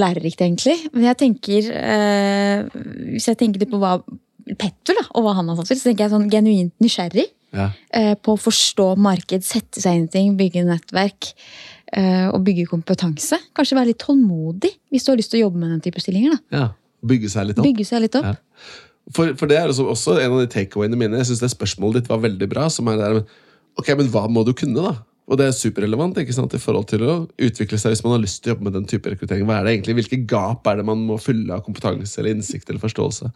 lærerikt, 0.02 0.42
egentlig. 0.44 0.74
Men 0.92 1.04
jeg 1.06 1.16
tenker 1.22 1.70
eh, 1.72 2.64
Hvis 3.14 3.28
jeg 3.30 3.38
tenker 3.40 3.62
litt 3.62 3.70
på 3.72 3.78
hva 3.80 3.94
Petter 4.58 4.96
da, 4.96 5.04
og 5.14 5.24
hva 5.24 5.34
han 5.38 5.48
har 5.48 5.56
satt 5.56 5.68
til, 5.68 5.76
så 5.80 5.88
tenker 5.88 6.04
jeg 6.06 6.12
sånn 6.12 6.28
genuint 6.32 6.72
nysgjerrig 6.80 7.26
Ja. 7.54 7.70
eh, 7.92 8.14
på 8.14 8.34
å 8.36 8.40
forstå 8.40 8.90
marked, 9.00 9.42
sette 9.44 9.80
seg 9.80 9.94
inn 9.96 10.04
i 10.04 10.12
ting, 10.12 10.36
bygge 10.36 10.64
nettverk 10.68 11.32
eh, 11.94 12.28
og 12.28 12.42
bygge 12.44 12.66
kompetanse. 12.68 13.38
Kanskje 13.56 13.76
være 13.78 13.86
litt 13.94 13.98
tålmodig 14.04 14.74
hvis 14.92 15.04
du 15.04 15.12
har 15.12 15.16
lyst 15.20 15.30
til 15.32 15.40
å 15.40 15.46
jobbe 15.48 15.60
med 15.62 15.70
den 15.70 15.80
type 15.84 16.00
stillinger. 16.04 16.36
da. 16.50 16.58
ja. 16.58 16.68
Bygge 17.06 17.30
seg 17.32 17.50
litt 17.50 17.60
opp. 17.60 17.66
Bygge 17.68 17.86
seg 17.86 18.04
litt 18.04 18.16
opp. 18.18 18.30
Ja. 18.32 18.36
For, 19.14 19.32
for 19.40 19.48
det 19.48 19.56
er 19.56 19.70
også, 19.70 19.86
også 19.88 20.16
en 20.20 20.34
av 20.34 20.42
de 20.42 20.48
takeawayene 20.52 20.98
mine. 20.98 21.20
Jeg 21.22 21.30
synes 21.30 21.44
det 21.44 21.52
spørsmålet 21.54 22.02
ditt 22.02 22.10
var 22.10 22.20
veldig 22.24 22.48
bra. 22.50 22.66
Som 22.72 22.90
er 22.92 22.98
der, 23.00 23.20
ok, 23.80 23.92
men 24.00 24.10
hva 24.12 24.26
må 24.32 24.44
du 24.46 24.52
kunne, 24.56 24.82
da? 24.84 24.98
Og 25.28 25.36
det 25.36 25.48
er 25.48 25.56
superrelevant 25.56 26.16
ikke 26.20 26.32
sant, 26.32 26.54
i 26.56 26.60
forhold 26.60 26.86
til 26.88 27.02
å 27.04 27.16
utvikle 27.36 27.78
seg 27.80 27.92
hvis 27.92 28.00
man 28.04 28.14
har 28.14 28.22
lyst 28.22 28.40
til 28.40 28.50
å 28.50 28.54
jobbe 28.54 28.68
med 28.68 28.78
den 28.78 28.86
type 28.88 29.12
rekruttering. 29.12 29.44
Hva 29.48 29.58
er 29.58 29.66
det 29.66 29.74
egentlig? 29.76 29.98
Hvilke 30.00 30.22
gap 30.28 30.68
er 30.70 30.80
det 30.80 30.86
man 30.88 31.02
må 31.04 31.18
fylle 31.20 31.52
av 31.52 31.64
kompetanse 31.66 32.16
eller 32.20 32.36
innsikt 32.36 32.70
eller 32.72 32.80
forståelse? 32.80 33.28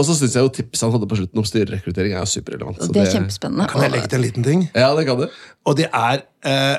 Og 0.00 0.08
så 0.08 0.16
synes 0.16 0.36
jeg 0.36 0.44
jo 0.44 0.52
tipset 0.56 0.84
han 0.86 0.92
hadde 0.94 1.08
på 1.08 1.18
slutten 1.20 1.40
om 1.40 1.46
styrerekruttering, 1.48 2.14
er 2.16 2.24
jo 2.24 2.32
superrelevant. 2.32 2.80
Og 2.80 2.92
Det 2.92 3.02
er 3.02 3.10
kjempespennende. 3.12 3.68
Kan 3.72 3.84
jeg 3.84 3.92
legge 3.92 4.08
til 4.08 4.20
en 4.20 4.24
liten 4.24 4.46
ting? 4.46 4.64
Ja, 4.76 4.92
det 4.96 5.04
kan 5.08 5.20
du. 5.20 5.26
Og 5.68 5.76
det 5.80 5.88
er 5.88 6.24
eh, 6.48 6.78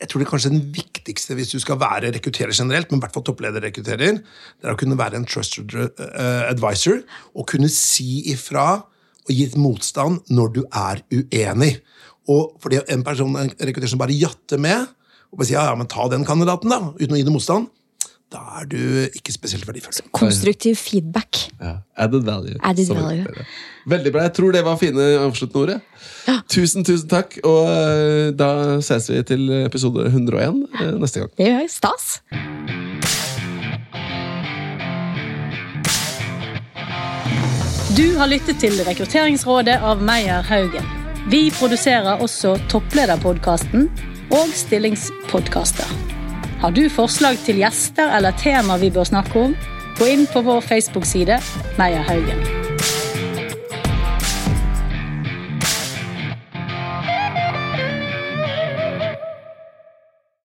Jeg 0.00 0.08
tror 0.10 0.22
det 0.22 0.26
er 0.26 0.30
kanskje 0.30 0.54
den 0.54 0.64
viktigste 0.74 0.89
hvis 1.10 1.52
du 1.54 1.58
skal 1.62 1.80
være 1.80 2.12
rekrutterer 2.14 2.54
generelt, 2.54 2.90
men 2.90 3.00
i 3.00 3.04
hvert 3.04 3.16
fall 3.16 3.24
topplederrekrutterer, 3.26 4.20
det 4.20 4.68
er 4.68 4.74
å 4.74 4.78
kunne 4.78 4.98
være 4.98 5.18
en 5.18 5.26
trusted 5.28 5.74
eh, 5.74 6.44
advisor 6.48 7.02
og 7.34 7.48
kunne 7.50 7.70
si 7.72 8.30
ifra 8.32 8.68
og 8.80 9.32
gi 9.34 9.46
et 9.46 9.58
motstand 9.60 10.22
når 10.30 10.54
du 10.54 10.62
er 10.68 11.02
uenig. 11.12 11.74
Og 12.30 12.56
fordi 12.62 12.80
en 12.92 13.04
person 13.06 13.36
en 13.36 13.52
rekrutterer 13.52 13.92
som 13.92 14.00
bare 14.02 14.16
jatter 14.16 14.60
med, 14.60 14.88
og 15.30 15.40
bare 15.40 15.50
sier 15.50 15.60
ja, 15.60 15.68
ja, 15.70 15.76
men 15.78 15.90
ta 15.90 16.06
den 16.10 16.26
kandidaten, 16.26 16.72
da, 16.72 16.92
uten 16.98 17.14
å 17.14 17.20
gi 17.20 17.26
det 17.26 17.34
motstand, 17.34 17.70
da 18.30 18.40
er 18.60 18.66
du 18.70 18.78
ikke 19.10 19.32
spesielt 19.34 19.66
verdifull. 19.66 19.96
Konstruktiv 20.14 20.76
feedback. 20.78 21.48
Ja. 21.60 21.80
Added 21.96 22.22
value. 22.22 22.54
Added 22.62 22.88
value. 22.88 23.24
Veldig. 23.26 23.46
Veldig 23.86 24.12
bra. 24.12 24.22
Jeg 24.28 24.32
tror 24.32 24.52
det 24.52 24.64
var 24.64 24.76
fine 24.76 25.06
avsluttende 25.18 25.62
ord. 25.62 25.80
ja. 26.28 26.36
Tusen, 26.48 26.84
tusen 26.84 27.08
takk. 27.08 27.38
Og 27.44 27.66
uh, 27.66 28.30
da 28.38 28.78
ses 28.86 29.10
vi 29.10 29.22
til 29.22 29.50
episode 29.64 30.06
101 30.06 30.62
uh, 30.80 31.00
neste 31.02 31.24
gang. 31.24 31.32
Det 31.38 31.50
gjør 31.50 31.66
stas. 31.68 32.20
Du 37.98 38.06
har 38.16 38.30
lyttet 38.30 38.62
til 38.62 38.78
Rekrutteringsrådet 38.86 39.80
av 39.82 40.02
Meyer 40.06 40.46
Haugen. 40.46 40.86
Vi 41.30 41.50
produserer 41.58 42.22
også 42.22 42.54
Topplederpodkasten 42.70 43.90
og 44.30 44.54
Stillingspodkaster. 44.54 46.19
Har 46.60 46.70
du 46.76 46.82
forslag 46.92 47.38
til 47.40 47.62
gjester 47.62 48.12
eller 48.18 48.36
tema 48.36 48.76
vi 48.82 48.92
bør 48.92 49.08
snakke 49.08 49.46
om, 49.48 49.56
gå 49.96 50.12
inn 50.12 50.26
på 50.28 50.44
vår 50.44 50.60
Facebook-side 50.68 51.40
Meyer 51.80 52.04
Haugen. 52.04 52.59